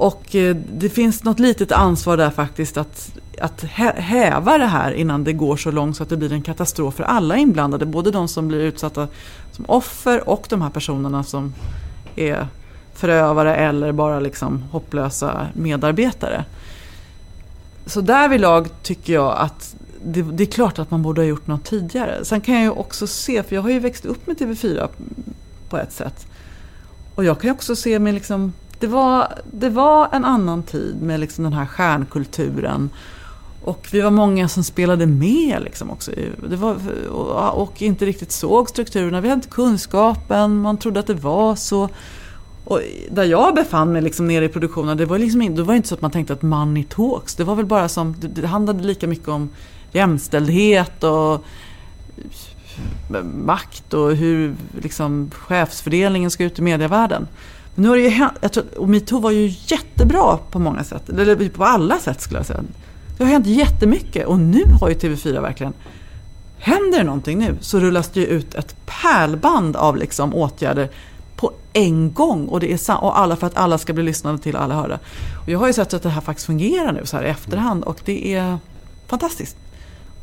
Och 0.00 0.34
eh, 0.34 0.56
det 0.72 0.88
finns 0.88 1.24
något 1.24 1.38
litet 1.38 1.72
ansvar 1.72 2.16
där 2.16 2.30
faktiskt 2.30 2.76
att, 2.76 3.12
att 3.40 3.62
häva 3.96 4.58
det 4.58 4.66
här 4.66 4.92
innan 4.92 5.24
det 5.24 5.32
går 5.32 5.56
så 5.56 5.70
långt 5.70 5.96
så 5.96 6.02
att 6.02 6.08
det 6.08 6.16
blir 6.16 6.32
en 6.32 6.42
katastrof 6.42 6.94
för 6.94 7.04
alla 7.04 7.36
inblandade. 7.36 7.86
Både 7.86 8.10
de 8.10 8.28
som 8.28 8.48
blir 8.48 8.60
utsatta 8.60 9.08
som 9.52 9.64
offer 9.68 10.28
och 10.28 10.46
de 10.48 10.62
här 10.62 10.70
personerna 10.70 11.24
som 11.24 11.54
är 12.16 12.48
förövare 12.94 13.56
eller 13.56 13.92
bara 13.92 14.20
liksom 14.20 14.62
hopplösa 14.70 15.46
medarbetare. 15.54 16.44
Så 17.86 18.00
därvidlag 18.00 18.68
tycker 18.82 19.12
jag 19.12 19.38
att 19.38 19.76
det, 20.04 20.22
det 20.22 20.42
är 20.42 20.52
klart 20.52 20.78
att 20.78 20.90
man 20.90 21.02
borde 21.02 21.20
ha 21.20 21.26
gjort 21.26 21.46
något 21.46 21.64
tidigare. 21.64 22.24
Sen 22.24 22.40
kan 22.40 22.54
jag 22.54 22.62
ju 22.62 22.70
också 22.70 23.06
se, 23.06 23.42
för 23.42 23.54
jag 23.54 23.62
har 23.62 23.70
ju 23.70 23.78
växt 23.78 24.04
upp 24.04 24.26
med 24.26 24.36
TV4 24.36 24.88
på 25.68 25.78
ett 25.78 25.92
sätt. 25.92 26.26
Och 27.14 27.24
jag 27.24 27.40
kan 27.40 27.48
ju 27.48 27.52
också 27.52 27.76
se 27.76 27.98
med 27.98 28.14
liksom, 28.14 28.52
det 28.80 28.86
var, 28.86 29.32
det 29.52 29.68
var 29.68 30.08
en 30.12 30.24
annan 30.24 30.62
tid 30.62 31.02
med 31.02 31.20
liksom 31.20 31.44
den 31.44 31.52
här 31.52 31.66
stjärnkulturen. 31.66 32.90
Och 33.64 33.88
vi 33.92 34.00
var 34.00 34.10
många 34.10 34.48
som 34.48 34.64
spelade 34.64 35.06
med 35.06 35.62
liksom 35.62 35.90
också. 35.90 36.10
Det 36.48 36.56
var, 36.56 36.76
och, 37.10 37.62
och 37.62 37.82
inte 37.82 38.06
riktigt 38.06 38.32
såg 38.32 38.68
strukturerna. 38.68 39.20
Vi 39.20 39.28
hade 39.28 39.38
inte 39.38 39.48
kunskapen, 39.48 40.60
man 40.60 40.76
trodde 40.76 41.00
att 41.00 41.06
det 41.06 41.14
var 41.14 41.54
så. 41.54 41.88
Och 42.64 42.80
där 43.10 43.24
jag 43.24 43.54
befann 43.54 43.92
mig 43.92 44.02
liksom 44.02 44.28
nere 44.28 44.44
i 44.44 44.48
produktionen, 44.48 44.96
det 44.96 45.06
var, 45.06 45.18
liksom, 45.18 45.54
det 45.54 45.62
var 45.62 45.74
inte 45.74 45.88
så 45.88 45.94
att 45.94 46.02
man 46.02 46.10
tänkte 46.10 46.32
att 46.32 46.42
money 46.42 46.84
talks. 46.84 47.34
Det 47.34 47.44
var 47.44 47.54
väl 47.54 47.66
bara 47.66 47.88
som, 47.88 48.14
det 48.20 48.46
handlade 48.46 48.84
lika 48.84 49.06
mycket 49.06 49.28
om 49.28 49.48
jämställdhet 49.92 51.04
och 51.04 51.44
makt 53.44 53.94
och 53.94 54.16
hur 54.16 54.54
liksom, 54.82 55.30
chefsfördelningen 55.34 56.30
ska 56.30 56.44
ut 56.44 56.58
i 56.58 56.62
medievärlden. 56.62 57.26
Men 57.74 57.82
nu 57.82 57.88
har 57.88 57.96
det 57.96 58.02
ju 58.02 58.08
hänt, 58.08 58.32
jag 58.40 58.52
tror, 58.52 58.78
och 58.78 58.88
metoo 58.88 59.20
var 59.20 59.30
ju 59.30 59.54
jättebra 59.66 60.38
på 60.50 60.58
många 60.58 60.84
sätt, 60.84 61.08
eller 61.08 61.48
på 61.48 61.64
alla 61.64 61.98
sätt 61.98 62.20
skulle 62.20 62.38
jag 62.38 62.46
säga. 62.46 62.60
Det 63.18 63.24
har 63.24 63.30
hänt 63.30 63.46
jättemycket 63.46 64.26
och 64.26 64.38
nu 64.38 64.64
har 64.80 64.88
ju 64.88 64.94
TV4 64.94 65.40
verkligen 65.40 65.72
Händer 66.62 66.98
det 66.98 67.04
någonting 67.04 67.38
nu 67.38 67.56
så 67.60 67.80
rullas 67.80 68.08
det 68.08 68.20
ju 68.20 68.26
ut 68.26 68.54
ett 68.54 68.76
pärlband 68.86 69.76
av 69.76 69.96
liksom 69.96 70.34
åtgärder 70.34 70.90
på 71.36 71.52
en 71.72 72.12
gång. 72.12 72.48
Och, 72.48 72.60
det 72.60 72.72
är 72.72 73.04
och 73.04 73.18
alla 73.18 73.36
för 73.36 73.46
att 73.46 73.56
alla 73.56 73.78
ska 73.78 73.92
bli 73.92 74.02
lyssnade 74.02 74.38
till 74.38 74.56
och 74.56 74.62
alla 74.62 74.74
hörda. 74.74 74.98
Och 75.42 75.48
jag 75.48 75.58
har 75.58 75.66
ju 75.66 75.72
sett 75.72 75.94
att 75.94 76.02
det 76.02 76.08
här 76.08 76.20
faktiskt 76.20 76.46
fungerar 76.46 76.92
nu 76.92 77.06
så 77.06 77.16
här 77.16 77.24
i 77.24 77.28
efterhand 77.28 77.84
och 77.84 78.00
det 78.04 78.34
är 78.34 78.58
fantastiskt. 79.06 79.56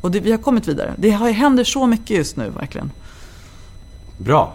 Och 0.00 0.10
det, 0.10 0.20
vi 0.20 0.30
har 0.30 0.38
kommit 0.38 0.68
vidare. 0.68 0.94
Det 0.98 1.10
har, 1.10 1.30
händer 1.30 1.64
så 1.64 1.86
mycket 1.86 2.16
just 2.16 2.36
nu 2.36 2.50
verkligen. 2.50 2.90
Bra. 4.18 4.54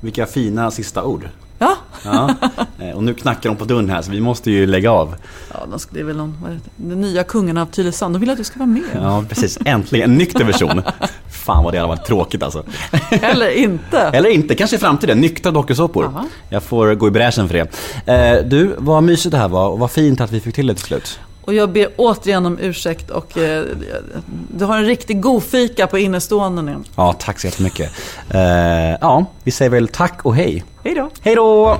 Vilka 0.00 0.26
fina 0.26 0.70
sista 0.70 1.04
ord. 1.04 1.28
Ja, 1.62 1.76
Ja. 2.04 2.34
Eh, 2.78 2.90
Och 2.96 3.02
nu 3.04 3.14
knackar 3.14 3.50
de 3.50 3.56
på 3.56 3.64
dörren 3.64 3.90
här 3.90 4.02
så 4.02 4.10
vi 4.10 4.20
måste 4.20 4.50
ju 4.50 4.66
lägga 4.66 4.90
av. 4.90 5.14
ja 5.54 5.60
det 5.90 6.00
är 6.00 6.04
väl 6.04 6.16
någon, 6.16 6.38
vad 6.42 6.60
den 6.76 7.00
nya 7.00 7.24
kungen 7.24 7.56
av 7.58 7.66
Tylösand. 7.66 8.14
De 8.14 8.18
vill 8.18 8.30
att 8.30 8.36
du 8.38 8.44
ska 8.44 8.58
vara 8.58 8.66
med. 8.66 8.82
Ja, 8.94 9.24
precis. 9.28 9.58
Äntligen 9.64 10.10
en 10.10 10.18
nykter 10.18 10.44
version. 10.44 10.82
Fan 11.30 11.64
vad 11.64 11.72
det 11.74 11.78
hade 11.78 11.88
varit 11.88 12.04
tråkigt 12.06 12.42
alltså. 12.42 12.64
Eller 13.10 13.50
inte. 13.50 13.98
Eller 13.98 14.30
inte, 14.30 14.54
kanske 14.54 14.76
i 14.76 14.78
framtiden. 14.78 15.18
Nyktra 15.20 15.52
dokusåpor. 15.52 16.10
Jag 16.48 16.62
får 16.62 16.94
gå 16.94 17.08
i 17.08 17.10
bräschen 17.10 17.48
för 17.48 17.54
det. 17.54 18.12
Eh, 18.12 18.44
Du, 18.46 18.74
vad 18.78 19.02
mysigt 19.02 19.30
det 19.32 19.38
här 19.38 19.48
var 19.48 19.68
och 19.68 19.78
vad 19.78 19.90
fint 19.90 20.20
att 20.20 20.32
vi 20.32 20.40
fick 20.40 20.54
till 20.54 20.66
det 20.66 20.74
till 20.74 20.84
slut. 20.84 21.18
Och 21.44 21.54
jag 21.54 21.70
ber 21.70 21.88
återigen 21.96 22.46
om 22.46 22.58
ursäkt 22.58 23.10
och 23.10 23.38
eh, 23.38 23.64
du 24.54 24.64
har 24.64 24.76
en 24.78 24.84
riktig 24.84 25.20
god 25.20 25.42
fika 25.42 25.86
på 25.86 25.98
innestående 25.98 26.62
nu. 26.62 26.76
Ja, 26.96 27.12
tack 27.18 27.40
så 27.40 27.46
jättemycket. 27.46 27.90
Eh, 28.30 28.40
Ja, 29.00 29.24
vi 29.44 29.50
säger 29.50 29.70
väl 29.70 29.88
tack 29.88 30.20
och 30.22 30.36
hej. 30.36 30.64
Hej 30.84 30.94
då. 30.94 31.10
Hej 31.20 31.34
då! 31.34 31.78